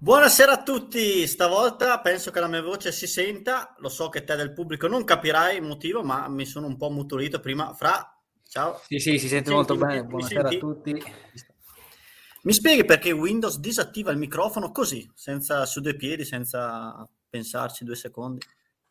Buonasera 0.00 0.52
a 0.52 0.62
tutti, 0.62 1.26
stavolta 1.26 2.00
penso 2.00 2.30
che 2.30 2.38
la 2.38 2.46
mia 2.46 2.62
voce 2.62 2.92
si 2.92 3.08
senta, 3.08 3.74
lo 3.78 3.88
so 3.88 4.08
che 4.08 4.22
te 4.22 4.36
del 4.36 4.52
pubblico 4.52 4.86
non 4.86 5.02
capirai 5.02 5.56
il 5.56 5.62
motivo, 5.62 6.04
ma 6.04 6.28
mi 6.28 6.46
sono 6.46 6.68
un 6.68 6.76
po' 6.76 6.88
mutolito 6.88 7.40
prima. 7.40 7.74
Fra, 7.74 8.16
ciao. 8.48 8.80
Sì, 8.86 9.00
sì, 9.00 9.18
si 9.18 9.26
sente 9.26 9.50
Mi 9.50 9.56
molto 9.56 9.76
senti? 9.76 9.88
bene, 9.88 10.04
buonasera 10.04 10.48
a 10.48 10.50
senti? 10.52 10.58
tutti. 10.58 11.02
Mi 12.42 12.52
spieghi 12.52 12.84
perché 12.84 13.10
Windows 13.10 13.58
disattiva 13.58 14.12
il 14.12 14.18
microfono 14.18 14.70
così, 14.70 15.10
senza 15.14 15.66
su 15.66 15.80
due 15.80 15.96
piedi, 15.96 16.24
senza 16.24 17.04
pensarci 17.28 17.84
due 17.84 17.96
secondi? 17.96 18.40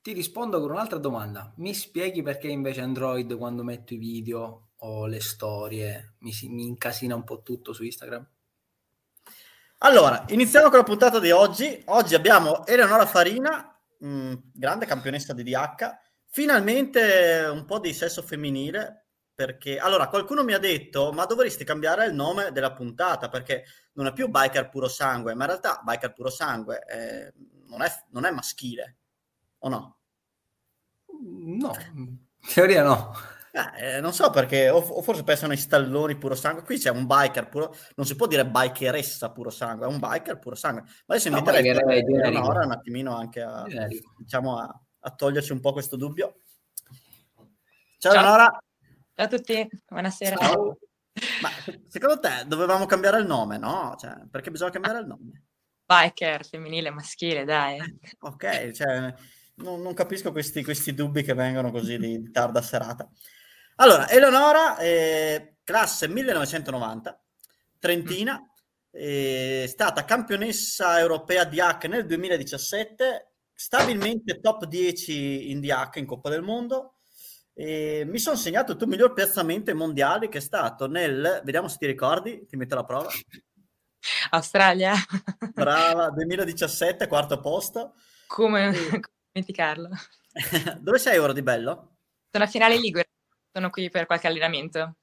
Ti 0.01 0.11
rispondo 0.11 0.59
con 0.59 0.71
un'altra 0.71 0.99
domanda. 0.99 1.53
Mi 1.55 1.73
spieghi 1.73 2.21
perché 2.21 2.49
invece 2.49 2.81
Android 2.81 3.33
quando 3.37 3.63
metto 3.63 3.93
i 3.93 3.97
video 3.97 4.71
o 4.75 5.05
le 5.05 5.21
storie 5.21 6.15
mi, 6.19 6.33
mi 6.49 6.65
incasina 6.65 7.15
un 7.15 7.23
po' 7.23 7.41
tutto 7.41 7.71
su 7.71 7.85
Instagram? 7.85 8.27
Allora, 9.81 10.25
iniziamo 10.29 10.69
con 10.69 10.79
la 10.79 10.83
puntata 10.83 11.19
di 11.19 11.29
oggi. 11.29 11.83
Oggi 11.85 12.15
abbiamo 12.15 12.65
Eleonora 12.65 13.05
Farina, 13.05 13.79
mh, 13.99 14.33
grande 14.51 14.87
campionessa 14.87 15.33
di 15.33 15.43
DH, 15.43 15.97
finalmente 16.25 17.47
un 17.51 17.63
po' 17.65 17.77
di 17.77 17.93
sesso 17.93 18.23
femminile, 18.23 19.05
perché 19.35 19.77
allora 19.77 20.07
qualcuno 20.07 20.43
mi 20.43 20.53
ha 20.53 20.57
detto, 20.57 21.11
ma 21.11 21.25
dovresti 21.25 21.63
cambiare 21.63 22.07
il 22.07 22.15
nome 22.15 22.51
della 22.51 22.73
puntata, 22.73 23.29
perché 23.29 23.65
non 23.93 24.07
è 24.07 24.13
più 24.13 24.29
biker 24.29 24.67
puro 24.69 24.87
sangue, 24.87 25.35
ma 25.35 25.43
in 25.43 25.49
realtà 25.49 25.79
biker 25.83 26.11
puro 26.11 26.31
sangue 26.31 26.83
eh, 26.87 27.33
non, 27.67 27.83
è, 27.83 27.91
non 28.09 28.25
è 28.25 28.31
maschile, 28.31 28.97
o 29.59 29.69
no? 29.69 29.97
No, 31.19 31.71
in 31.93 32.17
teoria 32.51 32.81
no. 32.81 33.13
Eh, 33.75 33.99
non 34.01 34.13
so 34.13 34.29
perché, 34.29 34.69
o, 34.69 34.77
o 34.77 35.01
forse 35.01 35.23
pensano 35.23 35.51
ai 35.51 35.57
stalloni 35.57 36.17
puro 36.17 36.35
sangue. 36.35 36.63
Qui 36.63 36.77
c'è 36.77 36.89
un 36.89 37.05
biker 37.05 37.49
puro, 37.49 37.75
non 37.95 38.05
si 38.05 38.15
può 38.15 38.27
dire 38.27 38.45
bikeressa 38.45 39.31
puro 39.31 39.49
sangue, 39.49 39.85
è 39.85 39.89
un 39.89 39.99
biker 39.99 40.37
puro 40.39 40.55
sangue. 40.55 40.81
Ma 40.81 41.15
adesso 41.15 41.29
No, 41.29 41.37
inviterei 41.37 41.63
generico. 41.63 42.27
Eleonora 42.27 42.65
un 42.65 42.71
attimino 42.71 43.15
anche 43.15 43.41
a, 43.41 43.65
diciamo, 44.17 44.59
a, 44.59 44.81
a 44.99 45.11
toglierci 45.11 45.51
un 45.51 45.59
po' 45.59 45.73
questo 45.73 45.95
dubbio. 45.95 46.41
Ciao, 47.97 48.11
Ciao. 48.11 48.21
Eleonora. 48.21 48.63
Ciao 49.15 49.25
a 49.25 49.29
tutti, 49.29 49.67
buonasera. 49.87 50.35
Ciao. 50.35 50.77
Ma 51.41 51.49
secondo 51.87 52.19
te 52.19 52.43
dovevamo 52.45 52.85
cambiare 52.85 53.19
il 53.19 53.25
nome, 53.25 53.57
no? 53.57 53.95
Cioè, 53.97 54.27
perché 54.29 54.51
bisogna 54.51 54.71
cambiare 54.71 54.99
il 54.99 55.07
nome? 55.07 55.43
Biker, 55.85 56.45
femminile, 56.45 56.91
maschile, 56.91 57.43
dai. 57.43 57.79
Ok, 58.19 58.71
cioè, 58.71 59.13
non, 59.55 59.81
non 59.81 59.93
capisco 59.93 60.31
questi, 60.31 60.63
questi 60.63 60.93
dubbi 60.93 61.23
che 61.23 61.33
vengono 61.33 61.71
così 61.71 61.97
di 61.97 62.29
tarda 62.31 62.61
serata. 62.61 63.09
Allora, 63.79 64.09
Eleonora, 64.09 64.77
eh, 64.77 65.57
classe 65.63 66.07
1990, 66.07 67.21
Trentina, 67.77 68.41
è 68.89 69.65
stata 69.67 70.03
campionessa 70.03 70.99
europea 70.99 71.43
di 71.43 71.57
DH 71.57 71.85
nel 71.85 72.07
2017, 72.07 73.33
stabilmente 73.53 74.39
top 74.39 74.65
10 74.65 75.51
in 75.51 75.59
DH 75.59 75.97
in 75.97 76.07
Coppa 76.07 76.29
del 76.29 76.41
Mondo. 76.41 76.95
E 77.53 78.03
mi 78.07 78.17
sono 78.17 78.35
segnato 78.35 78.71
il 78.71 78.79
tuo 78.79 78.87
miglior 78.87 79.13
piazzamento 79.13 79.69
ai 79.69 79.75
mondiali 79.75 80.27
che 80.27 80.39
è 80.39 80.41
stato 80.41 80.87
nel, 80.87 81.41
vediamo 81.43 81.67
se 81.67 81.77
ti 81.77 81.85
ricordi, 81.85 82.47
ti 82.47 82.55
metto 82.55 82.73
alla 82.73 82.83
prova, 82.83 83.09
Australia, 84.31 84.93
brava, 85.53 86.09
2017, 86.09 87.05
quarto 87.05 87.39
posto. 87.39 87.93
come 88.25 88.71
come 88.89 89.01
dimenticarlo. 89.31 89.89
Dove 90.79 90.97
sei 90.97 91.19
ora 91.19 91.33
di 91.33 91.43
bello? 91.43 91.97
Sono 92.31 92.43
a 92.43 92.47
finale 92.47 92.77
Ligure, 92.77 93.09
sono 93.51 93.69
qui 93.69 93.89
per 93.89 94.05
qualche 94.05 94.27
allenamento. 94.27 94.95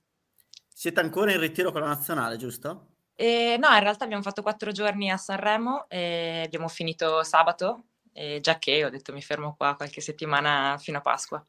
Siete 0.68 1.00
ancora 1.00 1.32
in 1.32 1.40
ritiro 1.40 1.72
con 1.72 1.80
la 1.80 1.88
nazionale, 1.88 2.36
giusto? 2.36 2.88
E 3.14 3.56
no, 3.60 3.68
in 3.68 3.80
realtà 3.80 4.04
abbiamo 4.04 4.22
fatto 4.22 4.42
quattro 4.42 4.72
giorni 4.72 5.10
a 5.10 5.16
Sanremo 5.16 5.88
e 5.88 6.42
abbiamo 6.44 6.68
finito 6.68 7.22
sabato, 7.22 7.84
e 8.12 8.40
già 8.40 8.58
che 8.58 8.84
ho 8.84 8.90
detto 8.90 9.12
mi 9.12 9.22
fermo 9.22 9.54
qua 9.56 9.76
qualche 9.76 10.00
settimana 10.00 10.76
fino 10.78 10.98
a 10.98 11.00
Pasqua. 11.00 11.44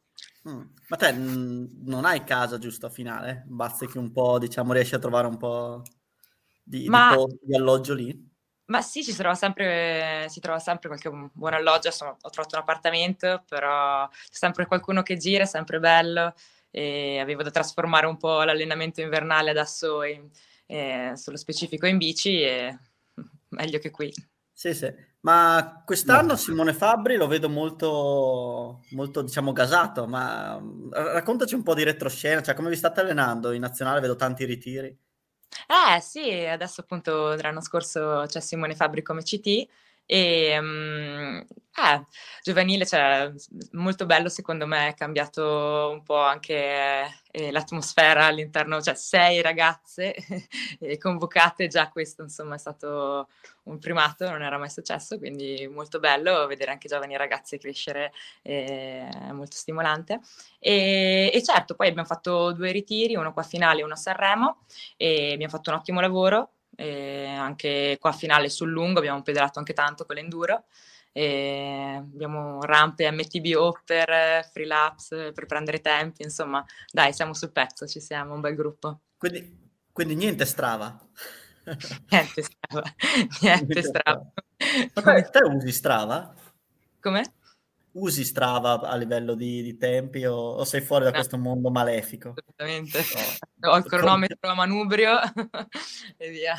Mm. 0.48 0.62
Ma 0.88 0.98
te 0.98 1.12
mm, 1.12 1.66
non 1.86 2.06
hai 2.06 2.24
casa 2.24 2.60
giusto 2.60 2.86
a 2.86 2.90
finale? 2.90 3.44
Bazzichi 3.48 3.98
un 3.98 4.12
po', 4.12 4.38
diciamo, 4.38 4.74
riesci 4.74 4.94
a 4.96 5.00
trovare 5.00 5.26
un 5.28 5.38
po' 5.38 5.82
di, 6.64 6.82
di 6.82 6.90
Ma- 6.90 7.16
posto, 7.16 7.40
di 7.42 7.56
alloggio 7.56 7.94
lì? 7.94 8.34
Ma 8.68 8.82
sì, 8.82 9.04
ci 9.04 9.12
si 9.12 9.18
trova 9.18 9.36
sempre, 9.36 10.26
si 10.30 10.40
trova 10.40 10.58
sempre 10.58 10.88
qualche 10.88 11.12
buon 11.34 11.54
alloggio, 11.54 11.88
insomma, 11.88 12.18
ho 12.20 12.30
trovato 12.30 12.56
un 12.56 12.62
appartamento, 12.62 13.44
però 13.48 14.08
c'è 14.10 14.16
sempre 14.32 14.66
qualcuno 14.66 15.04
che 15.04 15.18
gira, 15.18 15.44
è 15.44 15.48
sempre 15.48 15.80
bello, 15.80 16.34
e 16.78 17.20
avevo 17.20 17.42
da 17.42 17.52
trasformare 17.52 18.06
un 18.06 18.18
po' 18.18 18.44
l'allenamento 18.44 19.00
invernale 19.00 19.50
adesso 19.50 20.04
in- 20.04 20.30
eh, 20.66 21.14
sullo 21.16 21.38
specifico 21.38 21.86
in 21.86 21.98
bici 21.98 22.42
e 22.42 22.78
meglio 23.50 23.80
che 23.80 23.92
qui. 23.92 24.14
Sì, 24.52 24.74
sì. 24.74 24.94
Ma 25.22 25.82
quest'anno 25.86 26.36
Simone 26.36 26.74
Fabbri 26.74 27.16
lo 27.16 27.28
vedo 27.28 27.50
molto, 27.50 28.82
molto, 28.92 29.22
diciamo, 29.22 29.54
gasato, 29.54 30.06
ma 30.06 30.60
mm, 30.60 30.92
raccontaci 30.92 31.56
un 31.56 31.64
po' 31.64 31.74
di 31.74 31.84
retroscena, 31.84 32.42
cioè 32.42 32.56
come 32.56 32.70
vi 32.70 32.76
state 32.76 33.00
allenando? 33.00 33.54
In 33.54 33.62
nazionale 33.62 34.02
vedo 34.02 34.16
tanti 34.18 34.44
ritiri. 34.44 34.88
Eh 35.68 36.02
sì, 36.02 36.30
adesso 36.30 36.82
appunto 36.82 37.36
l'anno 37.36 37.62
scorso 37.62 38.26
c'è 38.28 38.42
Simone 38.42 38.76
Fabri 38.76 39.02
come 39.02 39.24
CT 39.24 39.66
e 40.06 40.58
mm, 40.62 41.40
eh, 41.78 42.06
giovanile, 42.42 42.86
cioè 42.86 43.32
molto 43.74 44.06
bello 44.06 44.30
secondo 44.30 44.66
me, 44.66 44.90
è 44.90 44.94
cambiato 44.94 45.90
un 45.92 46.04
po' 46.04 46.20
anche 46.22 46.54
eh, 47.32 47.52
l'atmosfera 47.52 48.26
all'interno, 48.26 48.82
cioè 48.82 48.96
sei 48.96 49.42
ragazze 49.42 50.16
convocate, 51.00 51.68
già 51.68 51.90
questo 51.90 52.22
insomma 52.22 52.56
è 52.56 52.58
stato 52.58 53.28
un 53.64 53.78
primato, 53.80 54.30
non 54.30 54.42
era 54.42 54.58
mai 54.58 54.70
successo, 54.70 55.18
quindi 55.18 55.68
molto 55.68 56.00
bello 56.00 56.48
vedere 56.48 56.72
anche 56.72 56.88
giovani 56.88 57.18
ragazze 57.18 57.58
crescere, 57.58 58.14
eh, 58.42 59.10
molto 59.34 59.56
stimolante. 59.58 60.22
E, 60.60 61.30
e 61.34 61.44
certo, 61.44 61.76
poi 61.76 61.90
abbiamo 61.90 62.08
fatto 62.08 62.54
due 62.54 62.72
ritiri, 62.72 63.16
uno 63.16 63.34
qua 63.34 63.42
a 63.42 63.46
finale 63.46 63.82
e 63.82 63.84
uno 63.84 63.94
a 63.94 63.98
Sanremo 63.98 64.60
e 64.96 65.34
abbiamo 65.34 65.52
fatto 65.52 65.72
un 65.72 65.78
ottimo 65.78 66.00
lavoro, 66.00 66.52
e 66.76 67.26
anche 67.28 67.98
qua 68.00 68.10
a 68.12 68.14
finale 68.14 68.50
sul 68.50 68.70
lungo 68.70 69.00
abbiamo 69.00 69.22
pedalato 69.22 69.60
anche 69.60 69.74
tanto 69.74 70.06
con 70.06 70.16
l'enduro, 70.16 70.66
e 71.12 71.96
abbiamo 71.98 72.62
rampe 72.62 73.10
MTB 73.10 73.84
per 73.86 74.48
free 74.52 74.66
laps 74.66 75.32
per 75.34 75.46
prendere 75.46 75.80
tempi, 75.80 76.24
insomma 76.24 76.64
dai 76.92 77.14
siamo 77.14 77.34
sul 77.34 77.52
pezzo, 77.52 77.88
ci 77.88 78.02
siamo, 78.02 78.34
un 78.34 78.42
bel 78.42 78.56
gruppo. 78.56 79.00
Quindi, 79.18 79.72
quindi 79.92 80.16
niente 80.16 80.46
strava. 80.46 81.00
Niente 82.12 82.44
strava, 82.44 82.94
niente 83.42 83.82
strava. 83.82 84.22
Ma 84.94 85.22
te 85.22 85.40
usi 85.44 85.72
Strava? 85.72 86.34
Come? 87.00 87.34
Usi 87.96 88.26
Strava 88.26 88.82
a 88.82 88.96
livello 88.98 89.36
di, 89.36 89.62
di 89.62 89.78
tempi 89.78 90.26
o, 90.26 90.36
o 90.36 90.64
sei 90.66 90.82
fuori 90.82 91.04
da 91.06 91.12
No. 91.12 91.16
questo 91.16 91.38
mondo 91.38 91.70
malefico? 91.72 92.34
Assolutamente. 92.36 93.00
No. 93.60 93.70
Ho 93.72 93.78
il 93.78 93.86
cronometro 93.86 94.50
a 94.50 94.54
manubrio 94.54 95.18
e 96.18 96.30
via. 96.30 96.56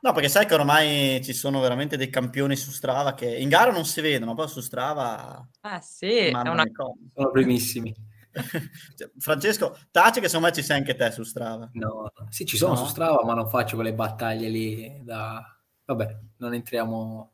No, 0.00 0.12
perché 0.12 0.28
sai 0.28 0.46
che 0.46 0.54
ormai 0.54 1.20
ci 1.24 1.32
sono 1.32 1.60
veramente 1.60 1.96
dei 1.96 2.08
campioni 2.08 2.56
su 2.56 2.70
Strava 2.70 3.14
che 3.14 3.26
in 3.36 3.48
gara 3.48 3.72
non 3.72 3.84
si 3.84 4.00
vedono, 4.00 4.34
però 4.34 4.46
su 4.46 4.60
Strava 4.60 5.46
Ah 5.60 5.80
sì, 5.80 6.28
una. 6.32 6.64
Sono 7.14 7.30
primissimi. 7.30 7.94
Cioè, 8.96 9.10
Francesco, 9.18 9.76
taci 9.90 10.20
che 10.20 10.26
secondo 10.28 10.46
me 10.46 10.54
ci 10.54 10.62
sei 10.62 10.78
anche 10.78 10.94
te 10.94 11.10
su 11.10 11.22
Strava. 11.22 11.68
No, 11.74 12.10
no. 12.16 12.26
sì, 12.30 12.46
ci 12.46 12.56
sono 12.56 12.72
No? 12.72 12.78
su 12.78 12.86
Strava, 12.86 13.22
ma 13.24 13.34
non 13.34 13.46
faccio 13.46 13.74
quelle 13.74 13.92
battaglie 13.92 14.48
lì 14.48 15.00
da... 15.04 15.44
Vabbè, 15.84 16.18
non 16.38 16.54
entriamo... 16.54 17.31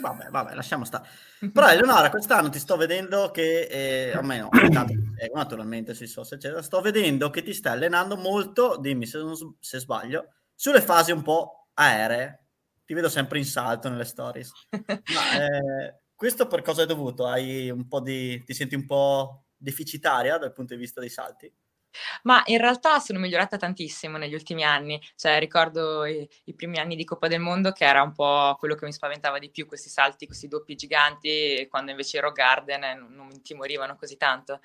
Vabbè, 0.00 0.28
vabbè, 0.30 0.54
lasciamo 0.54 0.84
stare. 0.84 1.08
Però 1.52 1.68
Eleonora, 1.68 2.10
quest'anno 2.10 2.48
ti 2.48 2.58
sto 2.58 2.76
vedendo 2.76 3.30
che, 3.30 3.62
eh, 3.62 4.12
a 4.12 4.22
me 4.22 4.38
no, 4.38 4.48
ogni 4.50 4.70
tanto 4.70 4.92
ti 4.92 5.12
seguo, 5.18 5.36
naturalmente 5.36 5.94
sui 5.94 6.06
social, 6.06 6.38
eccetera, 6.38 6.62
sto 6.62 6.80
vedendo 6.80 7.30
che 7.30 7.42
ti 7.42 7.52
stai 7.52 7.74
allenando 7.74 8.16
molto, 8.16 8.76
dimmi 8.78 9.06
se, 9.06 9.18
non 9.18 9.34
se 9.58 9.78
sbaglio, 9.78 10.34
sulle 10.54 10.80
fasi 10.80 11.12
un 11.12 11.22
po' 11.22 11.68
aeree. 11.74 12.38
Ti 12.84 12.94
vedo 12.94 13.08
sempre 13.08 13.38
in 13.38 13.44
salto 13.44 13.88
nelle 13.88 14.04
stories. 14.04 14.50
Ma 14.72 15.46
eh, 15.46 16.00
questo 16.14 16.46
per 16.46 16.62
cosa 16.62 16.82
è 16.82 16.86
dovuto? 16.86 17.26
Hai 17.26 17.70
un 17.70 17.86
po' 17.86 18.00
di, 18.00 18.42
ti 18.44 18.52
senti 18.52 18.74
un 18.74 18.84
po' 18.84 19.44
deficitaria 19.56 20.38
dal 20.38 20.52
punto 20.52 20.74
di 20.74 20.80
vista 20.80 21.00
dei 21.00 21.10
salti? 21.10 21.52
Ma 22.22 22.42
in 22.46 22.58
realtà 22.58 22.98
sono 22.98 23.18
migliorata 23.18 23.56
tantissimo 23.56 24.16
negli 24.16 24.34
ultimi 24.34 24.64
anni, 24.64 25.00
cioè 25.16 25.38
ricordo 25.38 26.04
i, 26.04 26.28
i 26.44 26.54
primi 26.54 26.78
anni 26.78 26.96
di 26.96 27.04
Coppa 27.04 27.28
del 27.28 27.40
Mondo 27.40 27.72
che 27.72 27.84
era 27.84 28.02
un 28.02 28.12
po' 28.12 28.56
quello 28.58 28.74
che 28.74 28.84
mi 28.84 28.92
spaventava 28.92 29.38
di 29.38 29.50
più, 29.50 29.66
questi 29.66 29.88
salti, 29.88 30.26
questi 30.26 30.48
doppi 30.48 30.74
giganti, 30.74 31.28
e 31.28 31.68
quando 31.68 31.90
invece 31.90 32.18
ero 32.18 32.32
Garden 32.32 32.84
eh, 32.84 32.94
non, 32.94 33.12
non 33.12 33.26
mi 33.26 33.40
timorivano 33.42 33.96
così 33.96 34.16
tanto. 34.16 34.60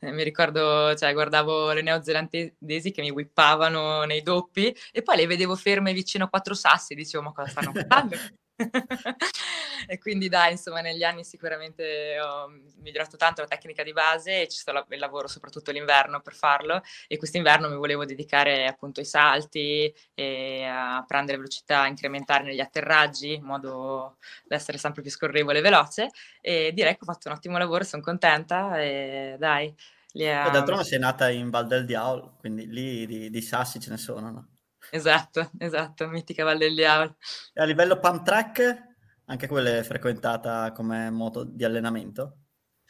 Eh, 0.00 0.12
mi 0.12 0.22
ricordo, 0.22 0.94
cioè 0.96 1.12
guardavo 1.12 1.72
le 1.72 1.82
neozelandesi 1.82 2.90
che 2.90 3.00
mi 3.02 3.10
whippavano 3.10 4.04
nei 4.04 4.22
doppi 4.22 4.74
e 4.92 5.02
poi 5.02 5.16
le 5.16 5.26
vedevo 5.26 5.56
ferme 5.56 5.92
vicino 5.92 6.24
a 6.24 6.28
quattro 6.28 6.54
sassi 6.54 6.92
e 6.92 6.96
dicevo 6.96 7.24
ma 7.24 7.32
cosa 7.32 7.50
stanno 7.50 7.72
facendo? 7.88 8.16
e 9.86 9.98
quindi 9.98 10.28
dai, 10.28 10.52
insomma, 10.52 10.80
negli 10.80 11.02
anni 11.02 11.24
sicuramente 11.24 12.18
ho 12.20 12.48
migliorato 12.82 13.16
tanto 13.16 13.40
la 13.40 13.46
tecnica 13.46 13.82
di 13.82 13.92
base 13.92 14.42
e 14.42 14.48
ci 14.48 14.58
sto 14.58 14.70
il 14.88 14.98
lavoro 14.98 15.28
soprattutto 15.28 15.70
l'inverno 15.70 16.20
per 16.20 16.34
farlo 16.34 16.82
e 17.08 17.16
quest'inverno 17.16 17.68
mi 17.68 17.76
volevo 17.76 18.04
dedicare 18.04 18.66
appunto 18.66 19.00
ai 19.00 19.06
salti 19.06 19.92
e 20.14 20.64
a 20.64 21.04
prendere 21.06 21.38
velocità, 21.38 21.86
incrementare 21.86 22.44
negli 22.44 22.60
atterraggi 22.60 23.34
in 23.34 23.44
modo 23.44 24.18
da 24.44 24.56
essere 24.56 24.78
sempre 24.78 25.02
più 25.02 25.10
scorrevole 25.10 25.58
e 25.58 25.62
veloce 25.62 26.10
e 26.40 26.72
direi 26.72 26.92
che 26.92 27.00
ho 27.02 27.06
fatto 27.06 27.28
un 27.28 27.34
ottimo 27.34 27.58
lavoro, 27.58 27.84
sono 27.84 28.02
contenta 28.02 28.80
e 28.80 29.36
dai. 29.38 29.74
Ha... 30.12 30.50
D'altronde 30.50 30.84
sei 30.84 30.98
nata 30.98 31.30
in 31.30 31.50
Val 31.50 31.68
del 31.68 31.84
Diavolo, 31.84 32.36
quindi 32.40 32.66
lì 32.66 33.06
di, 33.06 33.30
di 33.30 33.42
sassi 33.42 33.78
ce 33.78 33.90
ne 33.90 33.96
sono, 33.96 34.30
no? 34.30 34.48
Esatto, 34.90 35.50
esatto, 35.58 36.08
mitica 36.08 36.44
Valle 36.44 36.66
del 36.66 36.74
Diavolo. 36.74 37.16
E 37.52 37.62
a 37.62 37.64
livello 37.64 37.98
pump 37.98 38.24
track, 38.24 38.88
anche 39.26 39.46
quella 39.46 39.78
è 39.78 39.82
frequentata 39.82 40.72
come 40.72 41.10
moto 41.10 41.44
di 41.44 41.64
allenamento? 41.64 42.36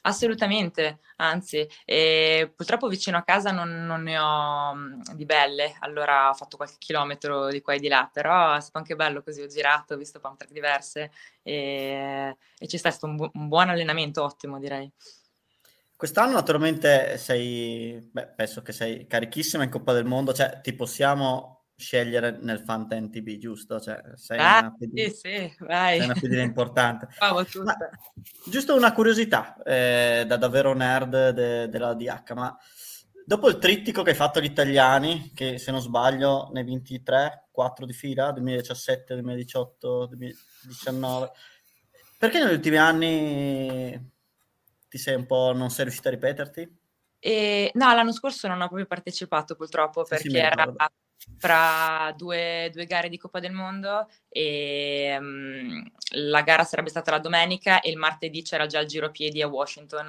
Assolutamente, 0.03 1.01
anzi, 1.17 1.69
eh, 1.85 2.51
purtroppo 2.57 2.89
vicino 2.89 3.19
a 3.19 3.23
casa 3.23 3.51
non, 3.51 3.85
non, 3.85 4.03
ne 4.03 4.19
ho 4.19 4.75
mm, 4.75 5.01
di 5.13 5.27
belle, 5.27 5.77
allora 5.81 6.31
ho 6.31 6.35
fatto 6.35 6.57
qualche 6.57 6.77
chilometro 6.79 7.49
di 7.51 7.61
qua 7.61 7.75
e 7.75 7.81
di 7.81 7.89
là, 7.89 8.09
però 8.11 8.57
è 8.57 8.61
stato 8.61 8.79
anche 8.79 8.97
bello 8.97 9.23
così, 9.23 9.43
ho 9.43 9.47
girato, 9.47 9.93
ho 9.93 9.97
visto 9.99 10.19
pump 10.19 10.39
track 10.39 10.53
diverse 10.53 11.11
e, 11.43 12.35
e 12.59 12.67
c'è 12.67 12.77
stato 12.79 13.05
un, 13.05 13.17
bu- 13.17 13.31
un 13.35 13.49
buon 13.49 13.69
allenamento, 13.69 14.23
ottimo 14.23 14.59
direi. 14.59 14.91
Quest'anno 15.95 16.33
naturalmente 16.33 17.19
sei, 17.19 18.01
beh, 18.11 18.29
penso 18.29 18.63
che 18.63 18.73
sei 18.73 19.07
carichissima 19.07 19.65
in 19.65 19.71
Coppa 19.71 19.93
del 19.93 20.07
Mondo, 20.07 20.33
cioè 20.33 20.63
ti 20.63 20.73
possiamo 20.73 21.60
scegliere 21.81 22.39
nel 22.41 22.61
Fanten 22.61 23.11
TB, 23.11 23.39
giusto? 23.39 23.81
Cioè, 23.81 24.01
sei 24.15 24.39
ah, 24.39 24.59
una 24.61 24.75
pedina, 24.79 25.09
sì, 25.09 25.15
sì. 25.15 25.55
Sei 25.67 26.01
una 26.01 26.15
pedina 26.15 26.43
importante. 26.43 27.09
ma, 27.65 27.77
giusto 28.47 28.77
una 28.77 28.93
curiosità, 28.93 29.61
eh, 29.63 30.25
da 30.27 30.37
davvero 30.37 30.75
nerd 30.75 31.31
de, 31.31 31.69
della 31.69 31.95
DH, 31.95 32.33
ma 32.35 32.57
dopo 33.25 33.49
il 33.49 33.59
trittico 33.59 34.03
che 34.03 34.11
hai 34.11 34.17
fatto 34.17 34.39
agli 34.39 34.45
italiani, 34.45 35.33
che 35.35 35.59
se 35.59 35.71
non 35.71 35.81
sbaglio 35.81 36.51
ne 36.53 36.61
hai 36.61 36.67
vinti 36.67 37.03
3, 37.03 37.49
4 37.51 37.87
di 37.87 37.93
fila, 37.93 38.31
2017, 38.33 39.15
2018, 39.15 40.07
2019, 40.07 41.31
perché 42.19 42.39
negli 42.43 42.55
ultimi 42.55 42.77
anni 42.77 44.13
ti 44.89 44.99
sei 44.99 45.15
un 45.15 45.27
po', 45.27 45.53
non 45.55 45.71
sei 45.71 45.85
riuscito 45.85 46.09
a 46.09 46.11
ripeterti? 46.11 46.80
E, 47.21 47.71
no, 47.75 47.95
l'anno 47.95 48.13
scorso 48.13 48.49
non 48.49 48.63
ho 48.63 48.67
proprio 48.67 48.87
partecipato 48.87 49.55
purtroppo 49.55 50.05
perché 50.05 50.31
sì, 50.31 50.37
era 50.37 50.73
fra 51.37 52.13
due, 52.17 52.71
due, 52.73 52.87
gare 52.87 53.11
di 53.11 53.19
Coppa 53.19 53.41
del 53.41 53.53
Mondo 53.53 54.09
e 54.29 55.17
um, 55.19 55.85
la 56.13 56.41
gara 56.41 56.65
sarebbe 56.65 56.89
stata 56.89 57.11
la 57.11 57.19
domenica 57.19 57.81
e 57.81 57.91
il 57.91 57.99
martedì 57.99 58.43
c'era 58.43 58.67
già 58.67 58.81
il 58.81 58.89
giro 58.89 59.11
piedi 59.11 59.43
a 59.43 59.49
Washington 59.49 60.09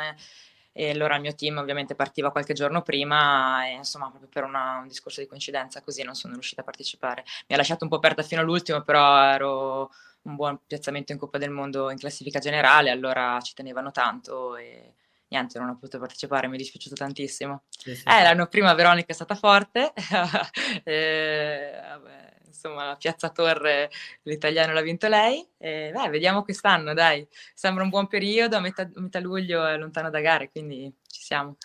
e 0.74 0.90
allora 0.90 1.16
il 1.16 1.22
mio 1.22 1.36
team 1.36 1.58
ovviamente 1.58 1.96
partiva 1.96 2.32
qualche 2.32 2.54
giorno 2.54 2.82
prima 2.82 3.68
e 3.68 3.74
insomma 3.74 4.10
proprio 4.10 4.30
per 4.32 4.46
una, 4.46 4.78
un 4.78 4.88
discorso 4.88 5.20
di 5.20 5.28
coincidenza 5.28 5.82
così 5.82 6.02
non 6.04 6.16
sono 6.16 6.34
riuscita 6.34 6.62
a 6.62 6.64
partecipare. 6.64 7.24
Mi 7.48 7.56
ha 7.56 7.58
lasciato 7.58 7.84
un 7.84 7.90
po' 7.90 7.98
aperta 7.98 8.24
fino 8.24 8.40
all'ultimo 8.40 8.82
però 8.82 9.22
ero 9.22 9.92
un 10.24 10.36
buon 10.36 10.60
piazzamento 10.66 11.12
in 11.12 11.18
Coppa 11.18 11.38
del 11.38 11.50
Mondo 11.50 11.90
in 11.90 11.98
classifica 11.98 12.40
generale, 12.40 12.90
allora 12.90 13.40
ci 13.42 13.54
tenevano 13.54 13.92
tanto 13.92 14.56
e 14.56 14.94
niente, 15.32 15.58
non 15.60 15.70
ho 15.70 15.74
potuto 15.76 16.00
partecipare, 16.00 16.48
mi 16.48 16.56
è 16.56 16.58
dispiaciuto 16.58 16.96
tantissimo. 16.96 17.64
Sì, 17.70 17.96
sì. 17.96 18.04
Eh, 18.08 18.22
l'anno 18.22 18.48
prima 18.48 18.74
Veronica 18.74 19.08
è 19.08 19.14
stata 19.14 19.36
forte, 19.36 19.94
e, 20.84 21.72
vabbè, 21.82 22.34
insomma 22.46 22.86
la 22.86 22.96
Piazza 22.98 23.30
Torre 23.30 23.90
l'italiano 24.24 24.74
l'ha 24.74 24.82
vinto 24.82 25.08
lei, 25.08 25.46
e, 25.58 25.92
beh, 25.94 26.10
vediamo 26.10 26.44
quest'anno, 26.44 26.94
dai, 26.94 27.26
sembra 27.54 27.84
un 27.84 27.90
buon 27.90 28.08
periodo, 28.08 28.58
a 28.58 28.60
metà, 28.60 28.90
metà 28.96 29.20
luglio 29.20 29.66
è 29.66 29.78
lontano 29.78 30.10
da 30.10 30.20
gare, 30.20 30.52
quindi 30.52 30.94
ci 31.08 31.22
siamo. 31.22 31.58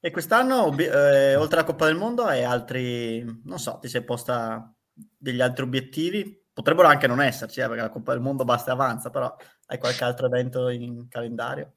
e 0.00 0.10
quest'anno, 0.10 0.76
eh, 0.76 1.36
oltre 1.36 1.58
alla 1.58 1.66
Coppa 1.66 1.86
del 1.86 1.96
Mondo, 1.96 2.24
hai 2.24 2.42
altri, 2.42 3.24
non 3.44 3.58
so, 3.58 3.78
ti 3.80 3.88
sei 3.88 4.02
posta 4.02 4.72
degli 4.92 5.40
altri 5.40 5.62
obiettivi? 5.62 6.38
Potrebbero 6.52 6.88
anche 6.88 7.06
non 7.06 7.22
esserci, 7.22 7.60
eh, 7.60 7.66
perché 7.68 7.82
la 7.82 7.88
Coppa 7.88 8.12
del 8.12 8.20
Mondo 8.20 8.44
basta 8.44 8.70
e 8.70 8.74
avanza, 8.74 9.10
però 9.10 9.32
hai 9.66 9.78
qualche 9.78 10.02
altro 10.02 10.26
evento 10.26 10.68
in 10.68 11.06
calendario? 11.08 11.74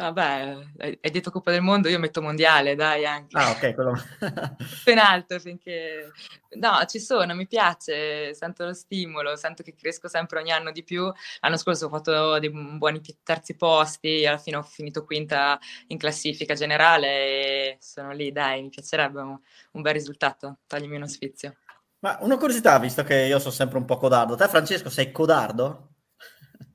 Vabbè, 0.00 0.56
hai 0.78 1.10
detto 1.10 1.30
Coppa 1.30 1.50
del 1.50 1.60
Mondo, 1.60 1.90
io 1.90 1.98
metto 1.98 2.22
mondiale, 2.22 2.74
dai 2.74 3.04
anche. 3.04 3.36
Ah, 3.36 3.50
ok, 3.50 3.74
quello. 3.74 3.92
in 4.86 4.98
alto 4.98 5.38
finché... 5.38 6.10
No, 6.52 6.82
ci 6.86 6.98
sono, 6.98 7.34
mi 7.34 7.46
piace, 7.46 8.32
sento 8.32 8.64
lo 8.64 8.72
stimolo, 8.72 9.36
sento 9.36 9.62
che 9.62 9.74
cresco 9.74 10.08
sempre 10.08 10.40
ogni 10.40 10.52
anno 10.52 10.72
di 10.72 10.82
più. 10.84 11.12
L'anno 11.40 11.58
scorso 11.58 11.86
ho 11.86 11.88
fatto 11.90 12.38
dei 12.38 12.50
buoni 12.50 13.02
terzi 13.22 13.56
posti, 13.56 14.24
alla 14.24 14.38
fine 14.38 14.56
ho 14.56 14.62
finito 14.62 15.04
quinta 15.04 15.58
in 15.88 15.98
classifica 15.98 16.54
generale 16.54 17.06
e 17.06 17.76
sono 17.78 18.12
lì, 18.12 18.32
dai, 18.32 18.62
mi 18.62 18.70
piacerebbe 18.70 19.20
un, 19.20 19.38
un 19.72 19.82
bel 19.82 19.92
risultato, 19.92 20.60
toglimi 20.66 20.96
uno 20.96 21.06
sfizio. 21.08 21.56
Ma 21.98 22.16
una 22.22 22.38
curiosità, 22.38 22.78
visto 22.78 23.04
che 23.04 23.16
io 23.16 23.38
sono 23.38 23.52
sempre 23.52 23.76
un 23.76 23.84
po' 23.84 23.98
codardo, 23.98 24.34
te 24.34 24.48
Francesco 24.48 24.88
sei 24.88 25.12
codardo? 25.12 25.88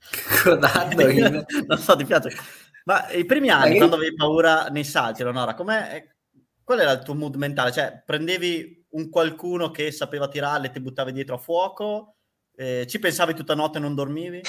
Codardo? 0.44 1.04
non 1.66 1.78
so, 1.80 1.96
ti 1.96 2.06
piace? 2.06 2.30
Ma 2.86 3.10
i 3.12 3.26
primi 3.26 3.50
anni, 3.50 3.70
Dai. 3.70 3.78
quando 3.78 3.96
avevi 3.96 4.16
paura 4.16 4.68
nei 4.68 4.84
salti, 4.84 5.24
Leonora, 5.24 5.56
qual 5.56 5.70
era 6.80 6.92
il 6.92 7.02
tuo 7.04 7.16
mood 7.16 7.36
mentale? 7.36 7.72
Cioè, 7.72 8.04
prendevi 8.06 8.86
un 8.92 9.10
qualcuno 9.10 9.72
che 9.72 9.92
sapeva 9.92 10.28
tirare 10.28 10.68
e 10.68 10.72
ti 10.72 10.80
buttavi 10.80 11.12
dietro 11.12 11.36
a 11.36 11.40
fuoco? 11.40 12.18
Eh, 12.56 12.86
ci 12.88 13.00
pensavi 13.00 13.34
tutta 13.34 13.56
notte 13.56 13.80
e 13.80 13.82
non 13.82 13.96
dormivi? 13.96 14.42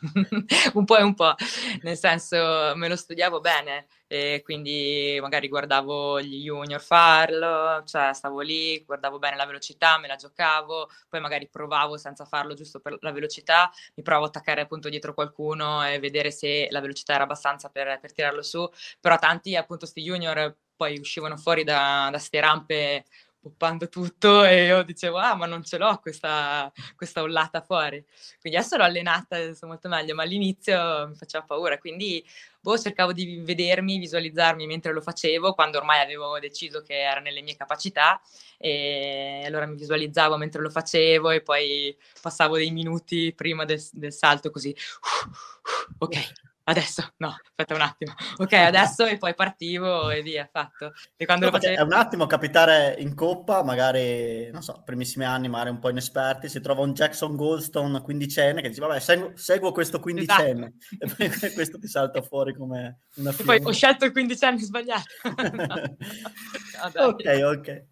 un 0.74 0.84
po' 0.84 0.96
e 0.96 1.02
un 1.02 1.14
po', 1.14 1.34
nel 1.82 1.96
senso 1.96 2.72
me 2.76 2.88
lo 2.88 2.96
studiavo 2.96 3.40
bene 3.40 3.86
e 4.06 4.40
quindi 4.42 5.18
magari 5.20 5.48
guardavo 5.48 6.20
gli 6.20 6.44
junior 6.44 6.80
farlo, 6.80 7.82
cioè 7.84 8.14
stavo 8.14 8.40
lì, 8.40 8.82
guardavo 8.84 9.18
bene 9.18 9.36
la 9.36 9.44
velocità, 9.44 9.98
me 9.98 10.08
la 10.08 10.16
giocavo, 10.16 10.88
poi 11.08 11.20
magari 11.20 11.48
provavo 11.48 11.96
senza 11.96 12.24
farlo 12.24 12.54
giusto 12.54 12.80
per 12.80 12.96
la 13.00 13.12
velocità, 13.12 13.70
mi 13.94 14.02
provo 14.02 14.24
a 14.24 14.28
attaccare 14.28 14.62
appunto 14.62 14.88
dietro 14.88 15.14
qualcuno 15.14 15.86
e 15.86 15.98
vedere 15.98 16.30
se 16.30 16.68
la 16.70 16.80
velocità 16.80 17.14
era 17.14 17.24
abbastanza 17.24 17.68
per, 17.68 17.98
per 18.00 18.12
tirarlo 18.12 18.42
su, 18.42 18.68
però 19.00 19.18
tanti 19.18 19.56
appunto 19.56 19.86
sti 19.86 20.02
junior 20.02 20.56
poi 20.78 20.98
uscivano 20.98 21.36
fuori 21.36 21.64
da, 21.64 22.08
da 22.10 22.18
ste 22.18 22.40
rampe 22.40 23.04
poppando 23.40 23.88
tutto 23.88 24.44
e 24.44 24.66
io 24.66 24.82
dicevo, 24.82 25.18
ah 25.18 25.34
ma 25.34 25.46
non 25.46 25.64
ce 25.64 25.78
l'ho 25.78 25.98
questa, 25.98 26.70
questa 26.96 27.22
ollata 27.22 27.60
fuori. 27.60 28.04
Quindi 28.40 28.58
adesso 28.58 28.76
l'ho 28.76 28.84
allenata 28.84 29.54
sono 29.54 29.72
molto 29.72 29.88
meglio, 29.88 30.14
ma 30.14 30.22
all'inizio 30.22 31.08
mi 31.08 31.14
faceva 31.14 31.44
paura, 31.44 31.78
quindi 31.78 32.24
boh, 32.60 32.78
cercavo 32.78 33.12
di 33.12 33.40
vedermi, 33.42 33.98
visualizzarmi 33.98 34.66
mentre 34.66 34.92
lo 34.92 35.00
facevo, 35.00 35.54
quando 35.54 35.78
ormai 35.78 36.00
avevo 36.00 36.38
deciso 36.38 36.82
che 36.82 37.00
era 37.00 37.20
nelle 37.20 37.42
mie 37.42 37.56
capacità 37.56 38.20
e 38.58 39.42
allora 39.46 39.66
mi 39.66 39.76
visualizzavo 39.76 40.36
mentre 40.36 40.60
lo 40.60 40.70
facevo 40.70 41.30
e 41.30 41.40
poi 41.40 41.96
passavo 42.20 42.56
dei 42.56 42.70
minuti 42.70 43.32
prima 43.34 43.64
del, 43.64 43.82
del 43.92 44.12
salto 44.12 44.50
così, 44.50 44.74
ok, 45.98 46.47
adesso 46.68 47.12
no, 47.16 47.34
aspetta 47.42 47.74
un 47.74 47.80
attimo, 47.80 48.12
ok, 48.36 48.52
adesso 48.52 49.06
e 49.06 49.16
poi 49.16 49.34
partivo 49.34 50.10
e 50.10 50.22
via, 50.22 50.48
fatto. 50.50 50.92
E 51.16 51.24
quando 51.24 51.46
no, 51.46 51.50
lo 51.50 51.58
facevo... 51.58 51.80
È 51.80 51.82
un 51.82 51.92
attimo 51.92 52.26
capitare 52.26 52.94
in 52.98 53.14
coppa, 53.14 53.62
magari, 53.62 54.50
non 54.52 54.62
so, 54.62 54.82
primissimi 54.84 55.24
anni, 55.24 55.48
magari 55.48 55.70
un 55.70 55.78
po' 55.78 55.88
inesperti, 55.90 56.48
si 56.48 56.60
trova 56.60 56.82
un 56.82 56.92
Jackson 56.92 57.36
Goldstone 57.36 58.00
quindicenne 58.02 58.60
che 58.60 58.68
dice, 58.68 58.80
vabbè, 58.80 59.00
seguo, 59.00 59.32
seguo 59.34 59.72
questo 59.72 59.98
quindicenne, 59.98 60.74
esatto. 60.98 61.22
e 61.22 61.28
poi 61.28 61.52
questo 61.52 61.78
ti 61.78 61.88
salta 61.88 62.22
fuori 62.22 62.54
come 62.54 63.00
una 63.16 63.32
figura. 63.32 63.56
Poi 63.56 63.66
ho 63.66 63.72
scelto 63.72 64.04
il 64.04 64.12
quindicenne 64.12 64.60
sbagliato. 64.60 65.04
no. 66.94 67.06
ok, 67.06 67.40
ok. 67.44 67.84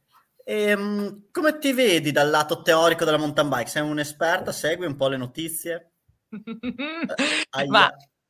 E, 0.49 0.73
um, 0.75 1.25
come 1.33 1.59
ti 1.59 1.73
vedi 1.73 2.13
dal 2.13 2.31
lato 2.31 2.63
teorico 2.63 3.05
della 3.05 3.17
mountain 3.17 3.49
bike? 3.49 3.69
Sei 3.69 3.83
un'esperta, 3.83 4.53
segui 4.53 4.87
un 4.87 4.95
po' 4.95 5.09
le 5.09 5.17
notizie? 5.17 5.93
eh, 6.31 7.67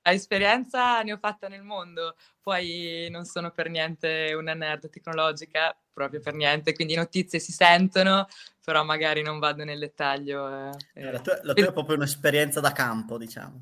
Ma 0.06 0.12
esperienza 0.12 1.02
ne 1.02 1.12
ho 1.12 1.16
fatta 1.16 1.48
nel 1.48 1.64
mondo, 1.64 2.14
poi 2.40 3.08
non 3.10 3.24
sono 3.24 3.50
per 3.50 3.68
niente 3.68 4.34
una 4.38 4.54
nerd 4.54 4.88
tecnologica, 4.88 5.76
proprio 5.92 6.20
per 6.20 6.34
niente, 6.34 6.74
quindi 6.74 6.94
notizie 6.94 7.40
si 7.40 7.50
sentono, 7.50 8.28
però 8.64 8.84
magari 8.84 9.22
non 9.22 9.40
vado 9.40 9.64
nel 9.64 9.80
dettaglio. 9.80 10.70
Eh, 10.94 11.10
la, 11.10 11.18
tua, 11.18 11.40
la 11.42 11.54
tua 11.54 11.66
è 11.66 11.72
proprio 11.72 11.96
un'esperienza 11.96 12.60
da 12.60 12.70
campo, 12.70 13.18
diciamo. 13.18 13.58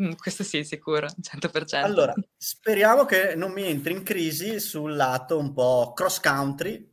Mm, 0.00 0.12
questo 0.12 0.42
sì, 0.42 0.64
sicuro, 0.64 1.08
100%. 1.20 1.84
Allora, 1.84 2.14
speriamo 2.38 3.04
che 3.04 3.34
non 3.34 3.52
mi 3.52 3.66
entri 3.66 3.92
in 3.92 4.02
crisi 4.02 4.60
sul 4.60 4.96
lato 4.96 5.36
un 5.36 5.52
po' 5.52 5.92
cross 5.94 6.20
country, 6.20 6.90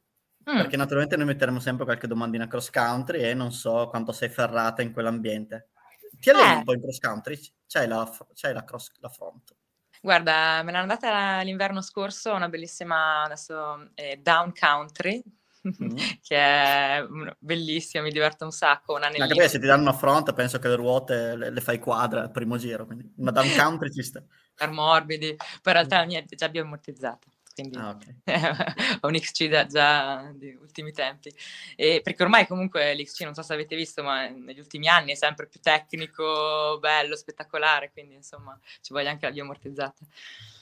mm. 0.52 0.58
perché 0.58 0.76
naturalmente 0.76 1.16
noi 1.16 1.28
metteremo 1.28 1.62
sempre 1.62 1.86
qualche 1.86 2.08
domandina 2.08 2.50
cross 2.50 2.70
country 2.70 3.22
e 3.22 3.34
non 3.34 3.54
so 3.54 3.88
quanto 3.88 4.12
sei 4.12 4.28
ferrata 4.28 4.82
in 4.82 4.92
quell'ambiente. 4.92 5.70
Ti 6.20 6.32
alleni 6.32 6.52
eh. 6.52 6.56
un 6.56 6.64
po' 6.66 6.74
in 6.74 6.82
cross 6.82 7.00
country? 7.00 7.40
C'hai 7.72 7.88
la, 7.88 8.12
c'hai 8.34 8.52
la, 8.52 8.64
cross, 8.64 8.90
la 9.00 9.10
front? 9.10 9.56
Guarda, 10.02 10.64
me 10.64 10.72
l'hanno 10.72 10.88
data 10.88 11.40
l'inverno 11.42 11.82
scorso, 11.82 12.34
una 12.34 12.50
bellissima 12.50 13.26
adesso 13.26 13.92
eh, 13.94 14.18
down 14.18 14.52
country, 14.60 15.22
mm. 15.68 15.96
che 16.20 16.36
è 16.36 17.06
bellissima, 17.38 18.02
mi 18.02 18.10
diverto 18.10 18.44
un 18.44 18.52
sacco. 18.52 18.96
Anche 18.96 19.18
perché 19.20 19.48
se 19.48 19.60
ti 19.60 19.68
danno 19.68 19.84
una 19.84 19.94
front 19.94 20.34
penso 20.34 20.58
che 20.58 20.68
le 20.68 20.76
ruote 20.76 21.36
le, 21.36 21.52
le 21.52 21.62
fai 21.62 21.78
quadra 21.78 22.22
al 22.22 22.32
primo 22.32 22.58
giro, 22.58 22.88
quindi 22.88 23.14
una 23.18 23.30
down 23.30 23.48
country 23.56 23.92
ci 23.92 24.02
sta. 24.02 24.24
Per 24.56 24.72
morbidi, 24.72 25.36
poi 25.36 25.46
in 25.66 25.74
realtà 25.74 26.00
la 26.00 26.06
mia 26.06 26.24
è 26.28 26.36
già 26.36 26.50
ammortizzata 26.52 27.28
quindi 27.60 27.78
ah, 27.78 27.90
okay. 27.90 28.16
ho 29.02 29.08
un 29.08 29.14
XC 29.14 29.48
da, 29.48 29.66
già 29.66 30.32
di 30.34 30.58
ultimi 30.60 30.92
tempi. 30.92 31.34
E 31.76 32.02
perché 32.04 32.24
ormai 32.24 32.48
comunque 32.48 32.96
l'XC, 32.96 33.22
non 33.22 33.34
so 33.34 33.42
se 33.42 33.54
avete 33.54 33.76
visto, 33.76 34.04
ma 34.04 34.28
negli 34.28 34.60
ultimi 34.60 34.88
anni 34.88 35.12
è 35.12 35.16
sempre 35.16 35.48
più 35.48 35.60
tecnico, 35.60 36.78
bello, 36.80 37.16
spettacolare, 37.16 37.92
quindi 37.92 38.16
insomma 38.16 38.58
ci 38.82 38.94
voglio 38.94 39.10
anche 39.10 39.26
la 39.26 39.32
bioammortizzata. 39.32 40.06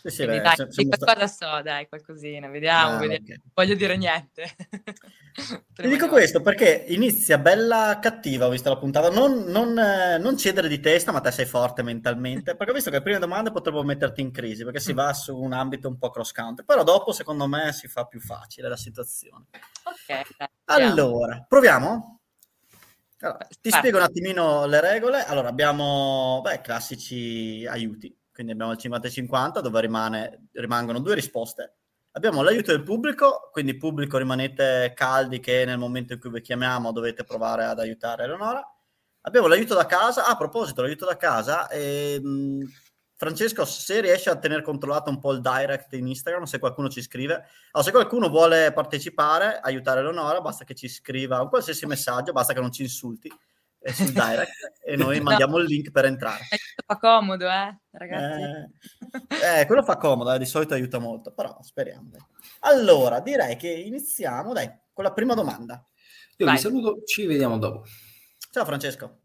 Sì, 0.03 0.09
sì, 0.09 0.25
beh, 0.25 0.41
dai, 0.41 0.55
se 0.69 0.87
qualcosa 0.87 1.27
sta... 1.27 1.57
so, 1.57 1.61
dai, 1.63 1.87
qualcosina, 1.87 2.47
vediamo, 2.47 2.95
ah, 2.95 2.99
vediamo. 2.99 3.23
Okay. 3.23 3.41
voglio 3.53 3.75
dire 3.75 3.97
niente. 3.97 4.55
Ti 5.77 5.87
dico 5.87 6.07
questo 6.07 6.41
perché 6.41 6.85
inizia 6.87 7.37
bella 7.37 7.99
cattiva, 8.01 8.47
ho 8.47 8.49
visto 8.49 8.69
la 8.69 8.77
puntata, 8.77 9.11
non, 9.11 9.43
non, 9.43 9.77
eh, 9.77 10.17
non, 10.17 10.35
cedere 10.35 10.67
di 10.67 10.79
testa, 10.79 11.11
ma 11.11 11.19
te 11.19 11.29
sei 11.29 11.45
forte 11.45 11.83
mentalmente, 11.83 12.55
perché 12.55 12.71
ho 12.71 12.75
visto 12.75 12.89
che 12.89 12.97
le 12.97 13.03
prime 13.03 13.19
domande 13.19 13.51
potrebbero 13.51 13.83
metterti 13.83 14.21
in 14.21 14.31
crisi, 14.31 14.63
perché 14.63 14.79
si 14.79 14.93
mm. 14.93 14.95
va 14.95 15.13
su 15.13 15.37
un 15.37 15.53
ambito 15.53 15.87
un 15.87 15.97
po' 15.99 16.09
cross 16.09 16.31
country, 16.31 16.65
però 16.65 16.83
dopo 16.87 17.11
secondo 17.11 17.47
me 17.47 17.73
si 17.73 17.89
fa 17.89 18.05
più 18.05 18.21
facile 18.21 18.69
la 18.69 18.77
situazione. 18.77 19.47
Ok. 19.83 20.37
Allora, 20.65 21.45
proviamo? 21.45 22.21
Allora, 23.19 23.45
ti 23.49 23.69
Beh. 23.69 23.77
spiego 23.77 23.97
un 23.97 24.03
attimino 24.03 24.65
le 24.67 24.79
regole. 24.79 25.25
Allora, 25.25 25.49
abbiamo 25.49 26.39
beh, 26.41 26.61
classici 26.61 27.65
aiuti, 27.67 28.15
quindi 28.31 28.53
abbiamo 28.53 28.71
il 28.71 28.77
50-50 28.81 29.59
dove 29.59 29.81
rimane, 29.81 30.47
rimangono 30.53 30.99
due 30.99 31.15
risposte. 31.15 31.75
Abbiamo 32.11 32.41
l'aiuto 32.41 32.71
del 32.71 32.83
pubblico, 32.83 33.49
quindi 33.51 33.75
pubblico 33.75 34.17
rimanete 34.17 34.93
caldi 34.95 35.41
che 35.41 35.65
nel 35.65 35.77
momento 35.77 36.13
in 36.13 36.19
cui 36.19 36.29
vi 36.29 36.41
chiamiamo 36.41 36.93
dovete 36.93 37.25
provare 37.25 37.65
ad 37.65 37.79
aiutare 37.79 38.23
Eleonora. 38.23 38.63
Abbiamo 39.21 39.47
l'aiuto 39.47 39.75
da 39.75 39.85
casa. 39.85 40.25
Ah, 40.25 40.31
a 40.31 40.37
proposito, 40.37 40.81
l'aiuto 40.81 41.05
da 41.05 41.17
casa, 41.17 41.69
ehm, 41.69 42.65
Francesco, 43.17 43.65
se 43.65 43.99
riesci 43.99 44.29
a 44.29 44.37
tenere 44.37 44.61
controllato 44.61 45.09
un 45.09 45.17
po' 45.17 45.31
il 45.31 45.41
direct 45.41 45.91
in 45.93 46.07
Instagram, 46.07 46.43
se 46.43 46.59
qualcuno 46.59 46.87
ci 46.87 47.01
scrive, 47.01 47.33
allora, 47.33 47.81
se 47.81 47.89
qualcuno 47.91 48.29
vuole 48.29 48.71
partecipare, 48.71 49.59
aiutare 49.59 50.03
Leonora, 50.03 50.39
basta 50.39 50.63
che 50.63 50.75
ci 50.75 50.87
scriva 50.87 51.41
un 51.41 51.49
qualsiasi 51.49 51.87
messaggio, 51.87 52.31
basta 52.31 52.53
che 52.53 52.59
non 52.59 52.71
ci 52.71 52.83
insulti 52.83 53.27
eh, 53.79 53.91
sul 53.91 54.11
direct 54.11 54.51
e 54.83 54.95
noi 54.95 55.19
mandiamo 55.21 55.57
no. 55.57 55.63
il 55.63 55.67
link 55.67 55.89
per 55.89 56.05
entrare. 56.05 56.43
Fa 56.85 56.97
comodo, 56.97 57.49
eh, 57.49 57.79
ragazzi. 57.89 58.41
Eh, 59.29 59.61
eh, 59.61 59.65
quello 59.65 59.81
fa 59.81 59.97
comodo, 59.97 60.31
eh, 60.33 60.37
di 60.37 60.45
solito 60.45 60.75
aiuta 60.75 60.99
molto, 60.99 61.31
però 61.31 61.57
speriamo. 61.61 62.09
Dai. 62.11 62.21
Allora, 62.59 63.19
direi 63.19 63.55
che 63.55 63.69
iniziamo, 63.69 64.53
dai, 64.53 64.71
con 64.93 65.03
la 65.03 65.11
prima 65.11 65.33
domanda. 65.33 65.83
Io 66.37 66.45
Vai. 66.45 66.53
vi 66.53 66.61
saluto, 66.61 67.01
ci 67.03 67.25
vediamo 67.25 67.57
dopo. 67.57 67.83
Ciao 68.51 68.63
Francesco. 68.63 69.21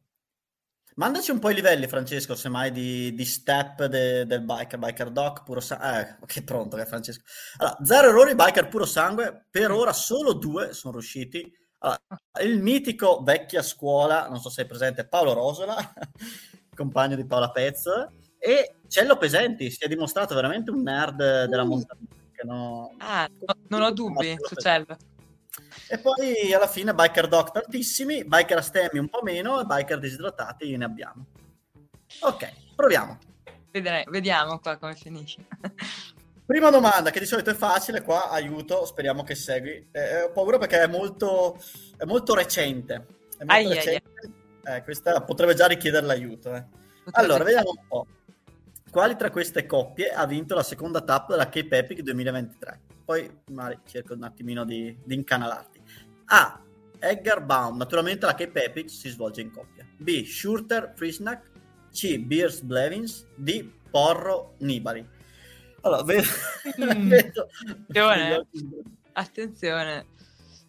Mandaci 0.94 1.30
un 1.30 1.38
po' 1.38 1.50
i 1.50 1.54
livelli, 1.54 1.88
Francesco, 1.88 2.34
semmai 2.34 2.70
di, 2.70 3.14
di 3.14 3.24
step 3.24 3.86
de, 3.86 4.26
del 4.26 4.42
biker, 4.42 4.78
biker 4.78 5.10
doc, 5.10 5.42
puro 5.42 5.60
sangue. 5.60 6.18
Eh, 6.20 6.26
che 6.26 6.42
pronto 6.42 6.76
che 6.76 6.82
è 6.82 6.86
Francesco. 6.86 7.22
Allora, 7.58 7.78
zero 7.82 8.08
errori, 8.08 8.34
biker 8.34 8.68
puro 8.68 8.84
sangue. 8.84 9.46
Per 9.50 9.70
ora 9.70 9.92
solo 9.92 10.34
due 10.34 10.74
sono 10.74 10.94
riusciti. 10.94 11.50
Allora, 11.78 12.00
il 12.42 12.60
mitico 12.60 13.22
vecchia 13.22 13.62
scuola, 13.62 14.28
non 14.28 14.38
so 14.38 14.50
se 14.50 14.62
è 14.62 14.66
presente, 14.66 15.08
Paolo 15.08 15.32
Rosola, 15.32 15.76
compagno 16.74 17.16
di 17.16 17.26
Paola 17.26 17.50
Pezzo, 17.50 18.10
e 18.38 18.74
Cello 18.86 19.16
Pesenti, 19.16 19.70
si 19.70 19.84
è 19.84 19.88
dimostrato 19.88 20.34
veramente 20.34 20.70
un 20.70 20.82
nerd 20.82 21.46
della 21.46 21.62
uh. 21.62 21.66
montagna. 21.66 22.06
No... 22.44 22.94
Ah, 22.98 23.28
no, 23.28 23.54
non 23.68 23.82
ho 23.82 23.92
dubbi 23.92 24.36
su 24.40 24.56
Cello. 24.56 24.96
E 25.92 25.98
poi 25.98 26.54
alla 26.54 26.68
fine 26.68 26.94
biker 26.94 27.28
doc 27.28 27.50
tantissimi, 27.50 28.24
biker 28.24 28.56
astemi 28.56 28.98
un 28.98 29.10
po' 29.10 29.20
meno 29.22 29.60
e 29.60 29.64
biker 29.66 29.98
disidratati 29.98 30.74
ne 30.74 30.86
abbiamo. 30.86 31.26
Ok, 32.20 32.50
proviamo. 32.74 33.18
Vedere, 33.70 34.06
vediamo 34.08 34.58
qua 34.58 34.78
come 34.78 34.94
finisce. 34.94 35.44
Prima 36.46 36.70
domanda, 36.70 37.10
che 37.10 37.20
di 37.20 37.26
solito 37.26 37.50
è 37.50 37.54
facile, 37.54 38.00
qua 38.00 38.30
aiuto, 38.30 38.86
speriamo 38.86 39.22
che 39.22 39.34
segui. 39.34 39.86
Eh, 39.92 40.22
ho 40.22 40.30
paura 40.30 40.56
perché 40.56 40.80
è 40.80 40.86
molto, 40.86 41.60
è 41.98 42.04
molto 42.04 42.34
recente. 42.34 42.94
È 43.36 43.44
molto 43.44 43.52
ai, 43.52 43.68
recente. 43.68 44.32
Ai, 44.62 44.78
eh, 44.78 44.82
questa 44.84 45.20
potrebbe 45.20 45.52
già 45.52 45.66
richiedere 45.66 46.06
l'aiuto. 46.06 46.54
Eh. 46.54 46.64
Allora, 47.10 47.44
vediamo 47.44 47.68
un 47.68 47.86
po'. 47.86 48.06
Quali 48.90 49.14
tra 49.16 49.30
queste 49.30 49.66
coppie 49.66 50.08
ha 50.08 50.24
vinto 50.24 50.54
la 50.54 50.62
seconda 50.62 51.02
tappa 51.02 51.32
della 51.32 51.50
Cape 51.50 51.76
Epic 51.76 52.00
2023? 52.00 52.80
Poi 53.04 53.40
magari 53.50 53.80
cerco 53.86 54.14
un 54.14 54.22
attimino 54.22 54.64
di, 54.64 54.96
di 55.04 55.14
incanalarti. 55.14 55.71
A. 56.32 56.60
Edgar 56.98 57.44
Baum, 57.44 57.76
naturalmente 57.76 58.24
la 58.24 58.34
Cape 58.34 58.64
Epic 58.64 58.88
si 58.88 59.08
svolge 59.10 59.40
in 59.40 59.50
coppia. 59.50 59.86
B. 59.96 60.24
Schurter 60.24 60.92
Frisnack. 60.96 61.50
C. 61.92 62.18
Beers 62.18 62.62
Blevins. 62.62 63.26
D. 63.34 63.68
Porro 63.90 64.54
Nibali. 64.58 65.06
Allora, 65.82 66.02
vedo... 66.04 66.28
Mm. 66.80 67.08
vedo 67.08 67.48
attenzione. 67.66 68.46
attenzione. 69.12 70.06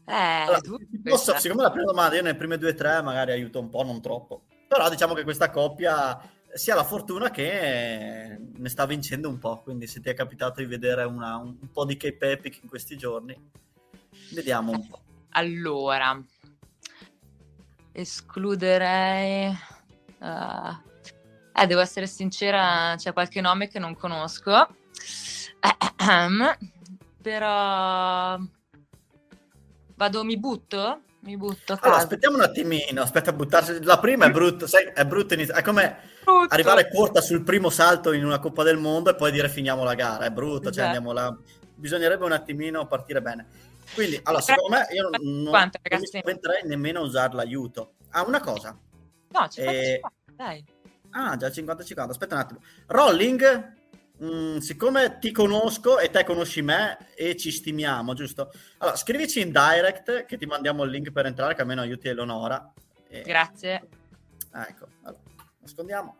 Eh, 0.05 0.13
allora, 0.13 0.59
posso, 1.03 1.37
siccome 1.37 1.61
la 1.61 1.71
prima 1.71 1.85
domanda, 1.85 2.15
io 2.15 2.23
nelle 2.23 2.35
prime 2.35 2.57
due 2.57 2.71
o 2.71 2.75
tre 2.75 3.01
magari 3.01 3.31
aiuto 3.31 3.59
un 3.59 3.69
po', 3.69 3.83
non 3.83 4.01
troppo. 4.01 4.43
Però 4.67 4.89
diciamo 4.89 5.13
che 5.13 5.23
questa 5.23 5.49
coppia 5.49 6.19
sia 6.51 6.75
la 6.75 6.83
fortuna 6.83 7.31
che 7.31 8.37
ne 8.53 8.69
sta 8.69 8.85
vincendo 8.85 9.29
un 9.29 9.37
po'. 9.37 9.61
Quindi 9.61 9.87
se 9.87 10.01
ti 10.01 10.09
è 10.09 10.13
capitato 10.13 10.59
di 10.59 10.65
vedere 10.65 11.03
una, 11.03 11.37
un, 11.37 11.55
un 11.61 11.71
po' 11.71 11.85
di 11.85 11.95
Cape 11.95 12.31
Epic 12.31 12.63
in 12.63 12.67
questi 12.67 12.97
giorni, 12.97 13.37
vediamo 14.33 14.71
un 14.71 14.87
po'. 14.89 15.01
Allora, 15.33 16.21
escluderei... 17.91 19.55
Uh, 20.19 20.91
eh, 21.55 21.67
devo 21.67 21.81
essere 21.81 22.07
sincera, 22.07 22.95
c'è 22.97 23.13
qualche 23.13 23.39
nome 23.39 23.67
che 23.67 23.77
non 23.77 23.95
conosco, 23.95 24.67
però 27.21 28.39
vado, 29.95 30.23
mi 30.23 30.37
butto? 30.37 31.01
Mi 31.21 31.37
butto. 31.37 31.77
Allora, 31.79 31.99
aspettiamo 31.99 32.35
un 32.35 32.43
attimino, 32.43 33.01
aspetta 33.01 33.29
a 33.29 33.33
buttarsi. 33.33 33.81
La 33.83 33.97
prima 33.97 34.25
è 34.25 34.31
brutta, 34.31 34.67
sai, 34.67 34.91
è 34.93 35.05
brutta 35.05 35.35
inizio. 35.35 35.53
È 35.53 35.61
come 35.61 35.99
brutto. 36.25 36.53
arrivare 36.53 36.89
corta 36.89 37.21
sul 37.21 37.43
primo 37.43 37.69
salto 37.69 38.11
in 38.11 38.25
una 38.25 38.39
Coppa 38.39 38.63
del 38.63 38.77
Mondo 38.77 39.11
e 39.11 39.15
poi 39.15 39.31
dire 39.31 39.47
finiamo 39.47 39.85
la 39.85 39.93
gara. 39.93 40.25
È 40.25 40.31
brutto, 40.31 40.69
cioè 40.69 40.71
esatto. 40.71 40.75
cioè 40.75 40.85
andiamo 40.85 41.13
là. 41.13 41.37
Bisognerebbe 41.75 42.25
un 42.25 42.33
attimino 42.33 42.87
partire 42.87 43.21
bene. 43.21 43.47
Quindi, 43.93 44.19
allora, 44.23 44.41
secondo 44.41 44.75
me 44.75 44.87
io 44.91 45.09
non, 45.09 45.11
non, 45.21 45.51
non 45.51 45.99
mi 45.99 46.05
spaventerei 46.05 46.63
nemmeno 46.65 46.99
a 46.99 47.03
usare 47.03 47.33
l'aiuto. 47.35 47.95
Ah, 48.09 48.23
una 48.23 48.39
cosa. 48.39 48.77
No, 49.29 49.47
50 49.47 49.71
eh... 49.71 50.01
dai. 50.35 50.65
Ah, 51.11 51.35
già 51.35 51.47
50-50. 51.47 52.09
Aspetta 52.09 52.35
un 52.35 52.41
attimo. 52.41 52.59
Rolling, 52.87 53.73
mh, 54.17 54.25
mm, 54.25 54.57
siccome 54.57 55.17
ti 55.19 55.31
conosco 55.31 55.99
e 55.99 56.09
te 56.09 56.23
conosci 56.23 56.61
me 56.61 57.13
e 57.15 57.35
ci 57.37 57.51
stimiamo, 57.51 58.13
giusto? 58.13 58.51
Allora, 58.79 58.95
scrivici 58.95 59.41
in 59.41 59.51
direct 59.51 60.25
che 60.25 60.37
ti 60.37 60.45
mandiamo 60.45 60.83
il 60.83 60.91
link 60.91 61.11
per 61.11 61.25
entrare, 61.25 61.55
che 61.55 61.61
almeno 61.61 61.81
aiuti 61.81 62.07
Eleonora. 62.07 62.71
E... 63.07 63.21
Grazie. 63.21 63.87
Ah, 64.51 64.67
ecco, 64.67 64.87
allora, 65.03 65.21
nascondiamo. 65.59 66.17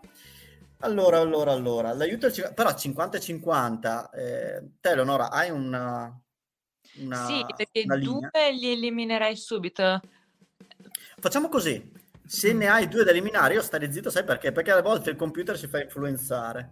Allora, 0.79 1.19
allora, 1.19 1.51
allora, 1.51 1.93
l'aiuto 1.93 2.29
però 2.53 2.71
50-50. 2.71 4.09
Eh, 4.13 4.63
te, 4.81 4.89
Eleonora, 4.89 5.29
hai 5.31 5.49
una, 5.49 6.21
una, 6.97 7.25
sì, 7.25 7.45
perché 7.55 7.85
due 7.85 8.51
li 8.51 8.71
eliminerai 8.71 9.35
subito. 9.35 10.01
Facciamo 11.19 11.49
così. 11.49 11.91
Se 12.25 12.53
mm. 12.53 12.57
ne 12.57 12.67
hai 12.67 12.87
due 12.87 13.03
da 13.03 13.11
eliminare, 13.11 13.55
io 13.55 13.61
starei 13.61 13.91
zitto, 13.91 14.09
sai 14.09 14.23
perché? 14.23 14.51
Perché 14.51 14.71
a 14.71 14.81
volte 14.81 15.09
il 15.09 15.15
computer 15.15 15.57
si 15.57 15.67
fa 15.67 15.81
influenzare. 15.81 16.71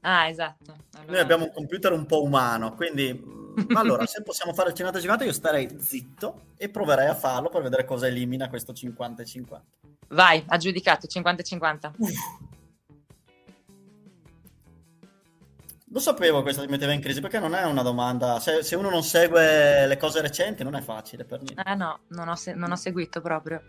Ah, 0.00 0.28
esatto. 0.28 0.74
Allora... 0.94 1.12
Noi 1.12 1.20
abbiamo 1.20 1.44
un 1.44 1.52
computer 1.52 1.92
un 1.92 2.06
po' 2.06 2.22
umano, 2.22 2.74
quindi 2.74 3.12
mm, 3.12 3.76
allora 3.76 4.04
se 4.06 4.22
possiamo 4.22 4.52
fare 4.52 4.70
il 4.70 4.76
50-50 4.76 5.24
io 5.24 5.32
starei 5.32 5.76
zitto 5.78 6.46
e 6.56 6.68
proverei 6.68 7.08
a 7.08 7.14
farlo 7.14 7.48
per 7.48 7.62
vedere 7.62 7.84
cosa 7.84 8.06
elimina 8.06 8.48
questo 8.48 8.72
50-50. 8.72 9.60
Vai, 10.08 10.42
aggiudicato, 10.46 11.06
50-50. 11.06 11.92
Lo 15.92 15.98
sapevo 15.98 16.40
questo 16.40 16.62
ti 16.62 16.68
metteva 16.68 16.92
in 16.92 17.02
crisi 17.02 17.20
perché 17.20 17.38
non 17.38 17.54
è 17.54 17.64
una 17.64 17.82
domanda. 17.82 18.40
Se, 18.40 18.62
se, 18.62 18.76
uno 18.76 18.88
non 18.88 19.02
segue 19.02 19.86
le 19.86 19.96
cose 19.98 20.22
recenti 20.22 20.64
non 20.64 20.74
è 20.74 20.80
facile 20.80 21.24
per 21.24 21.42
niente. 21.42 21.62
Eh 21.66 21.74
no, 21.74 22.00
non 22.08 22.28
ho, 22.28 22.34
se- 22.34 22.54
non 22.54 22.72
ho 22.72 22.76
seguito 22.76 23.20
proprio. 23.20 23.62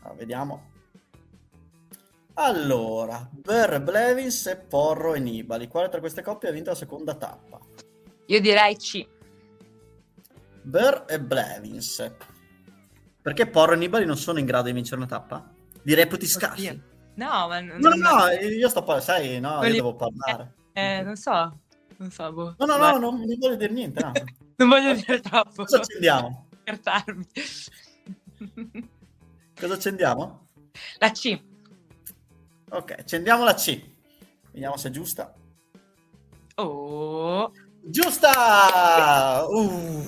Allora, 0.00 0.14
vediamo. 0.16 0.70
Allora, 2.34 3.28
Ber 3.30 3.80
Blevins 3.80 4.46
e 4.46 4.56
Porro 4.56 5.14
e 5.14 5.20
Nibali. 5.20 5.68
Quale 5.68 5.88
tra 5.88 6.00
queste 6.00 6.22
coppie 6.22 6.48
ha 6.48 6.52
vinto 6.52 6.70
la 6.70 6.76
seconda 6.76 7.14
tappa? 7.14 7.60
Io 8.26 8.40
direi 8.40 8.76
C. 8.76 9.06
Ber 10.62 11.04
e 11.06 11.20
Blevins. 11.20 12.12
Perché 13.22 13.46
Porro 13.46 13.74
e 13.74 13.76
Nibali 13.76 14.04
non 14.04 14.16
sono 14.16 14.40
in 14.40 14.46
grado 14.46 14.66
di 14.66 14.72
vincere 14.72 14.96
una 14.96 15.06
tappa? 15.06 15.48
Di 15.80 15.94
reputi 15.94 16.26
scarsi. 16.26 16.82
No, 17.14 17.48
ma 17.48 17.60
non, 17.60 17.78
no, 17.80 17.90
no, 17.94 18.28
io 18.30 18.68
sto 18.68 18.82
parlando, 18.82 19.04
sai, 19.04 19.40
no, 19.40 19.62
io 19.64 19.72
devo 19.72 19.94
parlare. 19.94 20.54
Eh, 20.72 21.02
non 21.02 21.16
so, 21.16 21.58
non 21.98 22.10
so, 22.10 22.32
boh. 22.32 22.54
No, 22.58 22.64
no, 22.66 22.76
no, 22.76 22.96
non 22.98 23.20
mi 23.20 23.36
vuole 23.36 23.56
dire 23.56 23.72
niente, 23.72 24.00
no. 24.02 24.12
Non 24.60 24.68
voglio 24.68 24.92
dire 24.94 25.20
troppo. 25.20 25.64
Cosa 25.64 25.78
accendiamo? 25.78 26.48
Schertarmi. 26.60 27.24
Cosa 29.58 29.74
accendiamo? 29.74 30.48
La 30.98 31.10
C. 31.12 31.42
Ok, 32.70 32.90
accendiamo 32.98 33.44
la 33.44 33.54
C. 33.54 33.82
Vediamo 34.52 34.76
se 34.76 34.88
è 34.88 34.90
giusta. 34.90 35.32
Oh. 36.56 37.50
Giusta! 37.82 39.46
Uh. 39.48 40.04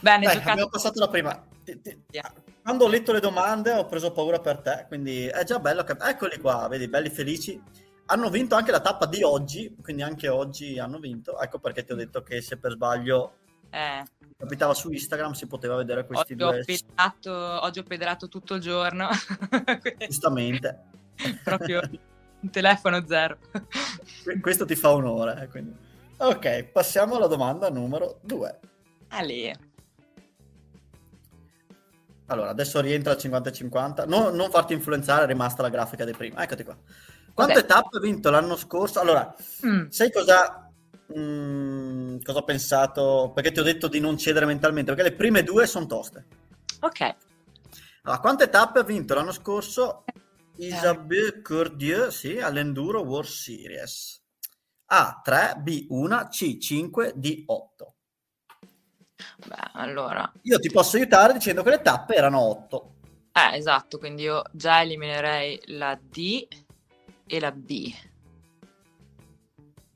Bene, 0.00 0.24
Dai, 0.26 0.34
giocato. 0.34 0.50
abbiamo 0.50 0.68
passato 0.70 1.00
la 1.00 1.08
prima. 1.08 1.46
Ti- 1.64 1.80
ti- 1.80 2.02
Yeah. 2.10 2.32
Quando 2.64 2.84
ho 2.86 2.88
letto 2.88 3.12
le 3.12 3.20
domande 3.20 3.72
ho 3.72 3.84
preso 3.84 4.10
paura 4.10 4.40
per 4.40 4.60
te, 4.60 4.86
quindi 4.88 5.26
è 5.26 5.44
già 5.44 5.58
bello. 5.58 5.84
Che... 5.84 5.96
Eccoli 6.00 6.38
qua, 6.38 6.66
vedi, 6.66 6.88
belli 6.88 7.10
felici. 7.10 7.60
Hanno 8.06 8.30
vinto 8.30 8.54
anche 8.54 8.70
la 8.70 8.80
tappa 8.80 9.04
di 9.04 9.22
oggi, 9.22 9.76
quindi 9.82 10.00
anche 10.00 10.28
oggi 10.28 10.78
hanno 10.78 10.98
vinto. 10.98 11.38
Ecco 11.38 11.58
perché 11.58 11.84
ti 11.84 11.92
ho 11.92 11.94
detto 11.94 12.22
che 12.22 12.40
se 12.40 12.56
per 12.56 12.72
sbaglio 12.72 13.34
Eh, 13.68 14.02
capitava 14.38 14.72
su 14.72 14.90
Instagram 14.90 15.32
si 15.32 15.46
poteva 15.46 15.76
vedere 15.76 16.06
questi 16.06 16.32
oggi, 16.32 16.42
ho 16.42 16.50
due. 16.52 16.64
pedalato, 16.64 17.32
oggi 17.64 17.78
ho 17.80 17.82
pedalato 17.82 18.28
tutto 18.28 18.54
il 18.54 18.62
giorno. 18.62 19.08
Giustamente. 20.06 20.84
Proprio 21.44 21.82
un 22.40 22.50
telefono 22.50 23.06
zero. 23.06 23.36
Que- 24.22 24.40
Questo 24.40 24.64
ti 24.64 24.74
fa 24.74 24.90
onore. 24.90 25.42
eh, 25.42 25.48
quindi. 25.48 25.76
Ok, 26.16 26.64
passiamo 26.64 27.16
alla 27.16 27.26
domanda 27.26 27.68
numero 27.68 28.20
due. 28.22 28.58
Ale. 29.08 29.63
Allora, 32.26 32.50
adesso 32.50 32.80
rientra 32.80 33.12
al 33.12 33.18
50-50. 33.18 34.04
No- 34.06 34.30
non 34.30 34.50
farti 34.50 34.72
influenzare, 34.72 35.24
è 35.24 35.26
rimasta 35.26 35.62
la 35.62 35.68
grafica 35.68 36.04
di 36.04 36.12
prima. 36.12 36.42
Eccoti 36.42 36.64
qua. 36.64 36.76
Quante 37.32 37.60
Ok. 37.60 37.66
tappe 37.66 37.96
ha 37.98 38.00
vinto 38.00 38.30
l'anno 38.30 38.56
scorso? 38.56 39.00
Allora, 39.00 39.34
Mm, 39.66 39.88
sai 39.88 40.10
cosa, 40.10 40.70
mm, 41.16 42.18
cosa 42.22 42.38
ho 42.38 42.44
pensato? 42.44 43.32
Perché 43.34 43.52
ti 43.52 43.60
ho 43.60 43.62
detto 43.62 43.88
di 43.88 44.00
non 44.00 44.16
cedere 44.16 44.46
mentalmente, 44.46 44.94
perché 44.94 45.10
le 45.10 45.16
prime 45.16 45.42
due 45.42 45.66
sono 45.66 45.86
toste. 45.86 46.26
ok. 46.80 47.14
Allora, 48.02 48.20
quante 48.20 48.48
tappe 48.48 48.80
ha 48.80 48.82
vinto 48.84 49.14
l'anno 49.14 49.32
scorso 49.32 50.04
Isabelle 50.56 51.40
Cordieu 51.42 52.10
sì, 52.10 52.38
all'Enduro 52.38 53.00
World 53.02 53.28
Series? 53.28 54.22
A 54.86 55.20
3, 55.24 55.54
B 55.58 55.86
1, 55.88 56.28
C 56.28 56.58
5, 56.58 57.12
D 57.16 57.42
8. 57.46 57.94
Beh, 59.46 59.70
allora. 59.72 60.30
Io 60.42 60.58
ti 60.58 60.70
posso 60.70 60.96
aiutare 60.96 61.32
dicendo 61.32 61.62
che 61.62 61.70
le 61.70 61.80
tappe 61.82 62.14
erano 62.14 62.40
8. 62.40 62.94
Eh, 63.32 63.56
esatto, 63.56 63.98
quindi 63.98 64.22
io 64.22 64.42
già 64.52 64.80
eliminerei 64.82 65.60
la 65.66 65.98
D 66.00 66.46
e 67.26 67.40
la 67.40 67.50
B. 67.52 67.92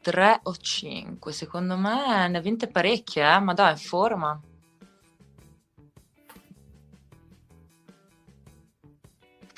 3 0.00 0.40
o 0.42 0.56
5, 0.56 1.32
secondo 1.32 1.76
me 1.76 2.28
ne 2.28 2.38
ha 2.38 2.40
vinte 2.40 2.66
parecchie, 2.68 3.23
eh? 3.35 3.38
ma 3.40 3.52
dai, 3.52 3.73
in 3.73 3.78
forma. 3.78 4.40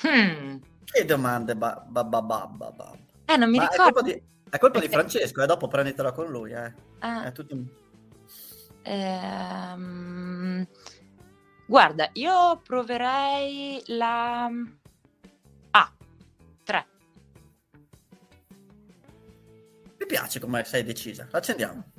Hmm. 0.03 0.57
Che 0.83 1.05
domande, 1.05 1.55
ba, 1.55 1.83
ba, 1.87 2.03
ba, 2.03 2.21
ba. 2.21 2.91
Eh, 3.25 3.37
non 3.37 3.49
mi 3.49 3.57
Ma 3.57 3.67
è 3.67 3.71
ricordo. 3.71 3.93
colpa 3.93 4.01
di, 4.11 4.21
è 4.49 4.57
colpa 4.57 4.79
di. 4.79 4.87
Francesco, 4.89 5.41
e 5.41 5.45
dopo 5.45 5.67
prenditela 5.67 6.11
con 6.11 6.27
lui. 6.29 6.51
Eh. 6.51 6.73
Ah, 6.99 7.25
È 7.25 7.31
tutto 7.31 7.55
ehm, 8.83 10.67
Guarda, 11.71 12.09
io 12.15 12.59
proverei 12.61 13.81
la 13.85 14.49
A, 15.71 15.93
3. 16.65 16.87
Mi 19.97 20.05
piace 20.05 20.41
come 20.41 20.65
sei 20.65 20.83
decisa. 20.83 21.29
Accendiamo. 21.31 21.91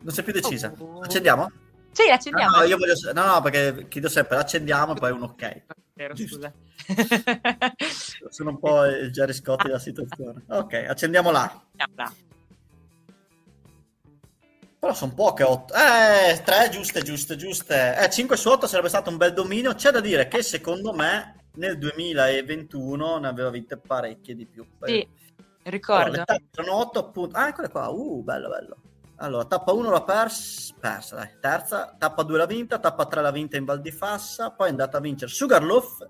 Non 0.00 0.14
sei 0.14 0.24
più 0.24 0.32
decisa. 0.32 0.72
Oh. 0.78 1.00
Accendiamo? 1.00 1.52
Sì, 1.90 2.08
accendiamo. 2.08 2.52
No, 2.52 2.62
no, 2.62 2.64
io 2.64 2.78
voglio... 2.78 2.94
no, 3.12 3.26
no, 3.26 3.42
perché 3.42 3.86
chiedo 3.88 4.08
sempre 4.08 4.38
accendiamo 4.38 4.96
e 4.96 4.98
poi 4.98 5.10
un 5.10 5.24
ok. 5.24 5.62
Vero, 5.92 6.16
scusa. 6.16 6.50
Sono 8.30 8.50
un 8.50 8.58
po' 8.58 8.86
il 8.86 9.10
Jerry 9.10 9.34
Scotti 9.34 9.66
della 9.66 9.78
situazione. 9.78 10.44
Ok, 10.46 10.72
accendiamo 10.88 11.30
là. 11.30 11.42
Accendiamola. 11.76 12.26
Però 14.78 14.94
sono 14.94 15.12
poche, 15.14 15.42
8. 15.42 15.74
Eh, 15.74 16.40
3 16.42 16.68
giuste, 16.70 17.02
giuste, 17.02 17.36
giuste. 17.36 17.96
Eh, 17.98 18.08
5 18.10 18.36
su 18.36 18.48
8 18.48 18.66
sarebbe 18.66 18.88
stato 18.88 19.10
un 19.10 19.16
bel 19.16 19.32
dominio. 19.32 19.74
C'è 19.74 19.90
da 19.90 20.00
dire 20.00 20.28
che 20.28 20.42
secondo 20.42 20.92
me 20.92 21.46
nel 21.54 21.78
2021 21.78 23.18
ne 23.18 23.26
aveva 23.28 23.50
vinte 23.50 23.76
parecchie 23.76 24.34
di 24.36 24.46
più. 24.46 24.64
Sì, 24.82 24.92
Allora, 25.00 25.08
ricordo. 25.64 26.16
tappe 26.24 26.44
sono 26.52 26.74
8 26.76 26.98
appunto. 27.00 27.36
Ah, 27.36 27.48
eccole 27.48 27.68
qua. 27.70 27.88
Uh, 27.88 28.22
bello, 28.22 28.48
bello. 28.48 28.76
Allora, 29.16 29.44
tappa 29.46 29.72
1 29.72 29.90
l'ha 29.90 30.02
pers- 30.04 30.72
persa, 30.78 31.16
dai. 31.16 31.30
Terza, 31.40 31.96
tappa 31.98 32.22
2 32.22 32.38
l'ha 32.38 32.46
vinta, 32.46 32.78
tappa 32.78 33.06
3 33.06 33.20
l'ha 33.20 33.32
vinta 33.32 33.56
in 33.56 33.64
Val 33.64 33.80
di 33.80 33.90
Fassa, 33.90 34.50
poi 34.50 34.68
è 34.68 34.70
andata 34.70 34.98
a 34.98 35.00
vincere 35.00 35.30
Sugarloaf 35.30 36.06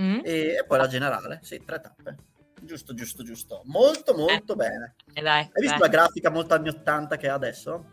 Mm? 0.00 0.20
e, 0.24 0.54
e 0.58 0.64
poi 0.66 0.78
la 0.78 0.86
generale. 0.86 1.40
Sì, 1.42 1.62
tre 1.66 1.78
tappe. 1.78 2.16
Giusto, 2.62 2.94
giusto, 2.94 3.22
giusto. 3.22 3.60
Molto, 3.66 4.14
molto 4.14 4.54
bene. 4.54 4.94
Eh, 5.12 5.20
dai, 5.20 5.42
Hai 5.42 5.60
visto 5.60 5.76
dai. 5.78 5.80
la 5.80 5.88
grafica 5.88 6.30
molto 6.30 6.54
anni 6.54 6.68
80 6.70 7.16
che 7.18 7.28
ha 7.28 7.34
adesso? 7.34 7.84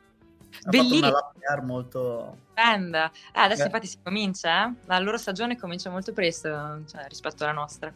Ha 0.64 0.72
fatto 0.72 0.96
una 0.96 1.62
molto... 1.64 2.38
Stupenda. 2.46 3.12
Eh, 3.34 3.40
adesso 3.40 3.62
Eh. 3.64 3.66
infatti 3.66 3.88
si 3.88 3.98
comincia, 4.04 4.68
eh? 4.68 4.74
La 4.86 5.00
loro 5.00 5.18
stagione 5.18 5.58
comincia 5.58 5.90
molto 5.90 6.14
presto, 6.14 6.50
cioè, 6.90 7.06
rispetto 7.08 7.44
alla 7.44 7.54
nostra. 7.54 7.92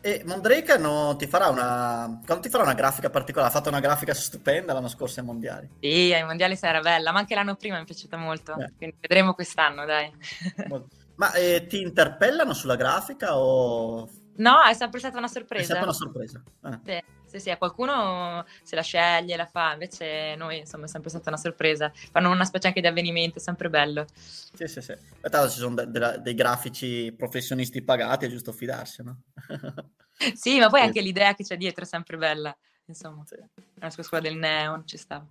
E 0.00 0.22
Mondrake 0.26 0.76
non 0.76 1.16
ti 1.16 1.26
farà 1.26 1.48
una... 1.48 2.20
Quando 2.26 2.42
ti 2.44 2.50
farà 2.50 2.62
una 2.64 2.74
grafica 2.74 3.08
particolare? 3.08 3.50
Ha 3.50 3.54
fatto 3.54 3.70
una 3.70 3.80
grafica 3.80 4.12
stupenda 4.12 4.74
l'anno 4.74 4.88
scorso 4.88 5.20
ai 5.20 5.26
mondiali. 5.26 5.70
Sì, 5.80 6.12
ai 6.12 6.24
mondiali 6.24 6.56
sarà 6.56 6.80
bella, 6.80 7.10
ma 7.10 7.20
anche 7.20 7.34
l'anno 7.34 7.54
prima 7.56 7.76
mi 7.76 7.82
è 7.82 7.86
piaciuta 7.86 8.18
molto. 8.18 8.52
Eh. 8.58 8.70
Quindi 8.76 8.96
vedremo 9.00 9.32
quest'anno, 9.32 9.86
dai. 9.86 10.12
Ma 11.16 11.32
eh, 11.32 11.66
ti 11.68 11.80
interpellano 11.80 12.52
sulla 12.52 12.76
grafica 12.76 13.38
o 13.38 14.08
No, 14.36 14.62
è 14.64 14.74
sempre 14.74 14.98
stata 14.98 15.16
una 15.16 15.26
è 15.26 15.30
sorpresa. 15.30 15.64
sempre 15.64 15.84
una 15.84 15.92
sorpresa? 15.92 16.42
Eh. 16.64 16.80
Sì, 16.84 17.04
sì, 17.34 17.40
sì, 17.40 17.50
a 17.50 17.56
qualcuno 17.56 18.44
se 18.62 18.76
la 18.76 18.82
sceglie, 18.82 19.36
la 19.36 19.46
fa, 19.46 19.72
invece 19.72 20.34
noi 20.36 20.58
insomma 20.58 20.84
è 20.84 20.88
sempre 20.88 21.10
stata 21.10 21.30
una 21.30 21.38
sorpresa. 21.38 21.90
Fanno 22.12 22.30
una 22.30 22.44
specie 22.44 22.68
anche 22.68 22.80
di 22.80 22.86
avvenimento, 22.86 23.38
è 23.38 23.40
sempre 23.40 23.68
bello. 23.68 24.06
Sì, 24.14 24.66
sì, 24.68 24.80
sì. 24.80 24.92
E 24.92 25.28
tra 25.30 25.48
ci 25.48 25.58
sono 25.58 25.74
de- 25.74 25.90
de- 25.90 26.20
dei 26.22 26.34
grafici 26.34 27.12
professionisti 27.16 27.82
pagati, 27.82 28.26
è 28.26 28.28
giusto 28.28 28.52
fidarsi, 28.52 29.02
no? 29.02 29.22
Sì, 30.34 30.60
ma 30.60 30.68
poi 30.70 30.78
Sì. 30.80 30.86
anche 30.86 31.00
l'idea 31.00 31.34
che 31.34 31.42
c'è 31.42 31.56
dietro 31.56 31.82
è 31.82 31.86
sempre 31.88 32.16
bella. 32.16 32.56
Insomma, 32.86 33.24
Sì. 33.26 33.36
la 33.80 33.90
scuola 33.90 34.22
del 34.22 34.36
neon 34.36 34.86
ci 34.86 34.96
sta. 34.96 35.26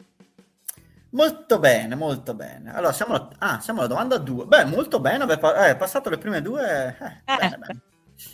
Molto 1.11 1.57
bene, 1.59 1.95
molto 1.95 2.33
bene. 2.33 2.73
Allora, 2.73 2.91
siamo 2.91 3.13
alla, 3.13 3.29
ah, 3.37 3.59
siamo 3.61 3.79
alla 3.79 3.87
domanda 3.87 4.17
2. 4.17 4.45
Beh, 4.45 4.65
molto 4.65 4.99
bene, 4.99 5.23
aver 5.23 5.37
pa- 5.39 5.67
eh, 5.69 5.75
passato 5.77 6.09
le 6.09 6.17
prime 6.17 6.41
due. 6.41 6.97
eh, 6.99 7.33
Eh, 7.33 7.37
bene, 7.37 7.57
bene. 7.57 7.81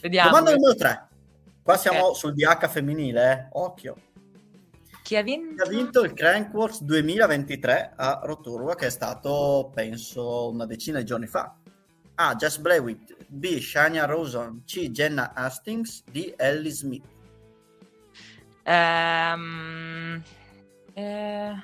Vediamo 0.01 0.29
Domanda 0.29 0.51
numero 0.53 0.75
3. 0.75 1.07
Qua 1.69 1.77
siamo 1.77 2.13
sul 2.15 2.33
DH 2.33 2.67
femminile, 2.67 3.31
eh. 3.31 3.47
Occhio. 3.51 3.95
chi 5.03 5.15
ha 5.17 5.23
Chi 5.23 5.31
vinto. 5.35 5.63
ha 5.63 5.67
vinto 5.67 6.01
il 6.01 6.13
Crankworks 6.13 6.81
2023 6.81 7.93
a 7.95 8.21
Rotorua, 8.23 8.73
che 8.73 8.87
è 8.87 8.89
stato, 8.89 9.69
penso, 9.71 10.49
una 10.49 10.65
decina 10.65 10.97
di 10.97 11.05
giorni 11.05 11.27
fa. 11.27 11.55
A. 12.15 12.33
Jess 12.35 12.57
Blawitt. 12.57 13.15
B. 13.27 13.59
Shania 13.59 14.05
Rosen. 14.05 14.63
C. 14.65 14.89
Jenna 14.89 15.33
Hastings. 15.35 16.03
D. 16.09 16.33
Ellie 16.37 16.71
Smith. 16.71 17.05
Ehm, 18.63 20.23
eh, 20.93 21.63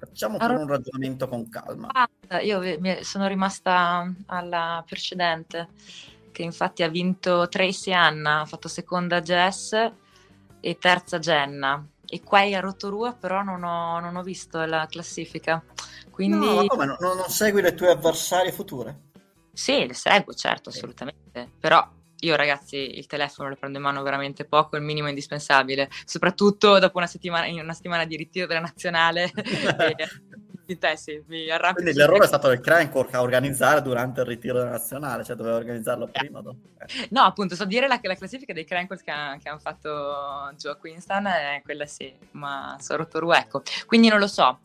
Facciamo 0.00 0.36
Ah, 0.38 0.46
Ro- 0.48 0.58
un 0.62 0.66
ragionamento 0.66 1.28
con 1.28 1.48
calma. 1.48 1.86
basta, 1.92 2.40
io 2.40 2.58
mi- 2.80 3.04
sono 3.04 3.28
rimasta 3.28 4.12
alla 4.26 4.82
precedente, 4.84 5.68
che 6.32 6.42
infatti 6.42 6.82
ha 6.82 6.88
vinto 6.88 7.48
Tracy 7.48 7.92
Anna, 7.92 8.40
ha 8.40 8.46
fatto 8.46 8.66
seconda 8.68 9.20
Jess 9.20 9.72
e 10.60 10.78
terza 10.78 11.18
Jenna. 11.18 11.86
E 12.06 12.22
qua 12.22 12.40
a 12.40 12.60
Rotorua 12.60 13.12
però 13.12 13.42
non 13.42 13.62
ho, 13.62 14.00
non 14.00 14.16
ho 14.16 14.22
visto 14.22 14.64
la 14.64 14.86
classifica. 14.90 15.64
Quindi 16.10 16.46
No, 16.46 16.54
ma 16.54 16.66
come? 16.66 16.86
Non, 16.86 16.96
non 17.16 17.28
segui 17.28 17.62
le 17.62 17.74
tue 17.74 17.90
avversarie 17.90 18.52
future? 18.52 19.10
sì, 19.52 19.86
le 19.86 19.94
seguo, 19.94 20.32
certo, 20.34 20.70
Sì. 20.70 20.78
assolutamente. 20.78 21.50
Però 21.60 21.86
io 22.20 22.36
ragazzi 22.36 22.76
il 22.76 23.06
telefono 23.06 23.48
lo 23.48 23.56
prendo 23.56 23.78
in 23.78 23.84
mano 23.84 24.02
veramente 24.02 24.44
poco, 24.44 24.76
il 24.76 24.82
minimo 24.82 25.08
indispensabile, 25.08 25.90
soprattutto 26.04 26.78
dopo 26.78 26.98
una 26.98 27.06
settimana, 27.06 27.46
una 27.60 27.72
settimana 27.72 28.04
di 28.04 28.16
ritiro 28.16 28.46
della 28.46 28.60
nazionale. 28.60 29.30
e, 29.34 29.96
te, 30.78 30.96
sì, 30.96 31.22
mi 31.26 31.50
arrabbio. 31.50 31.82
Quindi 31.82 31.98
l'errore 31.98 32.24
è 32.24 32.26
stato 32.26 32.48
del 32.48 32.60
Crankwork 32.60 33.14
a 33.14 33.20
organizzare 33.20 33.82
durante 33.82 34.20
il 34.20 34.26
ritiro 34.26 34.62
nazionale, 34.64 35.24
cioè 35.24 35.36
doveva 35.36 35.56
organizzarlo 35.56 36.08
prima. 36.08 36.38
o 36.38 36.42
dopo. 36.42 36.58
Eh. 36.78 37.08
No, 37.10 37.22
appunto, 37.22 37.54
so 37.54 37.64
dire 37.64 37.86
la, 37.86 37.98
la 38.02 38.14
classifica 38.14 38.52
dei 38.52 38.64
Crankles 38.64 39.02
che, 39.02 39.10
ha- 39.10 39.36
che 39.40 39.48
hanno 39.48 39.58
fatto 39.58 40.52
giù 40.56 40.68
a 40.68 40.76
Queenstown 40.76 41.26
è 41.26 41.62
quella 41.64 41.86
sì, 41.86 42.12
ma 42.32 42.76
so 42.80 42.96
Rotorua, 42.96 43.38
ecco. 43.38 43.62
Quindi 43.86 44.08
non 44.08 44.18
lo 44.18 44.26
so. 44.26 44.60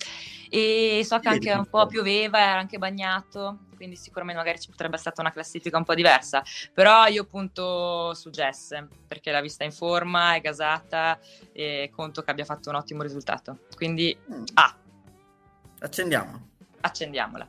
E 0.49 1.01
so 1.03 1.19
che 1.19 1.27
anche 1.27 1.51
un 1.51 1.67
po' 1.67 1.87
pioveva, 1.87 2.39
era 2.39 2.59
anche 2.59 2.77
bagnato, 2.77 3.65
quindi 3.75 3.95
sicuramente 3.95 4.41
magari 4.41 4.59
ci 4.59 4.69
potrebbe 4.69 4.95
essere 4.95 5.13
stata 5.13 5.21
una 5.21 5.33
classifica 5.33 5.77
un 5.77 5.83
po' 5.83 5.93
diversa, 5.93 6.41
però 6.73 7.05
io 7.07 7.25
punto 7.25 8.13
su 8.13 8.29
Jess 8.29 8.75
perché 9.07 9.31
l'ha 9.31 9.41
vista 9.41 9.63
in 9.63 9.71
forma, 9.71 10.35
è 10.35 10.41
gasata 10.41 11.19
e 11.51 11.89
conto 11.93 12.21
che 12.21 12.31
abbia 12.31 12.45
fatto 12.45 12.69
un 12.69 12.75
ottimo 12.75 13.03
risultato, 13.03 13.59
quindi 13.75 14.17
mm. 14.31 14.43
A. 14.55 14.75
Accendiamo. 15.79 16.49
Accendiamola. 16.81 17.47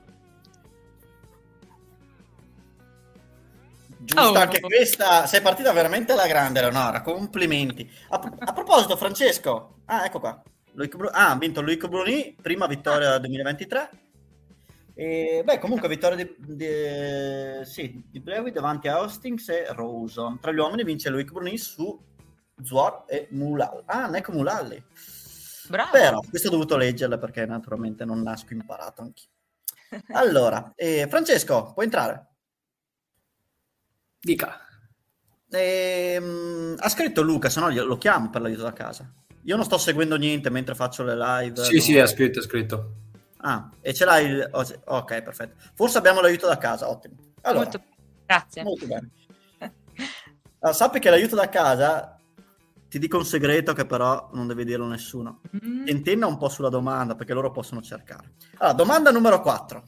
Giusto, 4.00 4.30
oh. 4.30 4.34
anche 4.34 4.60
questa. 4.60 5.26
Sei 5.26 5.40
partita 5.40 5.72
veramente 5.72 6.12
alla 6.12 6.26
grande, 6.26 6.60
Leonora. 6.60 7.02
Complimenti. 7.02 7.90
A, 8.10 8.36
a 8.38 8.52
proposito, 8.52 8.96
Francesco. 8.96 9.80
Ah, 9.86 10.04
ecco 10.04 10.20
qua. 10.20 10.42
Bru- 10.72 11.10
ah, 11.12 11.30
ha 11.30 11.36
vinto 11.36 11.60
Luico 11.60 11.88
Bruni, 11.88 12.36
prima 12.40 12.66
vittoria 12.66 13.14
ah. 13.14 13.18
2023. 13.18 13.90
E, 14.94 15.42
beh, 15.44 15.58
comunque 15.58 15.88
vittoria 15.88 16.24
di, 16.24 16.34
di, 16.38 17.64
sì, 17.64 18.02
di 18.10 18.20
Brewi 18.20 18.50
davanti 18.50 18.88
a 18.88 19.00
Hostings 19.00 19.48
e 19.48 19.66
Rosen. 19.70 20.38
Tra 20.40 20.52
gli 20.52 20.58
uomini 20.58 20.84
vince 20.84 21.10
Luico 21.10 21.34
Bruni 21.34 21.58
su 21.58 22.00
Zuor 22.62 23.04
e 23.08 23.28
Mulal. 23.30 23.82
Ah, 23.86 24.06
Neko 24.06 24.32
Mulalli. 24.32 24.82
Bravo. 25.68 25.90
Però, 25.90 26.20
questo 26.28 26.48
ho 26.48 26.50
dovuto 26.50 26.76
leggerla 26.76 27.18
perché 27.18 27.46
naturalmente 27.46 28.04
non 28.04 28.22
nasco 28.22 28.52
imparato 28.52 29.02
anch'io. 29.02 29.28
Allora, 30.12 30.72
eh, 30.76 31.06
Francesco, 31.08 31.72
puoi 31.72 31.86
entrare? 31.86 32.26
Dica. 34.20 34.60
Ehm, 35.50 36.76
ha 36.78 36.88
scritto 36.88 37.22
Luca, 37.22 37.48
se 37.48 37.60
no 37.60 37.70
lo 37.70 37.98
chiamo 37.98 38.30
per 38.30 38.42
l'aiuto 38.42 38.62
da 38.62 38.72
casa. 38.72 39.10
Io 39.44 39.56
non 39.56 39.64
sto 39.64 39.78
seguendo 39.78 40.16
niente 40.16 40.50
mentre 40.50 40.74
faccio 40.74 41.04
le 41.04 41.16
live. 41.16 41.64
Sì, 41.64 41.76
no? 41.76 41.80
sì, 41.80 41.98
ha 41.98 42.06
scritto, 42.06 42.40
ha 42.40 42.42
scritto. 42.42 42.92
Ah, 43.38 43.70
e 43.80 43.94
ce 43.94 44.04
l'hai 44.04 44.26
il... 44.26 44.50
Ok, 44.84 45.22
perfetto. 45.22 45.56
Forse 45.74 45.98
abbiamo 45.98 46.20
l'aiuto 46.20 46.46
da 46.46 46.58
casa, 46.58 46.88
ottimo. 46.88 47.14
Allora, 47.42 47.64
molto... 47.64 47.82
Grazie. 48.26 48.62
Molto 48.62 48.86
bene. 48.86 49.10
Allora, 50.60 50.76
sappi 50.76 50.98
che 50.98 51.08
l'aiuto 51.08 51.36
da 51.36 51.48
casa 51.48 52.17
ti 52.88 52.98
dico 52.98 53.18
un 53.18 53.24
segreto 53.24 53.74
che 53.74 53.84
però 53.84 54.30
non 54.32 54.46
devi 54.46 54.64
dirlo 54.64 54.86
a 54.86 54.88
nessuno. 54.88 55.40
Mm. 55.62 55.86
Intenna 55.88 56.26
un 56.26 56.38
po' 56.38 56.48
sulla 56.48 56.70
domanda 56.70 57.14
perché 57.14 57.34
loro 57.34 57.50
possono 57.50 57.82
cercare. 57.82 58.32
Allora, 58.56 58.76
domanda 58.76 59.10
numero 59.10 59.40
4. 59.42 59.82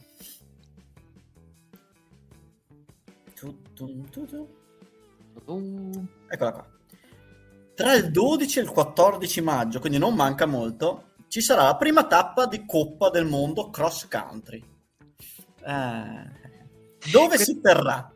Uh. 5.45 6.07
Eccola 6.27 6.51
qua. 6.51 6.67
Tra 7.73 7.93
il 7.93 8.11
12 8.11 8.59
e 8.59 8.61
il 8.61 8.69
14 8.69 9.41
maggio, 9.41 9.79
quindi 9.79 9.97
non 9.97 10.13
manca 10.13 10.45
molto, 10.45 11.13
ci 11.27 11.41
sarà 11.41 11.63
la 11.63 11.77
prima 11.77 12.05
tappa 12.05 12.45
di 12.45 12.65
Coppa 12.65 13.09
del 13.09 13.25
Mondo 13.25 13.71
cross 13.71 14.07
country. 14.07 14.63
Eh, 15.63 17.09
dove 17.11 17.37
si 17.39 17.59
terrà? 17.59 18.11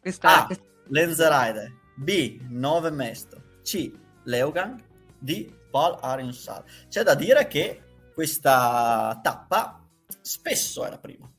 Questa, 0.00 0.46
A. 0.46 0.56
Lenzerheide 0.86 1.74
B. 1.96 2.40
Nove 2.48 2.90
Mesto 2.90 3.37
C. 3.68 3.92
Leogang 4.24 4.82
D. 5.18 5.52
Paul 5.70 5.98
Arinsal. 6.00 6.64
C'è 6.88 7.02
da 7.02 7.14
dire 7.14 7.46
che 7.46 7.82
questa 8.14 9.20
tappa 9.22 9.84
spesso 10.22 10.86
è 10.86 10.88
la 10.88 10.98
prima 10.98 11.30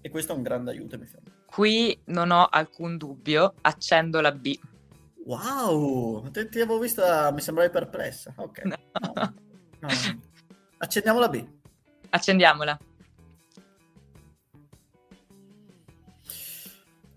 e 0.00 0.10
questo 0.10 0.32
è 0.32 0.36
un 0.36 0.42
grande 0.42 0.72
aiuto 0.72 0.98
mi 0.98 1.06
sembra. 1.06 1.32
Qui 1.46 2.00
non 2.06 2.32
ho 2.32 2.46
alcun 2.46 2.96
dubbio, 2.96 3.54
accendo 3.60 4.20
la 4.20 4.32
B. 4.32 4.58
Wow, 5.24 6.28
ti, 6.30 6.48
ti 6.48 6.60
avevo 6.60 6.78
vista, 6.78 7.30
mi 7.30 7.40
sembravi 7.40 7.70
perplessa. 7.70 8.32
Ok. 8.36 8.64
No. 8.64 8.76
No. 9.00 9.12
No. 9.80 9.88
Accendiamo 10.78 11.20
la 11.20 11.28
B. 11.28 11.46
Accendiamola. 12.10 12.78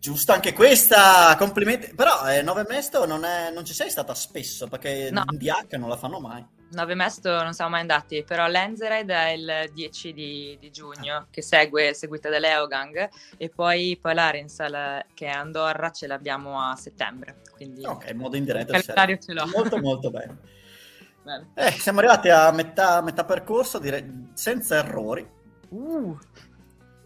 Giusta 0.01 0.33
anche 0.33 0.53
questa, 0.53 1.35
complimenti. 1.37 1.93
Però 1.93 2.27
eh, 2.27 2.41
9 2.41 2.65
Mesto 2.67 3.05
non, 3.05 3.23
è, 3.23 3.51
non 3.51 3.63
ci 3.63 3.75
sei 3.75 3.91
stata 3.91 4.15
spesso 4.15 4.67
perché 4.67 5.11
no. 5.11 5.23
in 5.29 5.37
DH 5.37 5.75
non 5.75 5.89
la 5.89 5.95
fanno 5.95 6.19
mai. 6.19 6.43
9 6.71 6.95
Mesto 6.95 7.43
non 7.43 7.53
siamo 7.53 7.69
mai 7.69 7.81
andati, 7.81 8.23
però 8.23 8.47
Lenzered 8.47 9.07
è 9.07 9.29
il 9.29 9.69
10 9.71 10.11
di, 10.11 10.57
di 10.59 10.71
giugno 10.71 11.27
che 11.29 11.43
segue, 11.43 11.93
seguita 11.93 12.29
da 12.29 12.39
Leogang 12.39 13.09
e 13.37 13.49
poi, 13.49 13.95
poi 14.01 14.15
l'Arinsal 14.15 15.05
che 15.13 15.27
è 15.27 15.29
Andorra 15.29 15.91
ce 15.91 16.07
l'abbiamo 16.07 16.59
a 16.59 16.75
settembre. 16.75 17.41
Quindi 17.53 17.85
ok, 17.85 18.09
in 18.09 18.17
modo 18.17 18.35
indiretto. 18.35 18.73
Il 18.73 18.81
calendario 18.81 19.17
ce 19.19 19.33
l'ho. 19.33 19.45
Molto 19.53 19.77
molto 19.77 20.09
bene. 20.09 20.35
bene. 21.21 21.51
Eh, 21.53 21.73
siamo 21.73 21.99
arrivati 21.99 22.27
a 22.29 22.49
metà, 22.49 23.03
metà 23.03 23.23
percorso, 23.23 23.77
direi 23.77 24.31
senza 24.33 24.77
errori. 24.77 25.29
Uh 25.69 26.17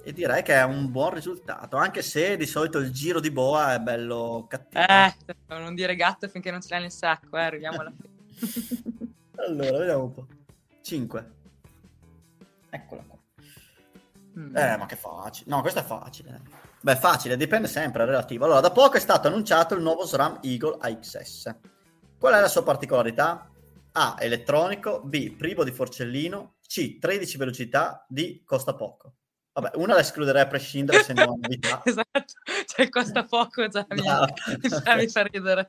e 0.06 0.13
direi 0.13 0.44
che 0.44 0.54
è 0.54 0.63
un 0.63 0.91
buon 0.91 1.15
risultato, 1.15 1.78
anche 1.78 2.04
se 2.04 2.38
di 2.38 2.46
solito 2.46 2.78
il 2.78 2.91
giro 2.91 3.20
di 3.20 3.32
boa 3.32 3.74
è 3.74 3.80
bello 3.80 4.46
cattivo. 4.48 4.84
Eh, 4.88 5.15
non 5.48 5.74
dire 5.74 5.96
gatto 5.96 6.28
finché 6.28 6.52
non 6.52 6.62
ce 6.62 6.68
l'hai 6.70 6.82
nel 6.82 6.91
sacco, 6.91 7.36
eh, 7.38 7.41
arriviamo 7.41 7.80
alla 7.80 7.91
fine. 7.91 9.13
allora, 9.38 9.78
vediamo 9.80 10.04
un 10.04 10.12
po'. 10.12 10.28
5. 10.84 11.32
Eccola 12.70 13.04
qua. 13.08 13.18
Mm. 14.38 14.56
Eh, 14.56 14.78
ma 14.78 14.86
che 14.86 14.96
facile. 14.96 15.50
No, 15.50 15.62
questo 15.62 15.80
è 15.80 15.84
facile. 15.84 16.41
Beh, 16.82 16.98
facile, 16.98 17.36
dipende 17.36 17.68
sempre, 17.68 18.04
è 18.04 18.06
relativo. 18.06 18.46
Allora, 18.46 18.60
da 18.60 18.70
poco 18.70 18.98
è 18.98 19.00
stato 19.00 19.28
annunciato 19.28 19.74
il 19.74 19.82
nuovo 19.82 20.06
SRAM 20.06 20.38
Eagle 20.44 20.78
AXS. 20.82 21.56
Qual 22.20 22.32
è 22.32 22.39
la 22.39 22.48
sua 22.48 22.62
particolarità? 22.62 23.50
A. 23.94 24.18
Elettronico. 24.20 25.02
B. 25.02 25.36
Privo 25.36 25.63
di 25.63 25.72
forcellino. 25.72 26.58
C. 26.68 27.00
13 27.00 27.38
velocità. 27.38 28.06
D. 28.08 28.44
Costa 28.44 28.76
poco. 28.76 29.13
Vabbè, 29.56 29.78
una 29.78 29.94
la 29.94 30.02
escluderei 30.02 30.41
a 30.41 30.48
prescindere 30.48 31.02
se 31.02 31.13
non 31.13 31.39
novità. 31.39 31.82
esatto, 31.86 32.34
cioè 32.65 32.89
costa 32.89 33.24
poco, 33.24 33.65
già 33.70 33.86
mi, 33.91 34.02
no. 34.02 34.26
già 34.84 34.96
mi 34.96 35.08
fa 35.08 35.24
ridere. 35.24 35.68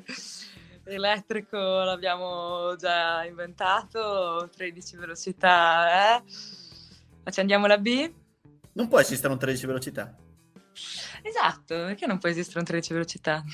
Elettrico 0.82 1.56
l'abbiamo 1.56 2.74
già 2.74 3.24
inventato, 3.24 4.50
13 4.56 4.96
velocità, 4.96 6.16
eh? 6.16 6.22
Accendiamo 7.22 7.68
la 7.68 7.78
B? 7.78 8.12
Non 8.72 8.88
può 8.88 8.98
esistere 8.98 9.32
un 9.32 9.38
13 9.38 9.66
velocità. 9.66 10.16
Esatto, 11.22 11.74
perché 11.76 12.06
non 12.06 12.18
può 12.18 12.28
esistere 12.28 12.58
un 12.58 12.64
13 12.64 12.92
velocità? 12.92 13.44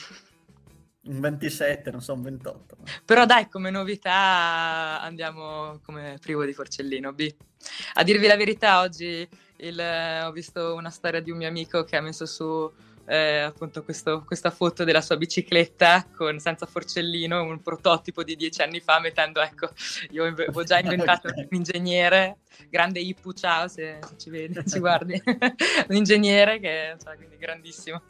Un 1.05 1.21
27, 1.21 1.91
non 1.91 2.01
so, 2.01 2.15
un 2.15 2.23
28. 2.23 2.77
Però 3.05 3.27
dai, 3.27 3.51
come 3.51 3.69
novità 3.69 4.99
andiamo 5.03 5.79
come 5.85 6.17
privo 6.23 6.47
di 6.47 6.55
forcellino 6.55 7.13
B. 7.13 7.31
A 7.95 8.03
dirvi 8.03 8.27
la 8.27 8.37
verità, 8.37 8.81
oggi 8.81 9.29
il, 9.63 10.23
ho 10.25 10.33
visto 10.33 10.75
una 10.75 10.91
storia 10.91 11.21
di 11.21 11.31
un 11.31 11.39
mio 11.39 11.49
amico 11.49 11.85
che 11.85 11.97
ha 11.97 12.01
messo 12.01 12.27
su 12.27 12.71
eh, 13.05 13.41
appunto 13.41 13.83
questo, 13.83 14.23
questa 14.25 14.51
foto 14.51 14.85
della 14.85 15.01
sua 15.01 15.17
bicicletta 15.17 16.07
con, 16.15 16.39
senza 16.39 16.67
forcellino, 16.67 17.43
un 17.43 17.61
prototipo 17.61 18.23
di 18.23 18.37
dieci 18.37 18.63
anni 18.63 18.81
fa, 18.81 19.01
mettendo, 19.01 19.41
ecco, 19.41 19.71
io 20.11 20.25
avevo 20.25 20.63
già 20.63 20.79
inventato 20.79 21.29
un 21.35 21.47
ingegnere, 21.51 22.39
grande 22.69 23.01
Ippu, 23.01 23.33
ciao 23.33 23.69
se, 23.69 23.99
se 24.07 24.15
ci 24.19 24.31
vedi, 24.31 24.65
ci 24.67 24.79
guardi, 24.79 25.21
un 25.89 25.97
ingegnere 25.97 26.61
che, 26.61 26.97
cioè, 27.03 27.17
quindi 27.17 27.37
grandissimo. 27.37 28.03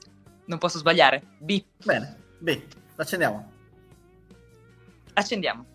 Non 0.45 0.59
posso 0.59 0.79
sbagliare. 0.79 1.23
B. 1.39 1.63
Bene, 1.85 2.19
B. 2.39 2.61
Accendiamo. 2.97 3.53
Accendiamo. 5.15 5.67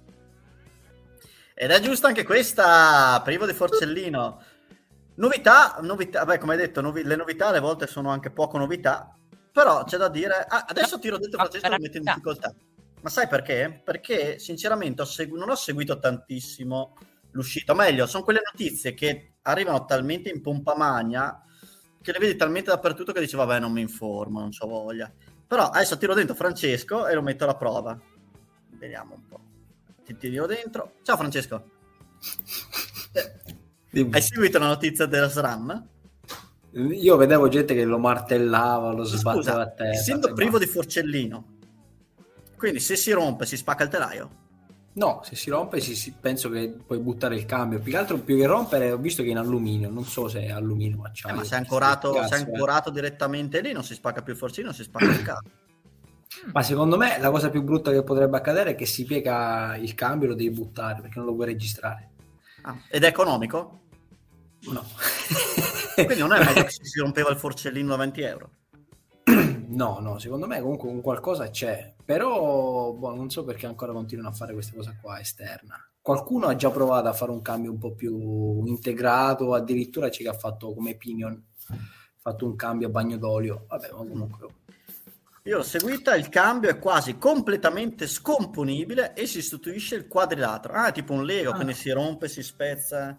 Ed 1.53 1.71
è 1.71 1.79
giusta 1.79 2.07
anche 2.07 2.23
questa, 2.23 3.19
privo 3.23 3.47
di 3.47 3.53
forcellino. 3.53 4.43
Novità, 5.17 5.77
novità, 5.81 6.25
beh, 6.25 6.37
come 6.37 6.53
hai 6.53 6.59
detto, 6.59 6.79
novi- 6.79 7.03
le 7.03 7.15
novità 7.15 7.47
alle 7.47 7.59
volte 7.59 7.87
sono 7.87 8.09
anche 8.11 8.29
poco 8.29 8.59
novità, 8.59 9.15
però 9.51 9.83
c'è 9.83 9.97
da 9.97 10.09
dire... 10.09 10.45
Ah, 10.47 10.65
adesso 10.67 10.99
tiro 10.99 11.17
dentro 11.17 11.39
Francesco 11.39 11.69
mi 11.69 11.77
metto 11.79 11.97
in 11.97 12.03
difficoltà. 12.03 12.53
Ma 13.01 13.09
sai 13.09 13.27
perché? 13.27 13.81
Perché 13.83 14.37
sinceramente 14.37 15.01
ho 15.01 15.05
segu- 15.05 15.37
non 15.37 15.49
ho 15.49 15.55
seguito 15.55 15.97
tantissimo 15.97 16.95
l'uscita, 17.31 17.71
o 17.73 17.75
meglio, 17.75 18.05
sono 18.05 18.23
quelle 18.23 18.41
notizie 18.43 18.93
che 18.93 19.33
arrivano 19.43 19.85
talmente 19.85 20.29
in 20.29 20.41
pompa 20.41 20.75
magna 20.75 21.41
che 21.99 22.11
le 22.11 22.19
vedi 22.19 22.35
talmente 22.35 22.69
dappertutto 22.69 23.11
che 23.11 23.19
dici 23.19 23.35
vabbè 23.35 23.59
non 23.59 23.71
mi 23.71 23.81
informo, 23.81 24.39
non 24.39 24.49
ho 24.57 24.67
voglia. 24.67 25.11
Però 25.47 25.69
adesso 25.69 25.97
tiro 25.97 26.13
dentro 26.13 26.35
Francesco 26.35 27.07
e 27.07 27.15
lo 27.15 27.23
metto 27.23 27.43
alla 27.43 27.55
prova. 27.55 27.99
Vediamo 28.69 29.15
un 29.15 29.27
po'. 29.27 29.39
Ti 30.05 30.15
tiro 30.15 30.45
dentro. 30.45 30.93
Ciao 31.01 31.17
Francesco. 31.17 31.69
Hai 33.91 34.21
seguito 34.21 34.59
la 34.59 34.67
notizia 34.67 35.05
della 35.05 35.29
SRAM? 35.29 35.87
Io 36.71 37.15
vedevo 37.15 37.47
gente 37.47 37.73
che 37.73 37.85
lo 37.85 37.97
martellava, 37.97 38.91
lo 38.91 39.03
sbatteva 39.03 39.61
a 39.61 39.69
terra. 39.69 39.91
Essendo 39.91 40.33
privo 40.33 40.59
di 40.59 40.67
forcellino, 40.67 41.57
quindi 42.57 42.79
se 42.79 42.95
si 42.95 43.11
rompe 43.11 43.45
si 43.45 43.55
spacca 43.55 43.83
il 43.83 43.89
telaio? 43.89 44.45
No, 44.93 45.21
se 45.23 45.35
si 45.35 45.51
rompe 45.51 45.79
si, 45.79 45.95
si, 45.95 46.11
penso 46.19 46.49
che 46.49 46.75
puoi 46.85 46.97
buttare 46.97 47.35
il 47.35 47.45
cambio. 47.45 47.79
Più 47.79 47.91
che 47.91 47.97
altro, 47.97 48.17
più 48.17 48.35
che 48.35 48.47
rompere, 48.47 48.91
ho 48.91 48.97
visto 48.97 49.21
che 49.21 49.29
è 49.29 49.31
in 49.31 49.37
alluminio. 49.37 49.91
Non 49.91 50.03
so 50.03 50.27
se 50.27 50.41
è 50.41 50.49
alluminio 50.49 51.01
o 51.01 51.03
acciaio. 51.03 51.35
Eh, 51.35 51.37
ma 51.37 51.43
se 51.43 51.55
è 51.55 51.59
ancorato, 51.59 52.13
se 52.25 52.35
è 52.35 52.39
ancorato 52.39 52.89
direttamente 52.89 53.61
lì, 53.61 53.71
non 53.73 53.83
si 53.83 53.93
spacca 53.93 54.23
più 54.23 54.33
il 54.33 54.39
forcellino, 54.39 54.73
si 54.73 54.83
spacca 54.83 55.05
il 55.05 55.21
cambio. 55.21 55.51
Ma 56.51 56.61
secondo 56.63 56.97
me 56.97 57.17
la 57.19 57.29
cosa 57.31 57.49
più 57.49 57.61
brutta 57.63 57.91
che 57.91 58.03
potrebbe 58.03 58.37
accadere 58.37 58.71
è 58.71 58.75
che 58.75 58.85
si 58.85 59.05
piega 59.05 59.75
il 59.77 59.93
cambio 59.95 60.27
e 60.27 60.29
lo 60.31 60.35
devi 60.35 60.51
buttare 60.51 61.01
perché 61.01 61.17
non 61.17 61.27
lo 61.27 61.33
vuoi 61.33 61.47
registrare. 61.47 62.09
Ah, 62.67 62.77
ed 62.89 63.05
è 63.05 63.07
economico? 63.07 63.79
No. 64.71 64.83
Quindi 65.95 66.17
non 66.17 66.33
è 66.33 66.43
meglio 66.43 66.63
che 66.63 66.71
si 66.81 66.99
rompeva 66.99 67.29
il 67.29 67.37
forcellino 67.37 67.87
da 67.87 67.95
20 67.95 68.21
euro. 68.21 68.51
No, 69.67 69.99
no, 69.99 70.17
secondo 70.17 70.47
me 70.47 70.61
comunque 70.61 70.89
un 70.89 71.01
qualcosa 71.01 71.49
c'è, 71.49 71.93
però 72.03 72.93
boh, 72.93 73.13
non 73.13 73.29
so 73.29 73.43
perché 73.43 73.65
ancora 73.65 73.91
continuano 73.91 74.29
a 74.29 74.33
fare 74.33 74.53
questa 74.53 74.73
cosa 74.73 74.97
qua 74.99 75.19
esterna. 75.19 75.75
Qualcuno 76.01 76.47
ha 76.47 76.55
già 76.55 76.71
provato 76.71 77.09
a 77.09 77.13
fare 77.13 77.31
un 77.31 77.41
cambio 77.41 77.71
un 77.71 77.77
po' 77.77 77.91
più 77.91 78.65
integrato, 78.65 79.53
addirittura 79.53 80.07
c'è 80.07 80.21
chi 80.21 80.27
ha 80.27 80.33
fatto 80.33 80.73
come 80.73 80.95
Pinion, 80.95 81.43
fatto 82.17 82.45
un 82.45 82.55
cambio 82.55 82.87
a 82.87 82.91
bagno 82.91 83.17
d'olio. 83.17 83.65
Vabbè, 83.67 83.89
ma 83.91 83.97
comunque... 83.97 84.47
Io 85.47 85.55
l'ho 85.55 85.63
seguita, 85.63 86.13
il 86.13 86.27
cambio 86.27 86.69
è 86.69 86.77
quasi 86.77 87.17
completamente 87.17 88.05
scomponibile 88.05 89.13
e 89.13 89.25
si 89.27 89.41
sostituisce 89.41 89.95
il 89.95 90.07
quadrilatero. 90.07 90.73
Ah, 90.73 90.87
è 90.87 90.91
tipo 90.91 91.13
un 91.13 91.23
Lego, 91.23 91.51
ah. 91.51 91.55
quindi 91.55 91.73
si 91.73 91.89
rompe, 91.89 92.27
si 92.27 92.43
spezza. 92.43 93.17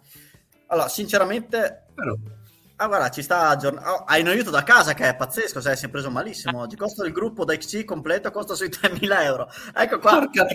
Allora, 0.67 0.89
sinceramente... 0.89 1.87
Però 1.95 2.15
Ah, 2.81 2.87
guarda, 2.87 3.11
ci 3.11 3.23
sta 3.23 3.49
aggiornando. 3.49 3.91
Oh, 3.91 4.05
hai 4.05 4.21
un 4.21 4.29
aiuto 4.29 4.51
da 4.51 4.63
casa 4.63 4.95
che 4.95 5.09
è 5.09 5.17
pazzesco. 5.17 5.61
Se 5.61 5.75
sei 5.75 5.89
preso 5.89 6.13
malissimo 6.13 6.61
oggi. 6.61 6.77
Costo 6.77 7.03
del 7.03 7.11
gruppo 7.11 7.45
da 7.45 7.57
XC 7.57 7.85
completo 7.85 8.31
costa 8.31 8.55
sui 8.55 8.69
3.000 8.69 9.23
euro. 9.23 9.51
Ecco 9.75 9.99
qua. 9.99 10.19
Porca 10.21 10.47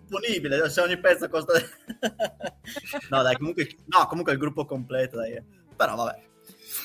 disponibile. 0.00 0.68
Se 0.70 0.80
ogni 0.80 0.98
pezzo 0.98 1.28
costa. 1.28 1.52
no, 3.10 3.22
dai, 3.22 3.36
comunque, 3.36 3.76
no, 3.84 4.06
comunque 4.08 4.32
il 4.32 4.38
gruppo 4.38 4.64
completo. 4.64 5.18
Dai. 5.18 5.40
Però 5.76 5.94
vabbè. 5.94 6.20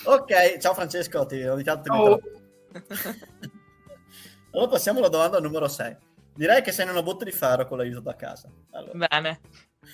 Ok, 0.03 0.57
ciao 0.59 0.75
Francesco. 0.75 1.25
Ti, 1.25 1.41
ogni 1.45 1.63
tanto 1.63 1.81
ti 1.81 1.89
oh. 1.89 2.19
allora 4.51 4.69
passiamo 4.69 4.99
alla 4.99 5.09
domanda 5.09 5.39
numero 5.39 5.67
6. 5.67 5.95
Direi 6.33 6.61
che 6.61 6.71
sei 6.71 6.85
in 6.85 6.91
una 6.91 7.01
botte 7.01 7.25
di 7.25 7.31
ferro 7.31 7.65
con 7.65 7.77
l'aiuto 7.77 8.01
da 8.01 8.15
casa. 8.15 8.49
Allora. 8.71 9.07
Bene. 9.07 9.39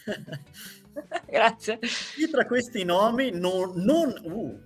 Grazie. 1.25 1.79
Chi 1.79 2.29
tra 2.29 2.45
questi 2.45 2.83
nomi 2.83 3.31
non, 3.31 3.73
non 3.75 4.13
uh, 4.23 4.59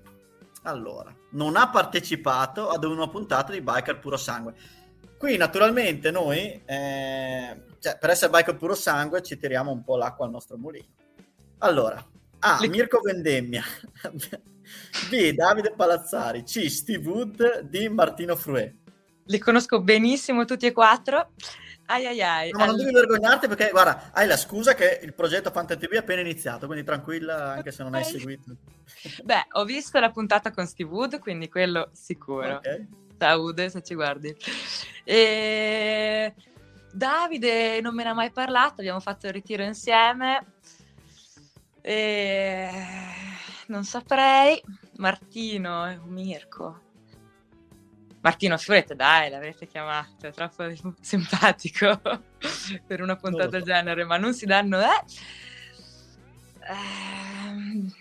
allora, 0.64 1.16
non 1.32 1.56
ha 1.56 1.70
partecipato 1.70 2.70
ad 2.70 2.84
una 2.84 3.08
puntata 3.08 3.52
di 3.52 3.62
Biker 3.62 4.00
Puro 4.00 4.18
Sangue. 4.18 4.54
Qui 5.18 5.38
naturalmente 5.38 6.12
noi, 6.12 6.62
eh, 6.66 7.64
cioè, 7.80 7.98
per 7.98 8.10
essere 8.10 8.32
Biker 8.32 8.56
Puro 8.56 8.76
Sangue, 8.76 9.22
ci 9.22 9.38
tiriamo 9.38 9.72
un 9.72 9.84
po' 9.84 9.98
l'acqua 9.98 10.26
al 10.26 10.32
nostro 10.32 10.58
mulino. 10.58 10.86
Allora, 11.60 12.04
A. 12.40 12.58
Le... 12.60 12.68
Mirko 12.68 13.00
Vendemmia. 13.02 13.64
B. 15.10 15.32
Davide 15.32 15.74
Palazzari. 15.76 16.44
C. 16.44 16.70
Steve 16.70 17.08
Wood. 17.08 17.62
D. 17.62 17.88
Martino 17.88 18.36
Fruet. 18.36 18.76
Li 19.28 19.38
conosco 19.40 19.82
benissimo 19.82 20.46
tutti 20.46 20.66
e 20.66 20.72
quattro. 20.72 21.32
Ai 21.90 22.06
ai 22.06 22.22
ai. 22.22 22.50
No, 22.52 22.60
ma 22.60 22.66
non 22.66 22.76
devi 22.76 22.92
vergognarti 22.92 23.48
perché, 23.48 23.70
guarda, 23.70 24.10
hai 24.12 24.28
la 24.28 24.36
scusa 24.36 24.74
che 24.74 25.00
il 25.02 25.14
progetto 25.14 25.52
Fanta 25.52 25.78
TV 25.78 25.92
è 25.92 25.98
appena 25.98 26.20
iniziato, 26.20 26.66
quindi 26.66 26.84
tranquilla 26.84 27.54
anche 27.54 27.72
se 27.72 27.84
non 27.84 27.94
hai 27.96 28.04
seguito. 28.04 28.56
Beh, 29.24 29.48
ho 29.52 29.64
visto 29.64 29.98
la 30.00 30.12
puntata 30.12 30.52
con 30.52 30.68
Steve 30.68 30.90
Wood, 30.90 31.20
quindi 31.20 31.48
quello 31.48 31.90
sicuro. 31.94 32.56
Okay. 32.56 32.88
Ciao 33.18 33.40
Wood, 33.40 33.66
se 33.68 33.82
ci 33.84 33.96
guardi. 33.96 34.36
E... 35.04 36.34
Davide 36.92 37.80
non 37.80 37.96
me 37.96 38.04
ne 38.04 38.10
ha 38.10 38.14
mai 38.14 38.32
parlato, 38.32 38.82
abbiamo 38.82 39.00
fatto 39.00 39.28
il 39.28 39.34
ritiro 39.34 39.64
insieme. 39.64 40.46
E... 41.82 42.70
Non 43.68 43.86
saprei. 43.86 44.62
Martino 44.98 45.90
e 45.90 46.00
Mirko. 46.04 46.82
Martino 48.22 48.58
Fioretto, 48.58 48.94
dai, 48.94 49.30
l'avrete 49.30 49.68
chiamato, 49.68 50.28
è 50.28 50.32
troppo 50.32 50.64
simpatico 51.02 52.02
per 52.86 53.02
una 53.02 53.16
puntata 53.16 53.50
del 53.50 53.64
genere, 53.64 54.04
ma 54.04 54.18
non 54.18 54.34
si 54.34 54.46
danno... 54.46 54.80
Eh? 54.80 55.04
Eh, 56.70 57.92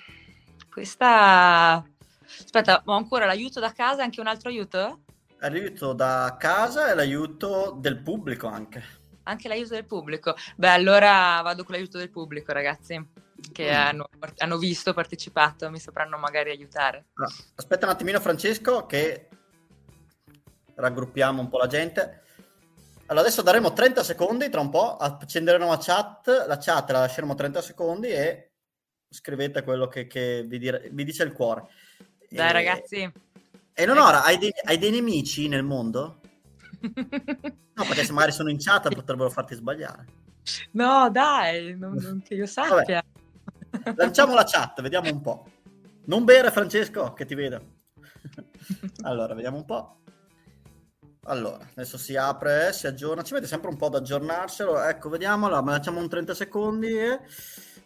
questa... 0.70 1.84
Aspetta, 2.28 2.82
ho 2.84 2.92
ancora 2.92 3.24
l'aiuto 3.26 3.60
da 3.60 3.72
casa, 3.72 4.02
anche 4.02 4.20
un 4.20 4.26
altro 4.26 4.48
aiuto? 4.48 5.00
L'aiuto 5.38 5.92
da 5.92 6.36
casa 6.38 6.90
e 6.90 6.94
l'aiuto 6.94 7.76
del 7.78 7.98
pubblico 7.98 8.46
anche. 8.46 8.82
Anche 9.24 9.48
l'aiuto 9.48 9.74
del 9.74 9.84
pubblico. 9.84 10.34
Beh, 10.56 10.68
allora 10.68 11.40
vado 11.42 11.62
con 11.64 11.74
l'aiuto 11.74 11.98
del 11.98 12.10
pubblico, 12.10 12.52
ragazzi, 12.52 13.00
che 13.52 13.70
mm. 13.70 13.74
hanno, 13.74 14.08
hanno, 14.38 14.58
visto, 14.58 14.92
partecipato, 14.92 15.70
mi 15.70 15.78
sapranno 15.78 16.18
magari 16.18 16.50
aiutare. 16.50 17.06
aspetta 17.54 17.86
un 17.86 17.92
attimino, 17.92 18.20
Francesco, 18.20 18.86
che 18.86 19.28
raggruppiamo 20.76 21.40
un 21.40 21.48
po' 21.48 21.58
la 21.58 21.66
gente. 21.66 22.22
Allora, 23.06 23.24
adesso 23.24 23.42
daremo 23.42 23.72
30 23.72 24.02
secondi, 24.02 24.48
tra 24.48 24.60
un 24.60 24.70
po' 24.70 24.96
accenderemo 24.96 25.68
la 25.68 25.78
chat, 25.78 26.44
la 26.46 26.58
chat 26.58 26.90
la 26.90 27.00
lasceremo 27.00 27.34
30 27.34 27.62
secondi 27.62 28.08
e 28.08 28.52
scrivete 29.08 29.62
quello 29.62 29.86
che, 29.86 30.06
che 30.06 30.44
vi, 30.46 30.58
dire, 30.58 30.88
vi, 30.92 31.04
dice 31.04 31.22
il 31.22 31.32
cuore. 31.32 31.68
Dai 32.28 32.48
e, 32.48 32.52
ragazzi. 32.52 33.12
E 33.72 33.86
non 33.86 33.98
ora, 33.98 34.24
hai 34.24 34.38
dei, 34.38 34.52
hai 34.64 34.78
dei 34.78 34.90
nemici 34.90 35.46
nel 35.48 35.62
mondo? 35.62 36.20
no, 36.80 37.84
perché 37.86 38.04
se 38.04 38.12
magari 38.12 38.32
sono 38.32 38.50
in 38.50 38.58
chat 38.58 38.92
potrebbero 38.92 39.30
farti 39.30 39.54
sbagliare. 39.54 40.04
No, 40.72 41.08
dai, 41.10 41.76
non, 41.76 41.94
non 41.94 42.22
che 42.22 42.34
io 42.34 42.46
sappia. 42.46 43.04
Vabbè. 43.70 43.94
Lanciamo 43.94 44.34
la 44.34 44.44
chat, 44.44 44.80
vediamo 44.80 45.10
un 45.10 45.20
po'. 45.20 45.46
Non 46.06 46.24
bere 46.24 46.50
Francesco, 46.50 47.12
che 47.12 47.24
ti 47.24 47.34
vedo. 47.34 47.60
allora, 49.02 49.34
vediamo 49.34 49.58
un 49.58 49.64
po'. 49.64 50.00
Allora, 51.28 51.68
adesso 51.72 51.98
si 51.98 52.16
apre, 52.16 52.72
si 52.72 52.86
aggiorna, 52.86 53.22
ci 53.22 53.32
mette 53.32 53.46
sempre 53.46 53.68
un 53.68 53.76
po' 53.76 53.86
ad 53.86 53.96
aggiornarselo. 53.96 54.80
Ecco, 54.82 55.08
vediamola, 55.08 55.60
ma 55.60 55.72
facciamo 55.72 55.98
un 55.98 56.08
30 56.08 56.34
secondi 56.34 56.96
e 56.96 57.20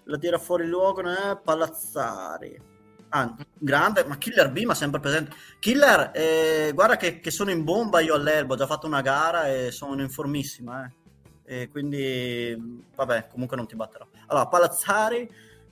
la 0.05 0.19
tira 0.19 0.39
fuori 0.39 0.67
luogo, 0.67 1.01
né? 1.01 1.41
Palazzari. 1.43 2.61
Ah, 3.09 3.35
grande, 3.59 4.05
ma 4.05 4.19
Killer 4.19 4.53
B 4.53 4.65
ma 4.65 4.75
sempre 4.75 5.01
presente. 5.01 5.35
Killer, 5.59 6.11
eh, 6.15 6.71
guarda 6.75 6.97
che, 6.97 7.19
che, 7.19 7.31
sono 7.31 7.51
in 7.51 7.65
bomba 7.65 8.01
io 8.01 8.15
all'erbo, 8.15 8.55
ho 8.55 8.57
già 8.57 8.67
fatto 8.67 8.87
una 8.87 9.01
gara 9.01 9.49
e 9.49 9.71
sono 9.71 10.03
in 10.03 10.11
formissima, 10.11 10.85
eh. 10.85 11.63
E 11.63 11.69
quindi, 11.69 12.85
vabbè, 12.95 13.27
comunque 13.29 13.57
non 13.57 13.67
ti 13.67 13.75
batterò. 13.75 14.07
Allora, 14.27 14.47
Palazzari, 14.47 15.29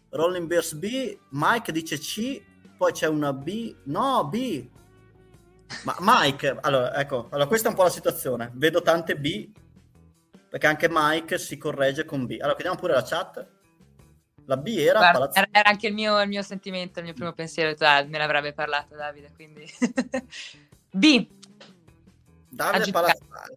Rolling 0.08 0.46
Bears 0.46 0.72
B, 0.72 1.16
Mike 1.30 1.70
dice 1.70 1.98
C, 1.98 2.42
poi 2.76 2.92
c'è 2.92 3.06
una 3.06 3.32
B, 3.32 3.76
no, 3.84 4.26
B, 4.26 4.68
ma 5.84 5.96
Mike, 6.00 6.56
allora, 6.60 6.94
ecco, 6.94 7.28
allora 7.30 7.46
questa 7.46 7.68
è 7.68 7.70
un 7.70 7.76
po' 7.76 7.82
la 7.84 7.90
situazione. 7.90 8.50
Vedo 8.54 8.82
tante 8.82 9.16
B, 9.16 9.50
perché 10.48 10.66
anche 10.66 10.88
Mike 10.90 11.38
si 11.38 11.56
corregge 11.58 12.04
con 12.04 12.26
B. 12.26 12.36
Allora, 12.38 12.54
vediamo 12.54 12.76
pure 12.76 12.94
la 12.94 13.02
chat. 13.02 13.46
La 14.46 14.56
B 14.56 14.68
era... 14.68 14.98
Guarda, 14.98 15.30
era, 15.34 15.48
era, 15.50 15.68
anche 15.68 15.88
il 15.88 15.94
mio, 15.94 16.20
il 16.22 16.28
mio, 16.28 16.42
sentimento, 16.42 17.00
il 17.00 17.04
mio 17.04 17.14
primo 17.14 17.32
pensiero, 17.32 17.74
cioè, 17.74 18.06
me 18.06 18.16
l'avrebbe 18.16 18.54
parlato 18.54 18.96
Davide, 18.96 19.30
quindi... 19.34 19.66
B. 20.90 21.28
Davide 22.48 22.90
Palazzari. 22.90 23.56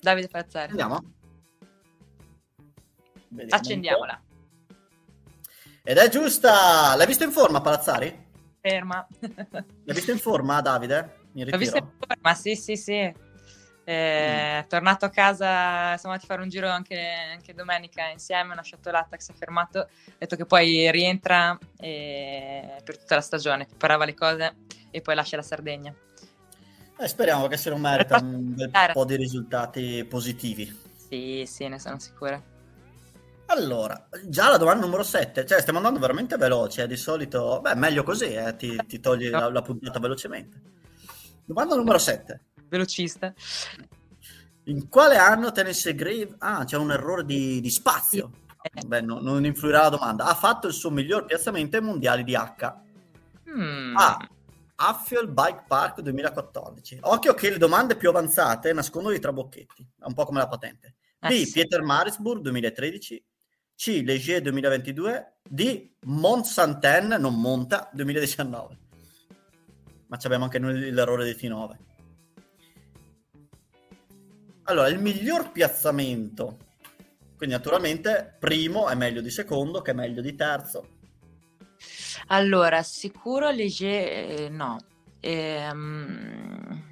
Davide 0.00 0.28
Palazzari. 0.28 0.70
Andiamo. 0.70 1.02
Vediamo 3.30 3.60
Accendiamola. 3.60 4.22
Ed 5.82 5.96
è 5.96 6.08
giusta! 6.08 6.94
L'hai 6.94 7.06
visto 7.06 7.24
in 7.24 7.32
forma 7.32 7.60
Palazzari? 7.60 8.26
Ferma. 8.60 9.06
L'hai 9.20 9.94
visto 9.94 10.12
in 10.12 10.18
forma 10.18 10.60
Davide? 10.60 11.17
Mi 11.44 11.50
L'ho 11.50 11.58
visto 11.58 11.76
in 11.76 11.88
forma, 11.98 12.34
sì, 12.34 12.54
sì, 12.56 12.76
sì. 12.76 13.26
Eh, 13.84 14.62
mm. 14.62 14.68
Tornato 14.68 15.06
a 15.06 15.08
casa, 15.08 15.96
siamo 15.96 16.14
andati 16.14 16.24
a 16.24 16.28
fare 16.28 16.42
un 16.42 16.48
giro 16.48 16.68
anche, 16.68 17.00
anche 17.32 17.54
domenica 17.54 18.08
insieme, 18.10 18.52
ho 18.52 18.54
lasciato 18.54 18.90
l'Attack, 18.90 19.22
si 19.22 19.32
è 19.32 19.34
fermato, 19.34 19.78
ha 19.78 19.88
detto 20.18 20.36
che 20.36 20.44
poi 20.44 20.90
rientra 20.90 21.58
e... 21.78 22.82
per 22.84 22.98
tutta 22.98 23.14
la 23.14 23.22
stagione, 23.22 23.64
preparava 23.64 24.04
le 24.04 24.14
cose 24.14 24.56
e 24.90 25.00
poi 25.00 25.14
lascia 25.14 25.36
la 25.36 25.42
Sardegna. 25.42 25.94
Eh, 27.00 27.08
speriamo 27.08 27.46
che 27.46 27.56
se 27.56 27.70
lo 27.70 27.78
merita 27.78 28.18
un 28.20 28.54
bel 28.54 28.70
po' 28.92 29.04
di 29.04 29.16
risultati 29.16 30.04
positivi. 30.04 30.86
Sì, 31.08 31.44
sì, 31.46 31.66
ne 31.68 31.78
sono 31.78 31.98
sicura. 31.98 32.42
Allora, 33.50 34.08
già 34.26 34.50
la 34.50 34.58
domanda 34.58 34.84
numero 34.84 35.02
7, 35.02 35.46
cioè 35.46 35.60
stiamo 35.60 35.78
andando 35.78 35.98
veramente 35.98 36.36
veloci, 36.36 36.82
eh, 36.82 36.86
di 36.86 36.96
solito, 36.96 37.60
beh, 37.62 37.74
meglio 37.76 38.02
così, 38.02 38.34
eh, 38.34 38.54
ti, 38.56 38.76
ti, 38.86 39.00
togli 39.00 39.30
la, 39.30 39.50
la 39.50 39.62
puntata 39.62 39.98
velocemente. 39.98 40.60
Domanda 41.48 41.76
numero 41.76 41.96
7. 41.96 42.40
Velocista. 42.68 43.32
In 44.64 44.90
quale 44.90 45.16
anno 45.16 45.50
Tennessee 45.50 45.94
Grave... 45.94 46.34
Ah, 46.40 46.64
c'è 46.66 46.76
un 46.76 46.90
errore 46.90 47.24
di, 47.24 47.62
di 47.62 47.70
spazio. 47.70 48.30
Sì. 48.70 48.86
Beh, 48.86 49.00
no, 49.00 49.18
non 49.20 49.46
influirà 49.46 49.84
la 49.84 49.88
domanda. 49.88 50.24
Ha 50.26 50.34
fatto 50.34 50.66
il 50.66 50.74
suo 50.74 50.90
miglior 50.90 51.24
piazzamento 51.24 51.78
ai 51.78 51.82
mondiali 51.82 52.22
di 52.22 52.34
H. 52.34 52.74
Mm. 53.48 53.96
A. 53.96 54.28
Affiol 54.74 55.30
Bike 55.30 55.64
Park 55.66 56.02
2014. 56.02 56.98
Occhio 57.00 57.32
che 57.32 57.48
le 57.48 57.56
domande 57.56 57.96
più 57.96 58.10
avanzate 58.10 58.74
nascondono 58.74 59.14
i 59.14 59.18
trabocchetti, 59.18 59.88
un 60.00 60.12
po' 60.12 60.26
come 60.26 60.40
la 60.40 60.48
patente. 60.48 60.96
B. 61.18 61.30
Eh 61.30 61.46
sì. 61.46 61.52
Pieter 61.52 61.80
Marisburg 61.80 62.42
2013. 62.42 63.24
C. 63.74 64.02
Leger 64.04 64.42
2022. 64.42 65.36
D. 65.48 65.92
Mont 66.00 66.44
Saint-Anne, 66.44 67.16
non 67.16 67.40
Monta, 67.40 67.88
2019 67.94 68.86
ma 70.08 70.18
abbiamo 70.22 70.44
anche 70.44 70.58
noi 70.58 70.90
l'errore 70.90 71.24
di 71.24 71.38
T9. 71.38 71.76
Allora, 74.64 74.88
il 74.88 74.98
miglior 74.98 75.50
piazzamento, 75.50 76.58
quindi 77.36 77.54
naturalmente 77.54 78.36
primo 78.38 78.88
è 78.88 78.94
meglio 78.94 79.20
di 79.20 79.30
secondo, 79.30 79.80
che 79.80 79.92
è 79.92 79.94
meglio 79.94 80.20
di 80.20 80.34
terzo. 80.34 80.96
Allora, 82.28 82.82
sicuro 82.82 83.50
Leger, 83.50 84.40
eh, 84.40 84.48
no. 84.50 84.78
Ehm... 85.20 86.86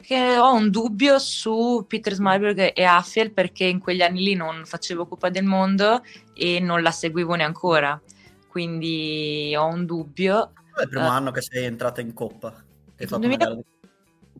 Che 0.00 0.38
ho 0.38 0.54
un 0.54 0.70
dubbio 0.70 1.18
su 1.18 1.84
Peter 1.86 2.14
Smalberg 2.14 2.72
e 2.74 2.84
Affiel 2.84 3.30
perché 3.32 3.64
in 3.64 3.78
quegli 3.78 4.00
anni 4.00 4.22
lì 4.22 4.34
non 4.34 4.64
facevo 4.64 5.06
Coppa 5.06 5.28
del 5.28 5.44
Mondo 5.44 6.02
e 6.34 6.60
non 6.60 6.82
la 6.82 6.90
seguivo 6.90 7.34
neanche 7.34 8.00
quindi 8.48 9.54
ho 9.56 9.66
un 9.66 9.84
dubbio. 9.84 10.52
È 10.78 10.82
il 10.82 10.88
primo 10.88 11.06
uh, 11.06 11.10
anno 11.10 11.30
che 11.30 11.42
sei 11.42 11.64
entrata 11.64 12.00
in 12.00 12.12
Coppa? 12.12 12.64
Hai 12.96 13.06
fatto 13.06 13.20
2000... 13.20 13.58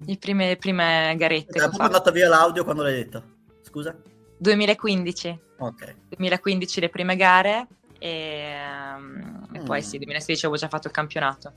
Le 0.07 0.17
prime, 0.17 0.57
prime 0.57 1.15
garette. 1.17 1.59
È 1.59 1.69
andata 1.79 2.13
via 2.13 2.29
l'audio 2.29 2.63
quando 2.63 2.85
l'hai 2.85 2.95
detto? 2.95 3.23
Scusa? 3.63 3.97
2015. 4.39 5.41
Ok. 5.59 5.97
2015 6.11 6.81
le 6.81 6.89
prime 6.89 7.17
gare 7.17 7.67
e, 7.99 8.55
um, 8.97 9.47
mm. 9.51 9.55
e 9.57 9.61
poi 9.61 9.83
sì, 9.83 9.99
2016 9.99 10.47
avevo 10.47 10.61
già 10.61 10.69
fatto 10.69 10.87
il 10.87 10.93
campionato. 10.93 11.55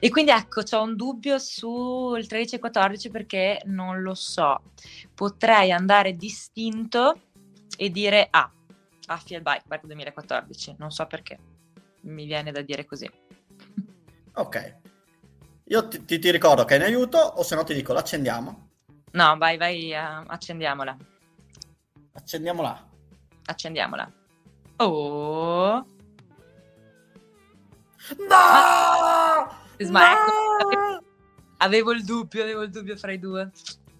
E 0.00 0.10
quindi 0.10 0.32
ecco, 0.32 0.62
ho 0.68 0.82
un 0.82 0.96
dubbio 0.96 1.38
sul 1.38 2.26
13 2.26 2.56
e 2.56 2.58
14 2.58 3.10
perché 3.10 3.62
non 3.66 4.02
lo 4.02 4.14
so. 4.14 4.62
Potrei 5.14 5.70
andare 5.70 6.16
distinto 6.16 7.20
e 7.76 7.90
dire 7.90 8.26
ah, 8.30 8.50
Affiel 9.06 9.42
Bike 9.42 9.64
Park 9.68 9.86
2014, 9.86 10.76
non 10.78 10.90
so 10.90 11.06
perché. 11.06 11.38
Mi 12.02 12.24
viene 12.24 12.50
da 12.50 12.62
dire 12.62 12.84
così. 12.84 13.08
Ok. 14.34 14.78
Io 15.64 15.88
ti, 15.88 16.04
ti, 16.04 16.18
ti 16.18 16.30
ricordo 16.30 16.64
che 16.64 16.74
è 16.74 16.78
in 16.78 16.84
aiuto 16.84 17.18
o 17.18 17.42
se 17.42 17.54
no 17.54 17.64
ti 17.64 17.74
dico 17.74 17.92
l'accendiamo. 17.92 18.68
No, 19.12 19.36
vai, 19.38 19.56
vai, 19.56 19.92
uh, 19.92 20.24
accendiamola. 20.26 20.96
Accendiamola. 22.12 22.88
Accendiamola. 23.44 24.12
Oh. 24.76 25.86
No! 28.18 29.58
Ma, 29.90 30.12
ecco, 30.12 31.04
avevo 31.58 31.92
il 31.92 32.04
dubbio, 32.04 32.42
avevo 32.42 32.62
il 32.62 32.70
dubbio 32.70 32.96
fra 32.96 33.12
i 33.12 33.18
due. 33.18 33.50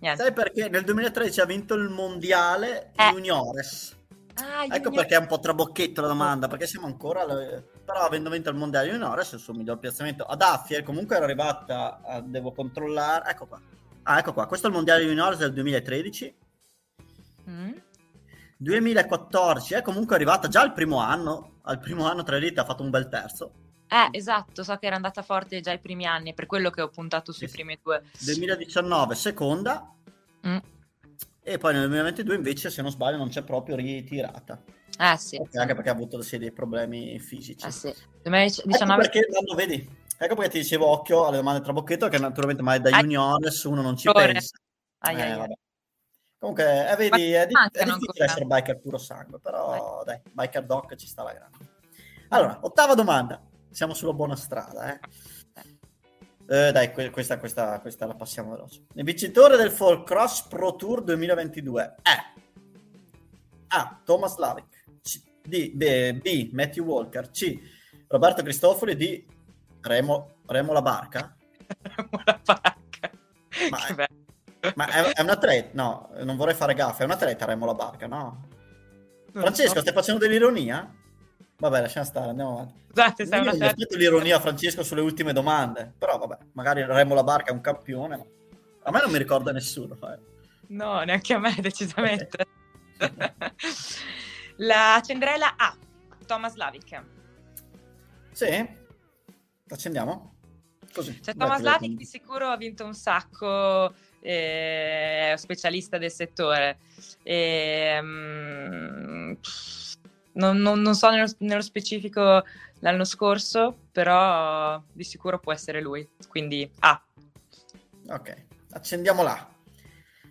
Niente. 0.00 0.22
Sai 0.22 0.32
perché 0.32 0.68
nel 0.68 0.84
2013 0.84 1.40
ha 1.40 1.44
vinto 1.44 1.74
il 1.74 1.88
mondiale 1.88 2.92
eh. 2.96 3.10
juniores. 3.10 3.96
Ah, 4.40 4.64
ecco 4.64 4.74
junior... 4.74 4.94
perché 4.94 5.14
è 5.14 5.18
un 5.18 5.26
po' 5.26 5.38
trabocchetto 5.38 6.00
la 6.00 6.08
domanda, 6.08 6.48
perché 6.48 6.66
siamo 6.66 6.86
ancora... 6.86 7.24
Però 7.24 8.00
avendo 8.00 8.30
vinto 8.30 8.50
il 8.50 8.56
mondiale 8.56 8.90
juniores, 8.90 9.32
il 9.32 9.38
suo 9.38 9.54
miglior 9.54 9.78
piazzamento 9.78 10.24
ad 10.24 10.42
Affier, 10.42 10.82
comunque 10.82 11.16
era 11.16 11.24
arrivata, 11.24 12.00
a... 12.04 12.20
devo 12.20 12.52
controllare... 12.52 13.30
Ecco 13.30 13.46
qua. 13.46 13.60
Ah, 14.04 14.18
ecco 14.18 14.32
qua. 14.32 14.46
Questo 14.46 14.66
è 14.66 14.70
il 14.70 14.76
mondiale 14.76 15.04
juniores 15.04 15.38
del 15.38 15.52
2013. 15.52 16.36
Mm. 17.48 17.72
2014 18.56 19.74
è 19.74 19.82
comunque 19.82 20.14
arrivata 20.14 20.48
già 20.48 20.60
al 20.60 20.72
primo 20.72 20.98
anno. 20.98 21.58
Al 21.62 21.78
primo 21.78 22.06
anno 22.06 22.22
tra 22.22 22.36
elite 22.36 22.60
ha 22.60 22.64
fatto 22.64 22.82
un 22.82 22.90
bel 22.90 23.08
terzo. 23.08 23.52
Eh, 23.88 24.16
esatto, 24.16 24.62
so 24.62 24.76
che 24.76 24.86
era 24.86 24.94
andata 24.94 25.22
forte 25.22 25.60
già 25.60 25.72
i 25.72 25.80
primi 25.80 26.06
anni, 26.06 26.32
per 26.32 26.46
quello 26.46 26.70
che 26.70 26.80
ho 26.80 26.88
puntato 26.88 27.32
sui 27.32 27.48
sì. 27.48 27.54
primi 27.54 27.78
due. 27.82 28.04
2019 28.20 29.14
seconda. 29.14 29.92
Mm. 30.46 30.56
E 31.42 31.58
poi 31.58 31.72
nel 31.72 31.88
2022 31.88 32.34
invece, 32.34 32.70
se 32.70 32.82
non 32.82 32.90
sbaglio, 32.90 33.16
non 33.16 33.28
c'è 33.28 33.42
proprio 33.42 33.76
ritirata. 33.76 34.62
Eh 34.98 35.16
sì. 35.16 35.36
Okay, 35.36 35.60
anche 35.60 35.74
perché 35.74 35.88
ha 35.88 35.92
avuto 35.92 36.20
sì, 36.22 36.38
dei 36.38 36.52
problemi 36.52 37.18
fisici. 37.18 37.66
Eh 37.66 37.70
sì. 37.70 37.94
2019... 38.22 38.92
Ecco 38.92 39.00
perché, 39.00 39.26
quando 39.26 39.54
vedi, 39.54 39.88
ecco 40.18 40.34
perché 40.34 40.50
ti 40.50 40.58
dicevo 40.58 40.86
occhio 40.86 41.26
alle 41.26 41.36
domande 41.38 41.62
tra 41.62 41.72
bocchetto, 41.72 42.08
che 42.08 42.18
naturalmente 42.18 42.62
mai 42.62 42.80
da 42.80 42.90
eh. 42.90 43.00
juniores 43.00 43.62
uno 43.64 43.80
non 43.80 43.96
ci 43.96 44.08
Ore. 44.08 44.32
pensa. 44.32 44.58
Ai, 44.98 45.16
eh, 45.16 45.22
ai. 45.22 45.56
Comunque, 46.38 46.90
eh, 46.90 46.96
vedi, 46.96 47.32
è, 47.32 47.46
di- 47.46 47.54
è 47.72 47.84
difficile 47.84 48.24
essere 48.24 48.44
biker 48.44 48.78
puro 48.78 48.98
sangue, 48.98 49.38
però 49.40 50.02
dai, 50.04 50.20
biker 50.32 50.64
doc 50.64 50.94
ci 50.96 51.06
sta 51.06 51.22
la 51.22 51.32
grande. 51.32 51.56
Allora, 52.28 52.58
ottava 52.62 52.94
domanda. 52.94 53.42
Siamo 53.70 53.94
sulla 53.94 54.12
buona 54.12 54.36
strada, 54.36 54.92
eh. 54.92 55.00
Eh, 56.52 56.72
dai, 56.72 56.92
que- 56.92 57.10
questa, 57.10 57.38
questa, 57.38 57.78
questa, 57.78 58.06
la 58.06 58.14
passiamo 58.16 58.50
veloce. 58.50 58.86
Il 58.94 59.04
vincitore 59.04 59.56
del 59.56 59.70
Fall 59.70 60.02
Cross 60.02 60.48
Pro 60.48 60.74
Tour 60.74 61.04
2022 61.04 61.94
è 62.02 62.10
A. 63.68 64.00
Thomas 64.04 64.36
Lavic 64.36 64.84
C- 65.00 65.22
D. 65.42 65.70
B. 65.70 66.12
B. 66.14 66.50
Matthew 66.52 66.84
Walker 66.84 67.30
C. 67.30 67.56
Roberto 68.08 68.42
Cristofori 68.42 68.96
D. 68.96 69.24
Remo, 69.82 70.38
Remo 70.46 70.72
La 70.72 70.82
Barca 70.82 71.36
Remo 71.80 72.22
La 72.24 72.40
Barca 72.44 73.12
Ma 73.70 73.94
bello 73.94 74.18
ma 74.74 74.88
è, 74.88 75.12
è 75.12 75.22
un 75.22 75.30
atleta? 75.30 75.70
No, 75.72 76.10
non 76.22 76.36
vorrei 76.36 76.54
fare 76.54 76.74
gaffe. 76.74 77.02
È 77.02 77.06
un 77.06 77.12
atleta 77.12 77.46
Remo 77.46 77.64
la 77.64 77.72
barca, 77.74 78.06
no? 78.06 78.48
Francesco, 79.32 79.80
stai 79.80 79.94
facendo 79.94 80.20
dell'ironia? 80.20 80.92
Vabbè, 81.60 81.80
lasciamo 81.82 82.06
stare, 82.06 82.30
andiamo 82.30 82.52
avanti. 82.52 82.80
Scusate, 82.88 83.26
stai 83.26 83.44
Io 83.44 83.50
ho 83.50 83.72
detto 83.74 83.96
l'ironia 83.96 84.36
a 84.36 84.40
Francesco 84.40 84.82
sulle 84.82 85.02
ultime 85.02 85.34
domande. 85.34 85.92
Però 85.96 86.16
vabbè, 86.16 86.38
magari 86.52 86.82
Remo 86.84 87.14
la 87.14 87.22
barca 87.22 87.50
è 87.50 87.52
un 87.52 87.60
campione. 87.60 88.16
Ma... 88.16 88.24
A 88.84 88.90
me 88.90 89.00
non 89.02 89.10
mi 89.10 89.18
ricorda 89.18 89.52
nessuno. 89.52 89.94
Eh. 89.94 90.18
No, 90.68 91.02
neanche 91.02 91.34
a 91.34 91.38
me, 91.38 91.54
decisamente. 91.60 92.46
La 94.56 95.02
Cendrella 95.04 95.54
A. 95.56 95.76
Thomas 96.26 96.54
Lavic. 96.54 97.02
Sì? 98.32 98.68
Accendiamo? 99.68 100.34
Così. 100.92 101.20
Cioè, 101.22 101.34
Thomas 101.34 101.60
Lavic 101.60 101.92
di 101.94 102.04
sicuro 102.06 102.48
ha 102.48 102.56
vinto 102.56 102.84
un 102.84 102.94
sacco 102.94 103.92
è 104.20 105.34
specialista 105.36 105.98
del 105.98 106.10
settore. 106.10 106.78
E, 107.22 107.98
um, 108.00 109.36
non, 110.40 110.56
non, 110.58 110.80
non, 110.80 110.94
so 110.94 111.10
nello, 111.10 111.30
nello, 111.38 111.60
specifico 111.60 112.42
l'anno 112.80 113.04
scorso, 113.04 113.76
però 113.92 114.82
di 114.92 115.04
sicuro 115.04 115.38
può 115.38 115.52
essere 115.52 115.80
lui. 115.80 116.08
Quindi 116.28 116.68
A. 116.80 116.90
Ah. 116.90 118.14
Ok, 118.14 118.44
accendiamola. 118.72 119.48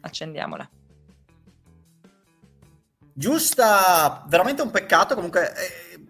Accendiamola. 0.01 0.69
Giusta, 3.13 4.25
veramente 4.27 4.61
un 4.61 4.71
peccato. 4.71 5.13
Comunque, 5.13 5.51
eh, 5.53 6.05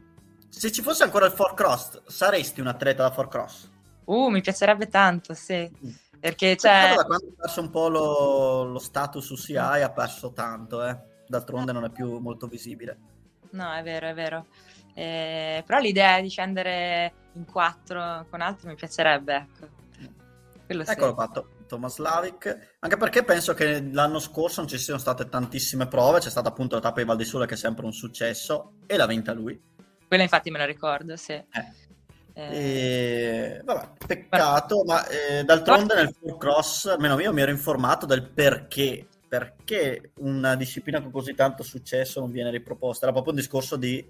se 0.47 0.71
ci 0.71 0.81
fosse 0.81 1.03
ancora 1.03 1.25
il 1.25 1.31
Four 1.31 1.53
Cross, 1.53 2.03
saresti 2.05 2.61
un 2.61 2.67
atleta 2.67 3.03
da 3.03 3.11
Four 3.11 3.27
Cross? 3.27 3.69
Uh, 4.05 4.29
mi 4.29 4.41
piacerebbe 4.41 4.87
tanto, 4.87 5.33
sì. 5.33 5.69
Mm. 5.85 5.89
Perché 6.19 6.55
c'è... 6.55 6.95
Da 6.95 7.05
quando 7.05 7.27
ha 7.27 7.41
perso 7.41 7.61
un 7.61 7.69
po' 7.69 7.87
lo, 7.87 8.63
lo 8.63 8.79
status 8.79 9.29
UCI 9.29 9.55
ha 9.55 9.89
perso 9.89 10.31
tanto, 10.33 10.85
eh. 10.85 10.97
D'altronde 11.27 11.71
non 11.71 11.85
è 11.85 11.89
più 11.89 12.17
molto 12.17 12.47
visibile. 12.47 12.97
No, 13.51 13.73
è 13.73 13.83
vero, 13.83 14.07
è 14.07 14.13
vero. 14.13 14.47
Eh, 14.93 15.63
però 15.65 15.79
l'idea 15.79 16.19
di 16.21 16.29
scendere 16.29 17.13
in 17.33 17.45
quattro 17.45 18.25
con 18.29 18.41
altri 18.41 18.67
mi 18.67 18.75
piacerebbe, 18.75 19.35
ecco. 19.35 19.77
Quello 20.65 20.83
Eccolo 20.83 21.09
sì. 21.09 21.15
fatto, 21.15 21.49
Thomas 21.67 21.97
Lavic. 21.97 22.75
Anche 22.79 22.97
perché 22.97 23.23
penso 23.23 23.53
che 23.53 23.81
l'anno 23.91 24.19
scorso 24.19 24.59
non 24.61 24.69
ci 24.69 24.77
siano 24.77 24.99
state 24.99 25.27
tantissime 25.27 25.87
prove, 25.87 26.19
c'è 26.19 26.29
stata 26.29 26.49
appunto 26.49 26.75
la 26.75 26.81
tappa 26.81 26.99
di 26.99 27.07
Val 27.07 27.17
di 27.17 27.25
Sole 27.25 27.47
che 27.47 27.55
è 27.55 27.57
sempre 27.57 27.85
un 27.85 27.93
successo 27.93 28.73
e 28.85 28.95
l'ha 28.97 29.07
vinta 29.07 29.33
lui. 29.33 29.59
Quella 30.07 30.23
infatti 30.23 30.51
me 30.51 30.59
la 30.59 30.65
ricordo, 30.65 31.15
sì. 31.15 31.33
Eh. 31.33 31.87
Eh, 32.33 33.61
vabbè, 33.65 33.89
peccato, 34.07 34.83
ma 34.85 35.05
eh, 35.07 35.43
d'altronde 35.43 35.95
nel 35.95 36.15
full 36.17 36.37
cross, 36.37 36.85
almeno 36.85 37.19
io 37.19 37.33
mi 37.33 37.41
ero 37.41 37.51
informato 37.51 38.05
del 38.05 38.29
perché, 38.29 39.07
perché 39.29 40.11
una 40.15 40.55
disciplina 40.55 41.01
con 41.01 41.11
così 41.11 41.35
tanto 41.35 41.63
successo 41.63 42.19
non 42.19 42.31
viene 42.31 42.49
riproposta. 42.49 43.05
Era 43.05 43.13
proprio 43.13 43.33
un 43.33 43.39
discorso 43.39 43.77
di 43.77 44.05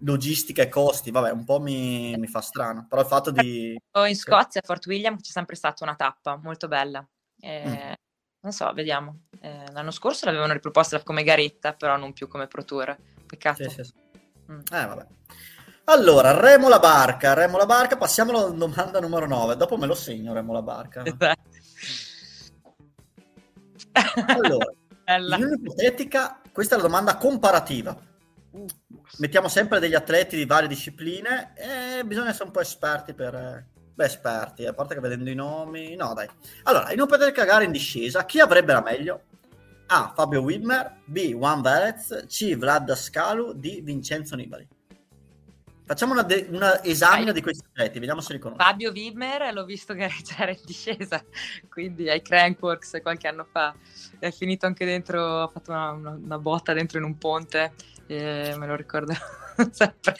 logistica 0.00 0.62
e 0.62 0.68
costi, 0.68 1.12
vabbè, 1.12 1.30
un 1.30 1.44
po' 1.44 1.60
mi, 1.60 2.16
mi 2.18 2.26
fa 2.26 2.40
strano, 2.40 2.86
però 2.88 3.02
il 3.02 3.06
fatto 3.06 3.30
di... 3.30 3.80
In 4.06 4.16
Scozia, 4.16 4.60
a 4.60 4.66
Fort 4.66 4.84
William, 4.86 5.16
c'è 5.16 5.30
sempre 5.30 5.54
stata 5.54 5.84
una 5.84 5.94
tappa 5.94 6.36
molto 6.42 6.66
bella. 6.66 7.06
Eh, 7.38 7.64
mm. 7.66 7.92
Non 8.40 8.52
so, 8.52 8.72
vediamo. 8.72 9.26
Eh, 9.40 9.70
l'anno 9.70 9.92
scorso 9.92 10.26
l'avevano 10.26 10.52
riproposta 10.52 11.00
come 11.04 11.22
garetta, 11.22 11.74
però 11.74 11.96
non 11.96 12.12
più 12.12 12.26
come 12.26 12.48
pro 12.48 12.64
tour. 12.64 12.96
Peccato. 13.24 13.62
Sì, 13.62 13.70
sì, 13.70 13.84
sì. 13.84 13.92
Mm. 14.50 14.58
Eh, 14.58 14.86
vabbè. 14.86 15.06
Allora, 15.84 16.38
Remo 16.40 16.68
la 16.68 16.80
barca, 16.80 17.34
Remo 17.34 17.56
la 17.56 17.66
barca, 17.66 17.96
passiamo 17.96 18.30
alla 18.30 18.48
domanda 18.50 19.00
numero 19.00 19.26
9, 19.26 19.56
dopo 19.56 19.76
me 19.76 19.86
lo 19.86 19.94
segno 19.94 20.32
Remo 20.32 20.52
la 20.52 20.62
barca. 20.62 21.04
Esatto. 21.04 21.51
Allora, 24.26 24.72
in 25.36 25.44
un'ipotetica, 25.44 26.40
questa 26.52 26.74
è 26.74 26.78
la 26.78 26.84
domanda 26.84 27.16
comparativa. 27.16 27.96
Mettiamo 29.18 29.48
sempre 29.48 29.78
degli 29.78 29.94
atleti 29.94 30.36
di 30.36 30.44
varie 30.44 30.68
discipline 30.68 31.52
e 31.54 32.04
bisogna 32.04 32.30
essere 32.30 32.44
un 32.44 32.50
po' 32.50 32.60
esperti 32.60 33.14
per... 33.14 33.70
Beh, 33.94 34.04
esperti, 34.04 34.64
a 34.64 34.72
parte 34.72 34.94
che 34.94 35.00
vedendo 35.00 35.28
i 35.28 35.34
nomi... 35.34 35.94
No, 35.96 36.14
dai. 36.14 36.28
Allora, 36.64 36.92
in 36.92 37.00
un'ipotetica 37.00 37.44
gara 37.44 37.64
in 37.64 37.72
discesa, 37.72 38.24
chi 38.24 38.40
avrebbe 38.40 38.72
la 38.72 38.82
meglio? 38.82 39.22
A. 39.88 40.12
Fabio 40.14 40.40
Widmer 40.40 41.00
B. 41.04 41.32
Juan 41.34 41.60
Velez 41.60 42.24
C. 42.26 42.56
Vlad 42.56 42.94
Scalu 42.94 43.52
D. 43.52 43.82
Vincenzo 43.82 44.36
Nibali 44.36 44.66
Facciamo 45.84 46.12
una, 46.12 46.22
de- 46.22 46.46
una 46.50 46.82
esamina 46.82 47.24
Vai. 47.26 47.34
di 47.34 47.42
questi 47.42 47.64
atleti, 47.70 47.98
vediamo 47.98 48.20
se 48.20 48.32
li 48.32 48.38
conosco. 48.38 48.62
Fabio 48.62 48.92
Wimmer, 48.92 49.52
l'ho 49.52 49.64
visto 49.64 49.94
che 49.94 50.08
era 50.38 50.50
in 50.52 50.60
discesa, 50.64 51.22
quindi 51.68 52.08
ai 52.08 52.22
Crankworks 52.22 53.00
qualche 53.02 53.28
anno 53.28 53.44
fa. 53.44 53.74
È 54.18 54.30
finito 54.30 54.66
anche 54.66 54.84
dentro, 54.84 55.42
ha 55.42 55.48
fatto 55.48 55.72
una, 55.72 55.90
una, 55.90 56.10
una 56.10 56.38
botta 56.38 56.72
dentro 56.72 56.98
in 56.98 57.04
un 57.04 57.18
ponte, 57.18 57.74
eh, 58.06 58.54
me 58.56 58.66
lo 58.66 58.76
ricordo 58.76 59.12
sempre. 59.70 60.16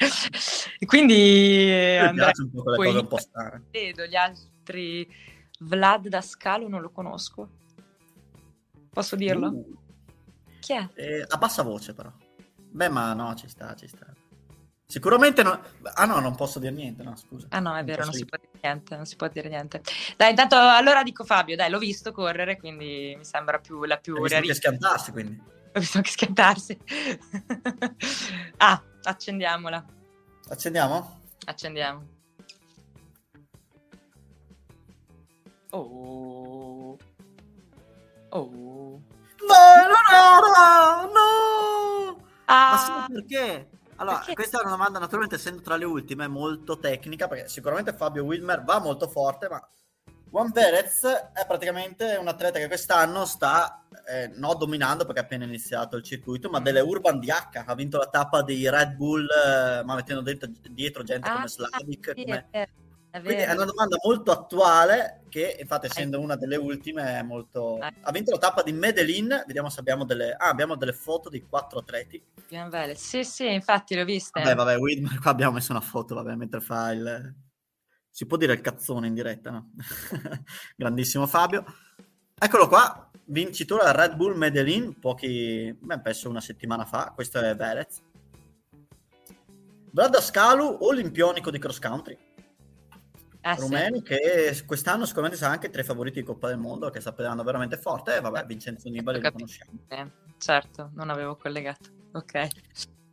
quindi 0.84 1.98
mi 2.02 2.14
piace 2.14 2.42
un 2.42 2.50
po' 2.50 2.62
quelle 2.62 2.86
cose 2.86 2.98
un 2.98 3.08
po' 3.08 3.18
strane. 3.18 3.62
Vedo 3.70 4.04
gli 4.06 4.16
altri, 4.16 5.08
Vlad 5.60 6.08
da 6.08 6.20
Scalo 6.20 6.68
non 6.68 6.80
lo 6.80 6.90
conosco. 6.90 7.48
Posso 8.90 9.16
dirlo? 9.16 9.48
Uh. 9.48 9.78
Chi 10.60 10.74
è? 10.74 10.88
Eh, 10.94 11.24
a 11.26 11.36
bassa 11.38 11.62
voce 11.62 11.94
però. 11.94 12.12
Beh, 12.56 12.88
ma 12.88 13.12
no, 13.14 13.34
ci 13.34 13.48
sta, 13.48 13.74
ci 13.74 13.88
sta. 13.88 14.06
Sicuramente 14.92 15.42
no. 15.42 15.58
Ah 15.94 16.04
no, 16.04 16.20
non 16.20 16.34
posso 16.34 16.58
dire 16.58 16.70
niente, 16.70 17.02
no, 17.02 17.16
scusa. 17.16 17.46
Ah 17.48 17.60
no, 17.60 17.74
è 17.74 17.82
vero, 17.82 18.04
non 18.04 18.12
si 18.12 18.26
può 18.26 18.36
dire 18.36 18.58
niente, 18.60 18.94
non 18.94 19.06
si 19.06 19.16
può 19.16 19.26
dire 19.26 19.48
niente. 19.48 19.80
Dai, 20.18 20.28
intanto 20.28 20.54
allora 20.54 21.02
dico 21.02 21.24
Fabio, 21.24 21.56
dai, 21.56 21.70
l'ho 21.70 21.78
visto 21.78 22.12
correre, 22.12 22.58
quindi 22.58 23.14
mi 23.16 23.24
sembra 23.24 23.58
più 23.58 23.84
la 23.84 23.96
più 23.96 24.22
realistica. 24.22 24.36
L'ho 24.36 24.50
visto 24.50 24.68
anche 24.68 24.76
schiantarsi, 24.76 25.12
quindi. 25.12 25.42
L'ho 25.72 25.80
visto 25.80 25.96
anche 25.96 26.10
schiantarsi. 26.10 26.78
ah, 28.58 28.82
accendiamola. 29.04 29.82
Accendiamo? 30.50 31.20
Accendiamo. 31.46 32.06
Oh. 35.70 36.98
Oh. 38.28 38.50
No, 39.40 39.62
no, 39.88 40.38
no, 40.52 41.12
no! 41.14 42.26
Ah. 42.44 42.72
Ma 42.72 43.06
sì, 43.06 43.12
perché? 43.14 43.68
Allora, 43.96 44.16
perché? 44.18 44.34
questa 44.34 44.58
è 44.58 44.62
una 44.62 44.70
domanda, 44.70 44.98
naturalmente, 44.98 45.36
essendo 45.36 45.62
tra 45.62 45.76
le 45.76 45.84
ultime, 45.84 46.26
molto 46.28 46.78
tecnica, 46.78 47.28
perché 47.28 47.48
sicuramente 47.48 47.92
Fabio 47.92 48.24
Wilmer 48.24 48.62
va 48.64 48.80
molto 48.80 49.08
forte, 49.08 49.48
ma 49.48 49.64
Juan 50.32 50.50
Perez 50.50 51.04
è 51.04 51.44
praticamente 51.46 52.16
un 52.16 52.26
atleta 52.26 52.58
che 52.58 52.66
quest'anno 52.66 53.26
sta, 53.26 53.84
eh, 54.08 54.28
no 54.36 54.54
dominando 54.54 55.04
perché 55.04 55.20
ha 55.20 55.24
appena 55.24 55.44
iniziato 55.44 55.96
il 55.96 56.02
circuito, 56.02 56.48
ma 56.48 56.58
delle 56.58 56.80
Urban 56.80 57.20
DH, 57.20 57.62
ha 57.66 57.74
vinto 57.74 57.98
la 57.98 58.06
tappa 58.06 58.42
di 58.42 58.66
Red 58.68 58.94
Bull, 58.94 59.28
eh, 59.28 59.82
ma 59.84 59.94
mettendo 59.94 60.22
dentro, 60.22 60.48
dietro 60.70 61.02
gente 61.02 61.28
ah, 61.28 61.34
come 61.34 61.48
Slavic, 61.48 62.12
sì, 62.16 62.24
come... 62.24 62.48
Quindi 63.20 63.42
è 63.42 63.52
una 63.52 63.66
domanda 63.66 63.98
molto 64.02 64.30
attuale 64.30 65.24
che 65.28 65.58
infatti 65.60 65.84
essendo 65.84 66.18
una 66.18 66.34
delle 66.34 66.56
ultime 66.56 67.18
è 67.18 67.22
molto... 67.22 67.78
Ha 67.78 68.10
vinto 68.10 68.30
la 68.30 68.38
tappa 68.38 68.62
di 68.62 68.72
Medellin, 68.72 69.44
vediamo 69.46 69.68
se 69.68 69.80
abbiamo 69.80 70.04
delle... 70.04 70.32
Ah, 70.32 70.48
abbiamo 70.48 70.76
delle 70.76 70.94
foto 70.94 71.28
di 71.28 71.42
quattro 71.42 71.80
atleti. 71.80 72.24
Sì, 72.94 73.22
sì, 73.24 73.52
infatti 73.52 73.94
l'ho 73.94 74.06
vista. 74.06 74.40
Vabbè, 74.40 74.54
vabbè, 74.54 74.78
Widmer, 74.78 75.18
qua 75.20 75.30
abbiamo 75.30 75.52
messo 75.52 75.72
una 75.72 75.82
foto, 75.82 76.14
vabbè, 76.14 76.34
mentre 76.36 76.60
fa 76.60 76.90
il... 76.92 77.34
Si 78.08 78.24
può 78.24 78.38
dire 78.38 78.54
il 78.54 78.62
cazzone 78.62 79.08
in 79.08 79.14
diretta, 79.14 79.50
no? 79.50 79.72
Grandissimo 80.74 81.26
Fabio. 81.26 81.64
Eccolo 82.38 82.66
qua, 82.66 83.10
vincitore 83.26 83.84
del 83.84 83.94
Red 83.94 84.14
Bull 84.14 84.36
Medellin, 84.36 84.98
pochi... 84.98 85.76
Beh, 85.78 86.00
penso 86.00 86.30
una 86.30 86.40
settimana 86.40 86.86
fa, 86.86 87.12
questo 87.14 87.40
è 87.40 87.54
Velez. 87.54 88.02
Brad 89.90 90.14
Ascalu, 90.14 90.78
olimpionico 90.80 91.50
di 91.50 91.58
cross 91.58 91.78
country 91.78 92.30
eh, 93.42 93.54
rumeno 93.56 93.96
sì. 93.96 94.02
che 94.02 94.62
quest'anno 94.64 95.04
sicuramente 95.04 95.38
sarà 95.38 95.52
anche 95.52 95.68
tra 95.68 95.80
i 95.80 95.84
favoriti 95.84 96.20
di 96.20 96.26
Coppa 96.26 96.48
del 96.48 96.58
Mondo 96.58 96.90
che 96.90 97.00
sta 97.00 97.12
pedalando 97.12 97.42
veramente 97.42 97.76
forte 97.76 98.16
e 98.16 98.20
vabbè 98.20 98.46
Vincenzo 98.46 98.88
Nibali 98.88 99.20
lo 99.20 99.32
conosciamo 99.32 99.72
eh, 99.88 100.10
certo 100.38 100.90
non 100.94 101.10
avevo 101.10 101.36
collegato 101.36 101.90
ok 102.12 102.48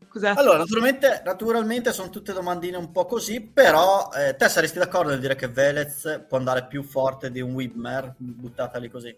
Scusate. 0.10 0.40
Allora, 0.40 0.58
naturalmente, 0.58 1.22
naturalmente, 1.24 1.94
sono 1.94 2.10
tutte 2.10 2.34
domandine 2.34 2.78
un 2.78 2.92
po' 2.92 3.06
così, 3.06 3.42
però 3.42 4.10
eh, 4.12 4.36
te 4.36 4.50
saresti 4.50 4.80
d'accordo 4.80 5.12
nel 5.12 5.20
dire 5.20 5.36
che 5.36 5.48
Velez 5.48 6.26
può 6.28 6.40
andare 6.40 6.66
più 6.66 6.82
forte 6.82 7.30
di 7.30 7.42
un 7.42 7.54
Whitmer, 7.54 8.16
buttata 8.18 8.80
lì 8.80 8.90
così? 8.90 9.16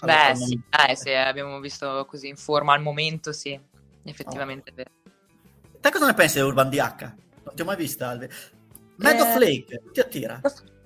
Allora, 0.00 0.32
Beh, 0.32 0.36
sì, 0.36 0.62
eh, 0.88 0.96
sì, 0.96 1.12
abbiamo 1.12 1.60
visto 1.60 2.06
così 2.08 2.28
in 2.28 2.36
forma 2.36 2.72
al 2.72 2.80
momento, 2.80 3.32
sì, 3.32 3.58
effettivamente 4.04 4.70
oh. 4.70 4.72
è 4.72 4.76
vero. 4.76 4.90
Te 5.78 5.90
cosa 5.90 6.06
ne 6.06 6.14
pensi 6.14 6.38
di 6.38 6.44
Urban 6.44 6.70
DH? 6.70 7.12
Non 7.44 7.54
ti 7.54 7.60
ho 7.60 7.64
mai 7.66 7.76
vista, 7.76 8.08
Alve. 8.08 8.30
Meadow 8.96 9.26
eh, 9.26 9.30
Flake, 9.30 9.82
ti 9.92 10.00
attira? 10.00 10.40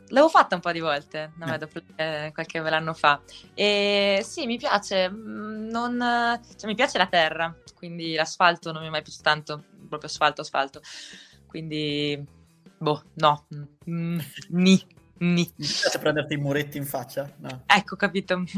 L'avevo 0.08 0.28
fatta 0.28 0.56
un 0.56 0.60
po' 0.60 0.72
di 0.72 0.80
volte, 0.80 1.32
no, 1.36 1.54
eh. 1.54 1.66
Flake, 1.66 2.30
qualche 2.32 2.58
anno 2.58 2.94
fa. 2.94 3.20
E 3.54 4.22
sì, 4.24 4.46
mi 4.46 4.56
piace, 4.56 5.08
mm, 5.08 5.68
non, 5.68 6.40
cioè, 6.56 6.68
mi 6.68 6.74
piace 6.74 6.98
la 6.98 7.06
terra, 7.06 7.54
quindi 7.74 8.14
l'asfalto 8.14 8.72
non 8.72 8.82
mi 8.82 8.88
è 8.88 8.90
mai 8.90 9.02
piaciuto 9.02 9.22
tanto, 9.22 9.64
proprio 9.88 10.10
asfalto, 10.10 10.40
asfalto. 10.40 10.80
Quindi, 11.46 12.22
boh, 12.78 13.02
no, 13.14 13.46
mm, 13.88 14.18
ni. 14.48 14.98
Ni. 15.20 15.52
Mi 15.56 15.66
piace 15.66 15.98
prenderti 15.98 16.32
i 16.32 16.38
muretti 16.38 16.78
in 16.78 16.86
faccia? 16.86 17.30
No. 17.38 17.64
Ecco, 17.66 17.94
capito. 17.94 18.42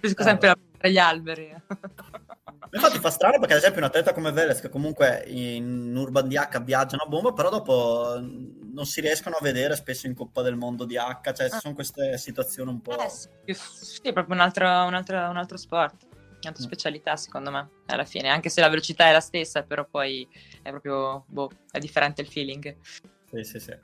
Riesco 0.00 0.22
sempre 0.24 0.48
a 0.48 0.56
prendere 0.56 0.90
gli 0.90 0.98
alberi. 0.98 1.54
Infatti 2.74 2.98
fa 2.98 3.10
strano 3.10 3.38
perché 3.38 3.52
ad 3.52 3.58
esempio 3.58 3.80
un 3.80 3.86
atleta 3.86 4.14
come 4.14 4.32
Velez 4.32 4.60
che 4.60 4.70
comunque 4.70 5.24
in 5.26 5.94
Urban 5.94 6.26
DH 6.26 6.62
viaggiano 6.62 7.02
a 7.02 7.06
bomba, 7.06 7.32
però 7.32 7.50
dopo 7.50 8.18
non 8.18 8.86
si 8.86 9.02
riescono 9.02 9.36
a 9.36 9.42
vedere 9.42 9.76
spesso 9.76 10.06
in 10.06 10.14
Coppa 10.14 10.40
del 10.40 10.56
Mondo 10.56 10.86
DH, 10.86 11.32
cioè 11.34 11.50
ci 11.50 11.56
ah. 11.56 11.60
sono 11.60 11.74
queste 11.74 12.16
situazioni 12.16 12.70
un 12.70 12.80
po'... 12.80 12.98
Eh, 12.98 13.10
sì, 13.10 13.54
sì, 13.54 14.00
è 14.02 14.12
proprio 14.14 14.34
un 14.34 14.40
altro, 14.40 14.66
un 14.66 14.94
altro, 14.94 15.18
un 15.18 15.36
altro 15.36 15.58
sport, 15.58 16.06
un'altra 16.40 16.64
mm. 16.64 16.66
specialità 16.66 17.16
secondo 17.16 17.50
me, 17.50 17.68
alla 17.88 18.06
fine, 18.06 18.30
anche 18.30 18.48
se 18.48 18.62
la 18.62 18.70
velocità 18.70 19.06
è 19.06 19.12
la 19.12 19.20
stessa, 19.20 19.64
però 19.64 19.86
poi 19.86 20.26
è 20.62 20.70
proprio, 20.70 21.26
boh, 21.28 21.50
è 21.70 21.78
differente 21.78 22.22
il 22.22 22.28
feeling. 22.28 22.74
Sì, 23.30 23.44
sì, 23.44 23.60
sì. 23.60 23.76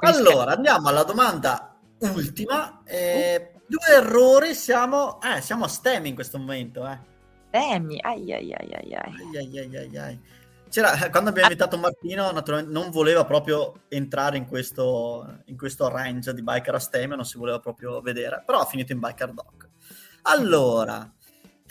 Allora, 0.00 0.52
andiamo 0.52 0.88
alla 0.88 1.04
domanda 1.04 1.74
ultima. 2.00 2.82
Eh, 2.84 3.52
uh. 3.54 3.60
Due 3.66 3.96
errori, 3.96 4.54
siamo, 4.54 5.18
eh, 5.22 5.40
siamo 5.40 5.64
a 5.64 5.68
STEM 5.68 6.04
in 6.04 6.14
questo 6.14 6.38
momento, 6.38 6.86
eh. 6.86 7.12
Temi, 7.54 8.00
ai 8.02 8.32
ai 8.32 8.52
ai 8.52 8.74
ai 8.74 8.94
ai. 8.94 9.36
ai, 9.36 9.58
ai, 9.60 9.76
ai, 9.76 9.96
ai. 9.96 10.20
C'era, 10.68 10.92
eh, 10.94 11.08
quando 11.08 11.30
abbiamo 11.30 11.48
invitato 11.48 11.78
Martino, 11.78 12.32
naturalmente 12.32 12.72
non 12.72 12.90
voleva 12.90 13.24
proprio 13.24 13.82
entrare 13.86 14.36
in 14.36 14.48
questo, 14.48 15.42
in 15.44 15.56
questo 15.56 15.88
range 15.88 16.34
di 16.34 16.42
biker 16.42 16.74
a 16.74 16.80
STEM, 16.80 17.12
non 17.12 17.24
si 17.24 17.38
voleva 17.38 17.60
proprio 17.60 18.00
vedere, 18.00 18.42
però 18.44 18.58
ha 18.58 18.64
finito 18.64 18.90
in 18.90 18.98
biker 18.98 19.32
doc. 19.32 19.68
Allora, 20.22 21.08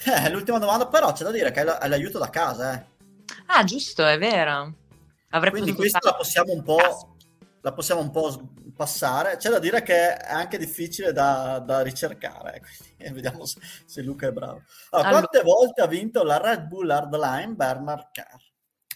eh, 0.05 0.29
l'ultima 0.29 0.57
domanda, 0.57 0.87
però 0.87 1.11
c'è 1.11 1.25
da 1.25 1.31
dire 1.31 1.51
che 1.51 1.59
è 1.59 1.87
l'aiuto 1.89 2.17
da 2.17 2.29
casa, 2.29 2.79
eh. 2.79 2.85
Ah, 3.47 3.65
giusto, 3.65 4.05
è 4.05 4.17
vero. 4.17 4.75
Avrei 5.31 5.51
Quindi 5.51 5.73
questa 5.73 5.99
fare... 5.99 6.13
la 6.13 6.17
possiamo 6.17 6.53
un 6.53 6.63
po' 6.63 7.17
la 7.59 7.73
possiamo 7.73 8.01
un 8.01 8.11
po' 8.11 8.51
passare. 8.75 9.37
C'è 9.37 9.49
da 9.49 9.59
dire 9.59 9.81
che 9.83 10.15
è 10.15 10.31
anche 10.31 10.57
difficile 10.57 11.11
da, 11.11 11.59
da 11.59 11.81
ricercare, 11.81 12.61
quindi 12.97 13.13
vediamo 13.13 13.45
se, 13.45 13.59
se, 13.85 14.01
Luca 14.01 14.27
è 14.27 14.31
bravo. 14.31 14.63
Allora, 14.89 15.09
allora, 15.09 15.27
quante 15.27 15.41
volte 15.41 15.81
ha 15.81 15.87
vinto 15.87 16.23
la 16.23 16.37
Red 16.37 16.67
Bull 16.67 16.89
Hardline 16.89 17.53
Bernard 17.53 18.09
Carr? 18.11 18.41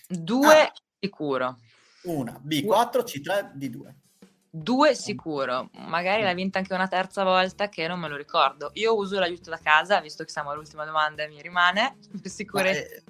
Due 0.08 0.62
ah, 0.62 0.72
sicuro. 1.00 1.58
Una, 2.04 2.40
B4, 2.44 3.04
C3, 3.04 3.52
D2. 3.58 3.94
Due 4.50 4.96
sicuro, 4.96 5.70
magari 5.74 6.24
l'ha 6.24 6.34
vinta 6.34 6.58
anche 6.58 6.74
una 6.74 6.88
terza 6.88 7.24
volta 7.24 7.70
che 7.70 7.86
non 7.88 8.00
me 8.00 8.08
lo 8.08 8.16
ricordo. 8.16 8.72
Io 8.74 8.96
uso 8.96 9.20
l'aiuto 9.20 9.50
da 9.50 9.60
casa, 9.62 10.00
visto 10.00 10.24
che 10.24 10.32
siamo 10.32 10.50
all'ultima 10.50 10.86
domanda 10.86 11.24
e 11.24 11.28
mi 11.28 11.42
rimane, 11.42 11.98
per 12.22 12.32
sicurezza. 12.32 13.04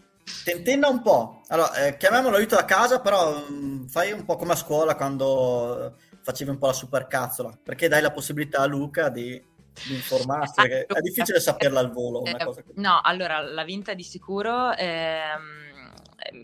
Tentenna 0.43 0.89
un 0.89 1.01
po'. 1.01 1.43
Allora, 1.47 1.73
eh, 1.85 1.97
chiamiamolo 1.97 2.35
aiuto 2.35 2.55
da 2.55 2.65
casa, 2.65 2.99
però 2.99 3.37
mh, 3.37 3.53
mm, 3.53 3.85
fai 3.87 4.11
un 4.11 4.25
po' 4.25 4.35
come 4.35 4.53
a 4.53 4.55
scuola 4.57 4.95
quando 4.95 5.95
facevi 6.27 6.49
un 6.49 6.57
po' 6.57 6.67
la 6.67 6.73
supercazzola, 6.73 7.57
perché 7.63 7.87
dai 7.87 8.01
la 8.01 8.11
possibilità 8.11 8.59
a 8.59 8.65
Luca 8.65 9.07
di, 9.07 9.41
di 9.87 9.93
informarsi, 9.93 10.59
allora, 10.59 10.85
è 10.85 11.01
difficile 11.01 11.39
saperla 11.39 11.79
al 11.79 11.89
volo. 11.89 12.25
Eh. 12.25 12.35
No, 12.75 12.99
allora, 13.01 13.39
la 13.39 13.63
vinta 13.63 13.93
di 13.93 14.03
sicuro, 14.03 14.73
ehm, 14.73 15.39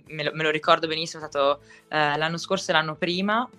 me, 0.08 0.24
lo, 0.24 0.32
me, 0.34 0.44
lo, 0.44 0.52
ricordo 0.52 0.88
benissimo, 0.88 1.22
è 1.22 1.28
stato 1.28 1.62
eh, 1.90 2.16
l'anno 2.16 2.38
scorso 2.38 2.72
e 2.72 2.74
l'anno 2.74 2.96
prima, 2.96 3.50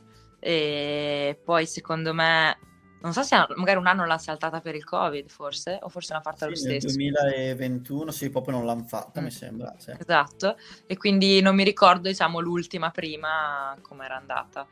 e 0.41 1.39
poi 1.45 1.66
secondo 1.66 2.14
me 2.14 2.57
non 3.05 3.12
so 3.12 3.22
se 3.22 3.37
magari 3.57 3.79
un 3.79 3.87
anno 3.87 4.07
l'ha 4.07 4.16
saltata 4.16 4.62
per 4.62 4.75
il 4.75 4.85
Covid, 4.85 5.29
forse, 5.29 5.79
o 5.83 5.91
forse 5.91 6.14
l'ha 6.14 6.22
fatta 6.22 6.47
sì, 6.47 6.53
lo 6.53 6.57
stesso. 6.57 6.87
Nel 6.87 7.12
2021, 7.12 8.11
sì, 8.11 8.31
proprio 8.31 8.57
non 8.57 8.64
l'hanno 8.64 8.85
fatta, 8.85 9.20
mm. 9.20 9.25
mi 9.25 9.31
sembra. 9.31 9.75
Sì. 9.77 9.93
Esatto, 9.99 10.57
e 10.87 10.97
quindi 10.97 11.43
non 11.43 11.55
mi 11.55 11.64
ricordo, 11.64 12.09
diciamo, 12.09 12.41
l'ultima 12.41 12.91
prima 12.91 13.77
come 13.83 14.07
era 14.07 14.16
andata. 14.16 14.66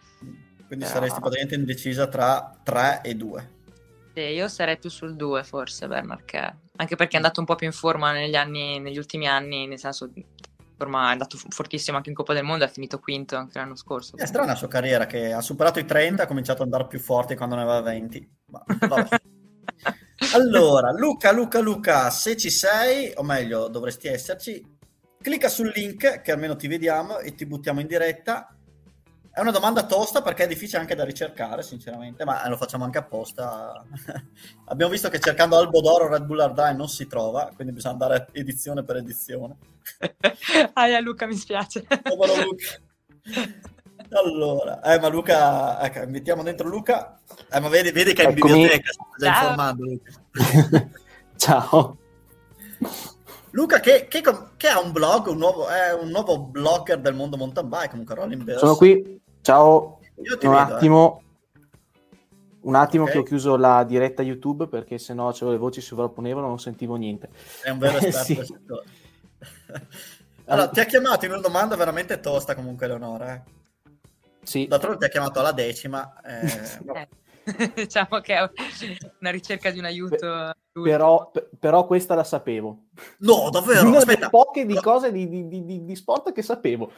Quindi 0.72 0.88
Però... 0.88 1.00
saresti 1.00 1.20
praticamente 1.20 1.54
indecisa 1.54 2.06
tra 2.06 2.58
3 2.62 3.00
e 3.02 3.14
2. 3.14 3.50
Sì, 4.14 4.20
io 4.20 4.48
sarei 4.48 4.78
più 4.78 4.88
sul 4.88 5.16
2 5.16 5.44
forse, 5.44 5.86
Bernard, 5.86 6.22
anche 6.76 6.96
perché 6.96 7.12
è 7.12 7.16
andato 7.16 7.40
un 7.40 7.46
po' 7.46 7.56
più 7.56 7.66
in 7.66 7.74
forma 7.74 8.12
negli, 8.12 8.34
anni, 8.34 8.80
negli 8.80 8.96
ultimi 8.96 9.28
anni, 9.28 9.66
nel 9.66 9.78
senso 9.78 10.10
ormai 10.78 11.08
è 11.08 11.12
andato 11.12 11.36
fortissimo 11.50 11.98
anche 11.98 12.08
in 12.08 12.14
Coppa 12.14 12.32
del 12.32 12.44
Mondo, 12.44 12.64
ha 12.64 12.68
finito 12.68 13.00
quinto 13.00 13.36
anche 13.36 13.58
l'anno 13.58 13.76
scorso. 13.76 14.16
È 14.16 14.24
strana 14.24 14.52
la 14.52 14.54
sua 14.54 14.68
carriera 14.68 15.04
che 15.04 15.34
ha 15.34 15.42
superato 15.42 15.78
i 15.78 15.84
30, 15.84 16.22
ha 16.22 16.26
cominciato 16.26 16.62
ad 16.62 16.72
andare 16.72 16.88
più 16.88 17.00
forte 17.00 17.36
quando 17.36 17.54
ne 17.54 17.62
aveva 17.62 17.82
20. 17.82 18.30
Ma, 18.46 18.64
allora, 20.32 20.90
Luca, 20.92 21.32
Luca, 21.32 21.60
Luca, 21.60 22.08
se 22.08 22.34
ci 22.34 22.48
sei, 22.48 23.12
o 23.14 23.22
meglio, 23.22 23.68
dovresti 23.68 24.08
esserci, 24.08 24.78
clicca 25.20 25.50
sul 25.50 25.70
link 25.74 26.22
che 26.22 26.32
almeno 26.32 26.56
ti 26.56 26.66
vediamo 26.66 27.18
e 27.18 27.34
ti 27.34 27.44
buttiamo 27.44 27.80
in 27.80 27.86
diretta. 27.86 28.56
È 29.34 29.40
una 29.40 29.50
domanda 29.50 29.86
tosta 29.86 30.20
perché 30.20 30.44
è 30.44 30.46
difficile 30.46 30.80
anche 30.80 30.94
da 30.94 31.04
ricercare, 31.04 31.62
sinceramente, 31.62 32.22
ma 32.26 32.46
lo 32.48 32.58
facciamo 32.58 32.84
anche 32.84 32.98
apposta. 32.98 33.82
Abbiamo 34.66 34.92
visto 34.92 35.08
che 35.08 35.18
cercando 35.18 35.56
Albo 35.56 35.80
d'Oro 35.80 36.06
Red 36.06 36.24
Bull 36.24 36.40
Hard 36.40 36.76
non 36.76 36.88
si 36.88 37.06
trova, 37.06 37.50
quindi 37.54 37.72
bisogna 37.72 37.94
andare 37.94 38.28
edizione 38.32 38.84
per 38.84 38.96
edizione. 38.96 39.56
ah, 40.74 41.00
Luca, 41.00 41.26
mi 41.26 41.34
spiace. 41.34 41.86
Luca. 42.04 42.66
Allora, 44.10 44.82
eh, 44.82 45.00
ma 45.00 45.08
Luca, 45.08 45.80
ecco, 45.80 46.06
mettiamo 46.10 46.42
dentro 46.42 46.68
Luca. 46.68 47.18
Eh, 47.50 47.58
ma 47.58 47.68
vedi, 47.68 47.90
vedi 47.90 48.12
che 48.12 48.24
è 48.24 48.30
in 48.30 48.36
Eccomi. 48.36 48.52
biblioteca, 48.52 48.92
sta 48.92 49.04
già 49.16 49.32
Ciao. 49.32 49.40
informando. 49.40 49.84
Luca. 49.84 50.88
Ciao. 51.36 51.96
Luca 53.52 53.80
che, 53.80 54.06
che, 54.08 54.22
che 54.58 54.68
ha 54.68 54.78
un 54.78 54.92
blog, 54.92 55.28
un 55.28 55.38
nuovo, 55.38 55.68
è 55.68 55.94
un 55.94 56.08
nuovo 56.08 56.38
blogger 56.38 57.00
del 57.00 57.14
mondo 57.14 57.38
mountain 57.38 57.68
bike, 57.68 57.88
comunque 57.88 58.14
Rolling 58.14 58.42
Bears. 58.42 58.60
Sono 58.60 58.76
qui. 58.76 59.21
Ciao. 59.42 59.98
Io 60.22 60.38
ti 60.38 60.46
Un 60.46 60.52
vedo, 60.54 60.70
eh. 60.70 60.74
attimo. 60.74 61.22
Un 62.62 62.74
attimo 62.76 63.04
Ok. 63.04 63.10
che 63.10 63.18
ho 63.18 63.22
chiuso 63.24 63.56
la 63.56 63.82
diretta 63.82 64.22
YouTube 64.22 64.68
perché 64.68 64.96
sennò 64.98 65.30
c'avevo 65.32 65.50
le 65.50 65.58
voci 65.58 65.80
sovrapponevano 65.80 66.46
non 66.46 66.60
sentivo 66.60 66.94
niente. 66.94 67.28
È 67.62 67.70
un 67.70 67.78
vero 67.78 67.98
Eh, 67.98 68.06
esperto 68.08 68.44
sì. 68.44 68.54
Allora, 70.46 70.68
ti 70.68 70.78
ha 70.80 70.84
chiamato 70.84 71.24
in 71.24 71.32
una 71.32 71.40
domanda 71.40 71.74
veramente 71.76 72.20
tosta 72.20 72.54
comunque 72.54 72.86
Eleonora. 72.86 73.34
Eh. 73.34 73.42
Sì. 74.44 74.66
D'altronde 74.68 74.98
ti 74.98 75.04
ha 75.06 75.08
chiamato 75.08 75.40
alla 75.40 75.52
decima. 75.52 76.20
eh, 76.22 77.08
Eh, 77.44 77.72
diciamo 77.74 78.20
che 78.20 78.36
è 78.36 78.48
una 79.18 79.30
ricerca 79.32 79.70
di 79.72 79.80
un 79.80 79.84
aiuto. 79.84 80.52
Però, 80.72 81.30
p- 81.32 81.48
però 81.58 81.84
questa 81.88 82.14
la 82.14 82.22
sapevo. 82.22 82.84
No, 83.18 83.50
davvero? 83.50 83.80
Una 83.80 83.98
delle 83.98 84.12
Aspetta. 84.12 84.28
poche 84.30 84.64
di 84.64 84.76
cose 84.76 85.10
di, 85.10 85.28
di- 85.28 85.48
di- 85.48 85.64
di- 85.64 85.84
di 85.84 85.96
sport 85.96 86.30
che 86.30 86.42
sapevo. 86.42 86.92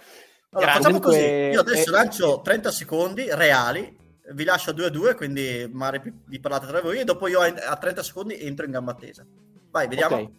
Allora, 0.54 0.72
Grazie. 0.72 0.82
facciamo 0.82 1.00
così. 1.00 1.20
Io 1.20 1.60
adesso 1.60 1.88
eh, 1.88 1.92
lancio 1.92 2.40
30 2.40 2.70
secondi 2.70 3.26
reali, 3.28 3.96
vi 4.32 4.44
lascio 4.44 4.70
a 4.70 4.72
2 4.72 4.86
a 4.86 4.88
2, 4.88 5.14
quindi 5.16 5.68
magari 5.72 6.12
vi 6.26 6.38
parlate 6.38 6.66
tra 6.66 6.80
voi 6.80 7.00
e 7.00 7.04
dopo 7.04 7.26
io 7.26 7.40
a 7.40 7.52
a 7.70 7.76
30 7.76 8.02
secondi 8.04 8.38
entro 8.40 8.64
in 8.64 8.70
gamba 8.70 8.94
tesa. 8.94 9.26
Vai, 9.70 9.88
vediamo. 9.88 10.16
Ok. 10.16 10.30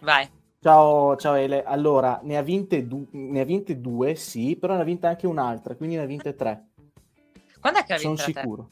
Vai. 0.00 0.28
Ciao, 0.60 1.16
ciao 1.16 1.34
Ele. 1.34 1.62
Allora, 1.62 2.18
ne 2.22 2.38
ha, 2.38 2.42
vinte 2.42 2.86
du- 2.86 3.08
ne 3.12 3.40
ha 3.40 3.44
vinte 3.44 3.78
due, 3.78 4.14
sì, 4.14 4.56
però 4.56 4.74
ne 4.74 4.80
ha 4.80 4.84
vinte 4.84 5.06
anche 5.06 5.26
un'altra, 5.26 5.74
quindi 5.74 5.96
ne 5.96 6.02
ha 6.02 6.06
vinte 6.06 6.34
tre. 6.34 6.68
Quando 7.60 7.80
è 7.80 7.84
che 7.84 7.92
ha 7.92 7.98
Sono 7.98 8.14
vinto 8.14 8.32
te? 8.32 8.40
sicuro. 8.40 8.70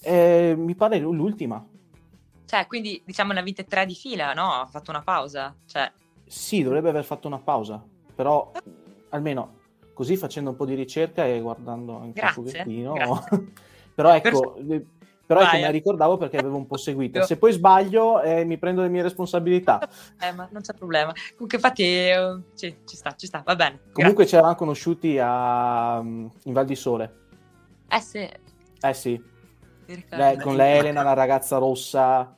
Eh, 0.00 0.54
mi 0.56 0.74
pare 0.74 0.98
l'ultima. 0.98 1.64
Cioè, 2.46 2.66
quindi 2.66 3.00
diciamo 3.06 3.32
ne 3.32 3.38
ha 3.38 3.42
vinte 3.42 3.64
tre 3.64 3.86
di 3.86 3.94
fila, 3.94 4.32
no? 4.34 4.52
Ha 4.52 4.66
fatto 4.66 4.90
una 4.90 5.02
pausa. 5.02 5.54
Cioè, 5.66 5.90
Sì, 6.26 6.62
dovrebbe 6.64 6.88
aver 6.88 7.04
fatto 7.04 7.28
una 7.28 7.38
pausa, 7.38 7.80
però 8.14 8.50
almeno 9.10 9.60
così 9.92 10.16
facendo 10.16 10.50
un 10.50 10.56
po' 10.56 10.64
di 10.64 10.74
ricerca 10.74 11.26
e 11.26 11.40
guardando 11.40 11.98
anche 11.98 12.20
Grazie, 12.20 12.40
un 12.40 12.46
pochettino. 12.46 12.92
grazie. 12.92 13.52
però 13.94 14.14
ecco, 14.14 14.56
eh, 14.56 14.86
però 15.26 15.40
ecco, 15.40 15.52
me 15.54 15.60
la 15.60 15.68
eh. 15.68 15.72
ricordavo 15.72 16.16
perché 16.16 16.36
avevo 16.36 16.56
un 16.56 16.66
po' 16.66 16.76
seguita. 16.76 17.22
Se 17.22 17.36
poi 17.38 17.52
sbaglio, 17.52 18.20
eh, 18.20 18.44
mi 18.44 18.58
prendo 18.58 18.82
le 18.82 18.88
mie 18.88 19.02
responsabilità. 19.02 19.80
eh, 20.20 20.32
ma 20.32 20.48
non 20.50 20.62
c'è 20.62 20.74
problema. 20.74 21.12
Comunque, 21.32 21.56
infatti, 21.56 21.84
eh, 21.84 22.40
sì, 22.54 22.76
ci 22.84 22.96
sta, 22.96 23.14
ci 23.16 23.26
sta, 23.26 23.42
va 23.44 23.56
bene. 23.56 23.80
Comunque 23.92 24.26
ci 24.26 24.34
eravamo 24.34 24.56
conosciuti 24.56 25.18
a, 25.18 26.00
in 26.02 26.52
Val 26.52 26.66
di 26.66 26.74
Sole. 26.74 27.20
Eh 27.88 28.00
sì, 28.00 28.28
Eh 28.80 28.94
sì. 28.94 29.22
Lei- 30.10 30.38
con 30.38 30.56
la 30.56 30.74
Elena, 30.74 31.02
la 31.02 31.12
ragazza 31.12 31.58
rossa, 31.58 32.36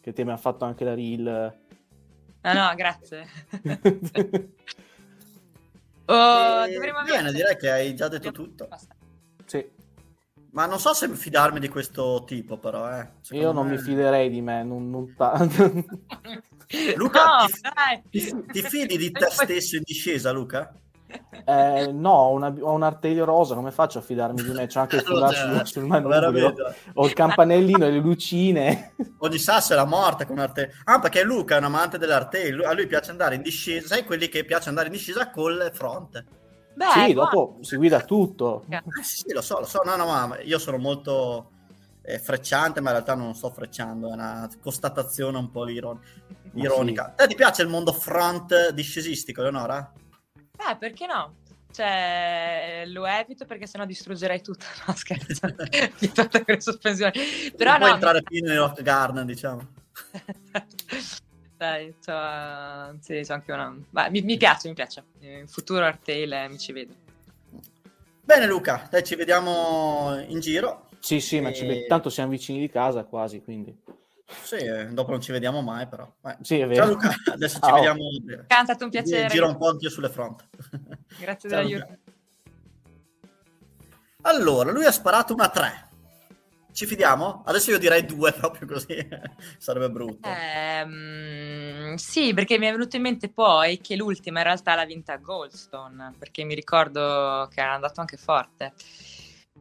che 0.00 0.12
te 0.12 0.24
mi 0.24 0.30
ha 0.30 0.36
fatto 0.36 0.64
anche 0.64 0.84
la 0.84 0.94
reel. 0.94 1.60
No, 2.42 2.52
no, 2.52 2.74
grazie. 2.74 3.26
Eh, 6.14 6.72
dovremmo 6.72 7.02
bene, 7.02 7.18
avere... 7.18 7.32
direi 7.32 7.56
che 7.56 7.70
hai 7.70 7.94
già 7.94 8.08
detto 8.08 8.32
tutto. 8.32 8.68
Sì. 9.46 9.64
Ma 10.52 10.66
non 10.66 10.78
so 10.78 10.92
se 10.92 11.08
fidarmi 11.08 11.58
di 11.60 11.68
questo 11.68 12.24
tipo, 12.26 12.58
però. 12.58 12.86
Eh. 12.98 13.08
Secondo 13.22 13.46
Io 13.46 13.52
non 13.52 13.66
me- 13.66 13.72
mi 13.76 13.78
fiderei 13.78 14.28
di 14.28 14.42
me, 14.42 14.62
non, 14.62 14.90
non 14.90 15.14
ta- 15.16 15.38
Luca, 16.96 17.24
no, 17.24 17.46
ti- 17.46 17.60
dai. 17.60 18.02
Ti, 18.10 18.44
ti 18.52 18.62
fidi 18.62 18.96
di 18.98 19.10
te 19.10 19.26
stesso 19.30 19.76
in 19.76 19.82
discesa, 19.84 20.30
Luca? 20.30 20.72
Eh, 21.44 21.90
no, 21.92 22.10
ho, 22.10 22.30
una- 22.32 22.54
ho 22.60 22.72
un 22.72 22.82
artelio 22.82 23.24
rosa, 23.24 23.54
come 23.54 23.70
faccio 23.72 23.98
a 23.98 24.02
fidarmi 24.02 24.42
di 24.42 24.50
me? 24.50 24.66
C'ho 24.66 24.80
anche 24.80 24.96
il 24.96 25.02
foulard 25.02 25.34
sul, 25.34 25.66
sul 25.66 25.86
manubrio, 25.86 26.54
ho 26.94 27.06
il 27.06 27.12
campanellino 27.12 27.84
e 27.86 27.90
le 27.90 27.98
lucine. 27.98 28.94
Ogni 29.18 29.38
sasso 29.38 29.72
è 29.72 29.76
la 29.76 29.84
morte 29.84 30.24
con 30.26 30.38
arte. 30.38 30.72
Ah, 30.84 31.00
perché 31.00 31.22
Luca 31.24 31.56
è 31.56 31.58
un 31.58 31.64
amante 31.64 31.98
dell'arte. 31.98 32.48
Lu- 32.50 32.64
A 32.64 32.72
lui 32.72 32.86
piace 32.86 33.10
andare 33.10 33.34
in 33.34 33.42
discesa. 33.42 33.88
Sai 33.88 34.04
quelli 34.04 34.28
che 34.28 34.44
piace 34.44 34.68
andare 34.68 34.86
in 34.86 34.92
discesa 34.92 35.30
con 35.30 35.54
le 35.56 35.70
fronte? 35.72 36.24
Beh, 36.74 36.86
sì, 37.06 37.12
buono. 37.12 37.30
dopo 37.30 37.58
si 37.62 37.76
guida 37.76 38.00
tutto. 38.02 38.64
Eh, 38.68 38.80
sì, 39.02 39.16
sì, 39.26 39.32
lo 39.32 39.42
so, 39.42 39.58
lo 39.58 39.66
so. 39.66 39.80
No, 39.84 39.96
no, 39.96 40.06
ma 40.06 40.38
io 40.42 40.58
sono 40.58 40.78
molto 40.78 41.50
eh, 42.02 42.18
frecciante, 42.18 42.80
ma 42.80 42.90
in 42.90 42.94
realtà 42.96 43.14
non 43.14 43.34
sto 43.34 43.50
frecciando. 43.50 44.08
È 44.08 44.12
una 44.12 44.48
constatazione 44.60 45.36
un 45.38 45.50
po' 45.50 45.68
iron- 45.68 46.00
ironica. 46.54 47.12
Te 47.16 47.26
ti 47.26 47.34
piace 47.34 47.62
il 47.62 47.68
mondo 47.68 47.92
front 47.92 48.70
discesistico, 48.70 49.42
Leonora? 49.42 49.92
Eh, 50.58 50.76
perché 50.76 51.06
no? 51.06 51.36
Cioè, 51.72 52.84
lo 52.86 53.06
evito 53.06 53.46
perché 53.46 53.66
sennò 53.66 53.86
distruggerei 53.86 54.42
tutto. 54.42 54.66
No, 54.86 54.94
scherzo. 54.94 55.46
Di 55.98 56.12
tutte 56.12 56.44
quelle 56.44 56.60
sospensioni. 56.60 57.12
Però 57.56 57.70
non 57.70 57.78
puoi 57.78 57.88
no, 57.88 57.94
entrare 57.94 58.22
più 58.22 58.44
nel 58.44 58.58
rock 58.58 58.82
garden, 58.82 59.26
diciamo. 59.26 59.66
Dai, 61.56 61.94
c'ho, 62.04 62.98
sì, 63.00 63.20
c'ho 63.24 63.32
anche 63.32 63.52
una... 63.52 63.74
Vai, 63.90 64.10
mi, 64.10 64.20
mi 64.22 64.36
piace, 64.36 64.68
mi 64.68 64.74
piace. 64.74 65.04
In 65.20 65.46
futuro 65.46 65.84
Artail 65.84 66.32
eh, 66.32 66.48
mi 66.48 66.58
ci 66.58 66.72
vedo. 66.72 66.94
Bene, 68.20 68.46
Luca, 68.46 68.86
dai, 68.90 69.04
ci 69.04 69.14
vediamo 69.14 70.20
in 70.26 70.40
giro. 70.40 70.88
Sì, 70.98 71.20
sì, 71.20 71.40
ma 71.40 71.52
ci 71.52 71.66
E- 71.66 71.86
tanto 71.86 72.10
siamo 72.10 72.30
vicini 72.30 72.58
di 72.58 72.68
casa 72.68 73.04
quasi, 73.04 73.42
quindi... 73.42 73.76
Sì, 74.26 74.56
eh, 74.56 74.86
dopo 74.86 75.10
non 75.10 75.20
ci 75.20 75.32
vediamo 75.32 75.60
mai, 75.62 75.86
però. 75.86 76.10
Eh. 76.24 76.36
Sì, 76.42 76.56
è 76.56 76.60
Ciao 76.60 76.68
vero. 76.68 76.86
Luca, 76.86 77.14
adesso 77.32 77.54
ci 77.54 77.60
Ciao. 77.60 77.74
vediamo. 77.74 78.04
È 78.46 78.62
stato 78.64 78.84
un 78.84 78.90
piacere. 78.90 79.28
Giro 79.28 79.48
un 79.48 79.56
po' 79.56 79.68
anch'io 79.68 79.90
sulle 79.90 80.08
front. 80.08 80.48
Grazie 81.18 81.48
Ciao, 81.50 81.58
dell'aiuto. 81.62 81.86
Luca. 81.88 81.98
Allora, 84.22 84.70
lui 84.70 84.84
ha 84.84 84.92
sparato 84.92 85.32
una 85.34 85.48
3. 85.48 85.88
Ci 86.72 86.86
fidiamo? 86.86 87.42
Adesso 87.44 87.70
io 87.72 87.78
direi 87.78 88.06
2 88.06 88.32
proprio 88.38 88.66
così. 88.66 89.06
Sarebbe 89.58 89.90
brutto. 89.90 90.28
Ehm, 90.28 91.96
sì, 91.96 92.32
perché 92.32 92.58
mi 92.58 92.66
è 92.66 92.70
venuto 92.70 92.96
in 92.96 93.02
mente 93.02 93.28
poi 93.28 93.78
che 93.80 93.96
l'ultima 93.96 94.38
in 94.38 94.44
realtà 94.44 94.74
l'ha 94.74 94.86
vinta 94.86 95.16
Goldstone, 95.16 96.14
perché 96.18 96.44
mi 96.44 96.54
ricordo 96.54 97.48
che 97.52 97.60
era 97.60 97.74
andato 97.74 98.00
anche 98.00 98.16
forte. 98.16 98.72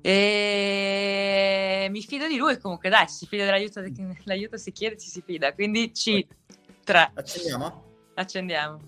E 0.03 1.87
mi 1.91 2.01
fido 2.01 2.27
di 2.27 2.37
lui 2.37 2.57
comunque, 2.57 2.89
dai, 2.89 3.07
ci 3.07 3.13
si 3.13 3.27
fida 3.27 3.45
dell'aiuto, 3.45 3.83
l'aiuto 4.23 4.57
si 4.57 4.71
chiede, 4.71 4.97
ci 4.97 5.09
si 5.09 5.21
fida, 5.21 5.53
quindi 5.53 5.91
C3, 5.93 7.11
Accendiamo? 7.13 7.83
accendiamo. 8.15 8.79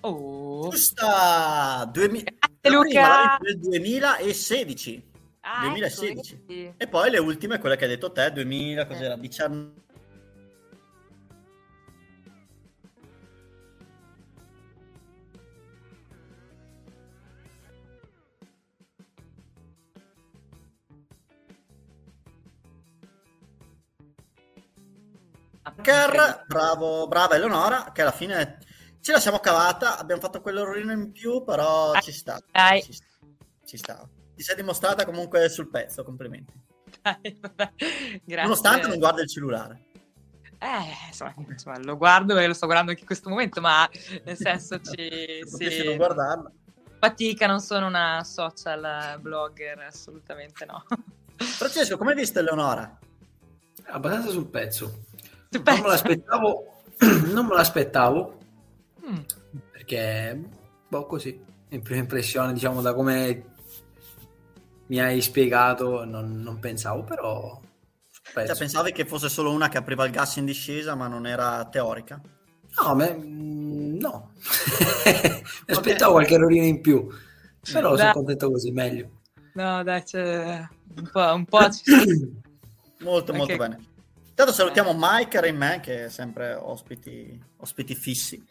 Oh, 0.00 0.68
Giusta! 0.70 1.88
Duemi- 1.92 2.22
Grazie, 2.24 2.70
la 2.70 2.80
prima 2.80 3.08
la 3.08 3.16
Luca! 3.16 3.38
vince 3.38 3.52
nel 3.52 3.58
2016. 3.60 5.10
Ah, 5.42 5.60
2016. 5.60 6.34
ecco? 6.46 6.74
E 6.78 6.88
poi 6.88 7.10
le 7.10 7.18
ultime, 7.18 7.58
quelle 7.58 7.76
che 7.76 7.84
hai 7.84 7.90
detto 7.90 8.10
te, 8.10 8.32
2000, 8.32 8.86
cos'era? 8.86 9.16
19. 9.16 9.81
Ker, 25.80 26.44
bravo, 26.46 27.06
brava 27.06 27.36
Eleonora, 27.36 27.90
che 27.92 28.02
alla 28.02 28.10
fine 28.12 28.58
ce 29.00 29.12
la 29.12 29.20
siamo 29.20 29.38
cavata, 29.38 29.98
abbiamo 29.98 30.20
fatto 30.20 30.40
quell'orolino 30.40 30.92
in 30.92 31.12
più, 31.12 31.42
però 31.44 31.94
ci 32.00 32.12
sta. 32.12 32.40
Dai. 32.50 32.82
Ci, 32.82 32.98
ci 33.64 33.76
sta. 33.76 34.08
Ti 34.34 34.42
sei 34.42 34.56
dimostrata 34.56 35.04
comunque 35.04 35.48
sul 35.48 35.68
pezzo, 35.68 36.02
complimenti. 36.04 36.52
Dai, 37.00 37.38
Grazie. 37.40 38.42
Nonostante 38.42 38.88
non 38.88 38.98
guarda 38.98 39.22
il 39.22 39.28
cellulare. 39.28 39.84
Eh, 40.58 41.08
insomma, 41.08 41.34
insomma, 41.48 41.78
lo 41.78 41.96
guardo 41.96 42.38
e 42.38 42.46
lo 42.46 42.54
sto 42.54 42.66
guardando 42.66 42.90
anche 42.90 43.02
in 43.02 43.08
questo 43.08 43.28
momento, 43.28 43.60
ma 43.60 43.88
nel 44.24 44.36
senso 44.36 44.78
ci 44.82 45.42
sì, 45.44 45.84
non 45.84 45.96
guardarla. 45.96 46.52
fatica, 47.00 47.46
non 47.48 47.60
sono 47.60 47.86
una 47.86 48.22
social 48.22 49.18
blogger, 49.20 49.80
assolutamente 49.80 50.64
no. 50.64 50.84
Francesco, 51.36 51.96
come 51.96 52.10
hai 52.10 52.16
visto 52.16 52.38
Eleonora? 52.38 52.96
Abbastanza 53.86 54.30
sul 54.30 54.46
pezzo. 54.46 55.00
Non 55.52 55.80
me 55.80 55.86
l'aspettavo, 55.88 56.82
non 57.32 57.46
me 57.46 57.54
l'aspettavo 57.54 58.40
Mm, 59.08 59.18
perché, 59.72 60.40
boh, 60.88 61.06
così, 61.06 61.42
in 61.70 61.82
prima 61.82 62.00
impressione, 62.00 62.52
diciamo, 62.52 62.80
da 62.80 62.94
come 62.94 63.44
mi 64.86 65.00
hai 65.00 65.20
spiegato, 65.20 66.04
non, 66.04 66.40
non 66.40 66.60
pensavo, 66.60 67.02
però 67.02 67.60
Cioè, 68.32 68.56
pensavi 68.56 68.92
che 68.92 69.04
fosse 69.04 69.28
solo 69.28 69.50
una 69.50 69.68
che 69.68 69.78
apriva 69.78 70.04
il 70.04 70.12
gas 70.12 70.36
in 70.36 70.44
discesa, 70.44 70.94
ma 70.94 71.08
non 71.08 71.26
era 71.26 71.64
teorica? 71.64 72.20
No, 72.80 72.94
me... 72.94 73.12
Mm, 73.12 73.98
no. 73.98 74.32
Mi 75.66 75.74
aspettavo 75.74 76.12
qualche 76.12 76.34
errorino 76.34 76.64
in 76.64 76.80
più, 76.80 77.08
però 77.72 77.90
dai. 77.90 77.98
sono 77.98 78.12
contento 78.12 78.50
così, 78.50 78.70
meglio. 78.70 79.20
No, 79.54 79.82
dai, 79.82 80.02
c'è 80.04 80.66
un 80.96 81.08
po', 81.10 81.34
un 81.34 81.44
po' 81.44 81.58
molto, 83.00 83.34
molto 83.34 83.56
bene. 83.56 83.90
Intanto 84.32 84.52
salutiamo 84.54 84.94
Mike 84.96 85.36
e 85.36 85.40
Rayman, 85.42 85.80
che 85.80 86.06
è 86.06 86.08
sempre 86.08 86.54
ospiti, 86.54 87.38
ospiti 87.58 87.94
fissi. 87.94 88.42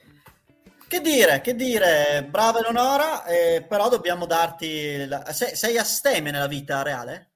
Che 0.88 1.02
dire, 1.02 1.42
che 1.42 1.56
dire, 1.56 2.24
brava 2.30 2.60
Eleonora, 2.60 3.26
eh, 3.26 3.66
però 3.68 3.90
dobbiamo 3.90 4.28
darti... 4.28 5.08
La... 5.08 5.34
Sei, 5.34 5.56
sei 5.56 5.80
astemia 5.80 6.32
nella 6.32 6.46
vita 6.46 6.84
reale? 6.84 7.32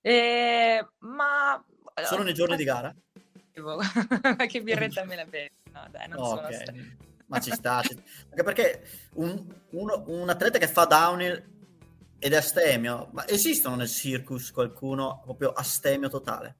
Eh, 0.00 0.86
ma... 0.98 1.64
Solo 2.04 2.22
nei 2.22 2.32
giorni 2.32 2.54
di 2.54 2.62
gara? 2.62 2.94
che 4.48 4.62
birretta 4.62 5.04
me 5.04 5.16
la 5.16 5.24
bevi? 5.24 5.50
No, 5.72 5.88
dai, 5.90 6.06
non 6.06 6.20
okay. 6.20 6.36
sono 6.36 6.46
astemia. 6.46 6.96
Ma 7.26 7.40
ci 7.40 7.50
sta, 7.50 7.82
ci... 7.82 8.00
anche 8.30 8.42
perché 8.44 8.88
un, 9.14 9.44
uno, 9.70 10.04
un 10.06 10.28
atleta 10.28 10.58
che 10.58 10.68
fa 10.68 10.84
downhill 10.84 11.42
ed 12.20 12.32
è 12.32 12.36
astemio, 12.36 13.08
ma 13.10 13.26
esistono 13.26 13.74
nel 13.74 13.88
circus 13.88 14.52
qualcuno 14.52 15.22
proprio 15.24 15.50
astemio 15.50 16.08
totale? 16.08 16.58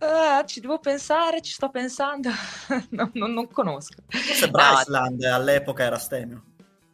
Uh, 0.00 0.44
ci 0.44 0.60
devo 0.60 0.78
pensare, 0.80 1.40
ci 1.40 1.52
sto 1.52 1.70
pensando, 1.70 2.28
non, 2.90 3.10
non, 3.14 3.32
non, 3.32 3.48
conosco. 3.48 4.02
Forse 4.08 4.50
Bryce 4.50 4.90
no. 4.90 5.34
All'epoca 5.34 5.84
era 5.84 5.98
stemio. 5.98 6.44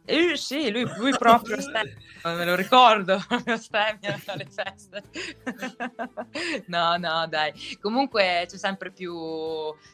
Eh, 0.05 0.35
sì, 0.35 0.71
lui, 0.71 0.83
lui 0.97 1.11
proprio 1.11 1.59
stemio, 1.61 1.95
me 2.23 2.45
lo 2.45 2.55
ricordo, 2.55 3.17
stemio 3.57 4.19
alle 4.25 4.45
feste. 4.45 5.03
no, 6.67 6.97
no, 6.97 7.27
dai. 7.27 7.53
Comunque 7.79 8.45
c'è 8.47 8.57
sempre 8.57 8.91
più, 8.91 9.13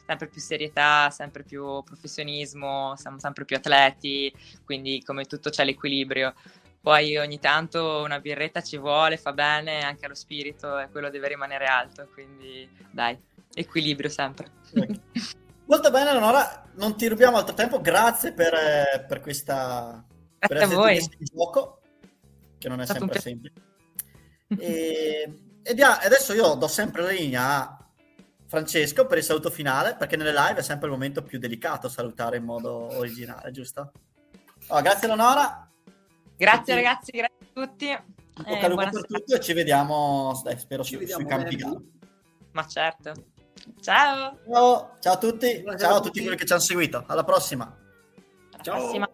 sempre 0.06 0.28
più 0.28 0.40
serietà, 0.40 1.10
sempre 1.10 1.44
più 1.44 1.82
professionismo, 1.82 2.94
siamo 2.96 3.18
sempre 3.18 3.44
più 3.44 3.56
atleti, 3.56 4.32
quindi 4.64 5.02
come 5.04 5.24
tutto 5.24 5.50
c'è 5.50 5.64
l'equilibrio. 5.64 6.34
Poi 6.80 7.16
ogni 7.16 7.38
tanto 7.38 8.02
una 8.02 8.20
birretta 8.20 8.62
ci 8.62 8.78
vuole, 8.78 9.16
fa 9.16 9.32
bene 9.32 9.82
anche 9.82 10.06
allo 10.06 10.14
spirito 10.14 10.78
e 10.78 10.88
quello 10.90 11.10
deve 11.10 11.28
rimanere 11.28 11.66
alto, 11.66 12.08
quindi 12.12 12.68
dai, 12.90 13.18
equilibrio 13.52 14.08
sempre. 14.08 14.46
Molto 15.66 15.90
bene, 15.90 16.12
Leonora, 16.12 16.64
non 16.76 16.96
ti 16.96 17.06
rubiamo 17.08 17.36
altro 17.36 17.54
tempo, 17.54 17.80
grazie 17.80 18.32
per, 18.32 18.54
eh, 18.54 19.04
per 19.06 19.20
questa 19.20 20.02
per 20.38 20.56
essere 20.56 20.74
voi. 20.74 21.08
gioco, 21.18 21.80
che 22.56 22.68
non 22.68 22.80
è 22.80 22.86
sempre 22.86 23.16
un... 23.16 23.20
semplice. 23.20 23.62
E, 24.58 25.34
e 25.62 25.82
adesso 25.82 26.32
io 26.32 26.54
do 26.54 26.68
sempre 26.68 27.02
la 27.02 27.10
linea 27.10 27.60
a 27.60 27.86
Francesco 28.46 29.06
per 29.06 29.18
il 29.18 29.24
saluto 29.24 29.50
finale, 29.50 29.94
perché 29.94 30.16
nelle 30.16 30.32
live 30.32 30.60
è 30.60 30.62
sempre 30.62 30.86
il 30.86 30.92
momento 30.92 31.22
più 31.22 31.38
delicato 31.38 31.88
salutare 31.88 32.38
in 32.38 32.44
modo 32.44 32.96
originale, 32.96 33.50
giusto? 33.50 33.92
Oh, 34.68 34.80
grazie 34.80 35.06
Leonora, 35.06 35.67
Grazie 36.38 36.58
tutti. 36.58 36.72
ragazzi, 36.72 37.10
grazie 37.10 37.36
a 37.40 37.46
tutti. 37.52 37.88
Eh, 37.88 38.58
per 38.58 38.90
tutto 39.06 39.34
e 39.34 39.40
ci 39.40 39.52
vediamo, 39.52 40.40
dai, 40.44 40.56
spero, 40.56 40.84
ci 40.84 40.94
su, 40.94 40.98
vediamo 41.00 41.20
sui 41.22 41.30
campi 41.30 41.56
Ma 42.52 42.66
certo. 42.66 43.12
Ciao. 43.80 44.38
Ciao, 44.48 44.96
ciao 45.00 45.12
a 45.14 45.18
tutti. 45.18 45.64
Ciao 45.76 45.96
a 45.96 46.00
tutti 46.00 46.20
quelli 46.20 46.36
che 46.36 46.46
ci 46.46 46.52
hanno 46.52 46.62
seguito. 46.62 47.04
Alla 47.08 47.24
prossima. 47.24 47.64
Alla 47.64 48.62
Ciao. 48.62 48.78
prossima. 48.78 49.10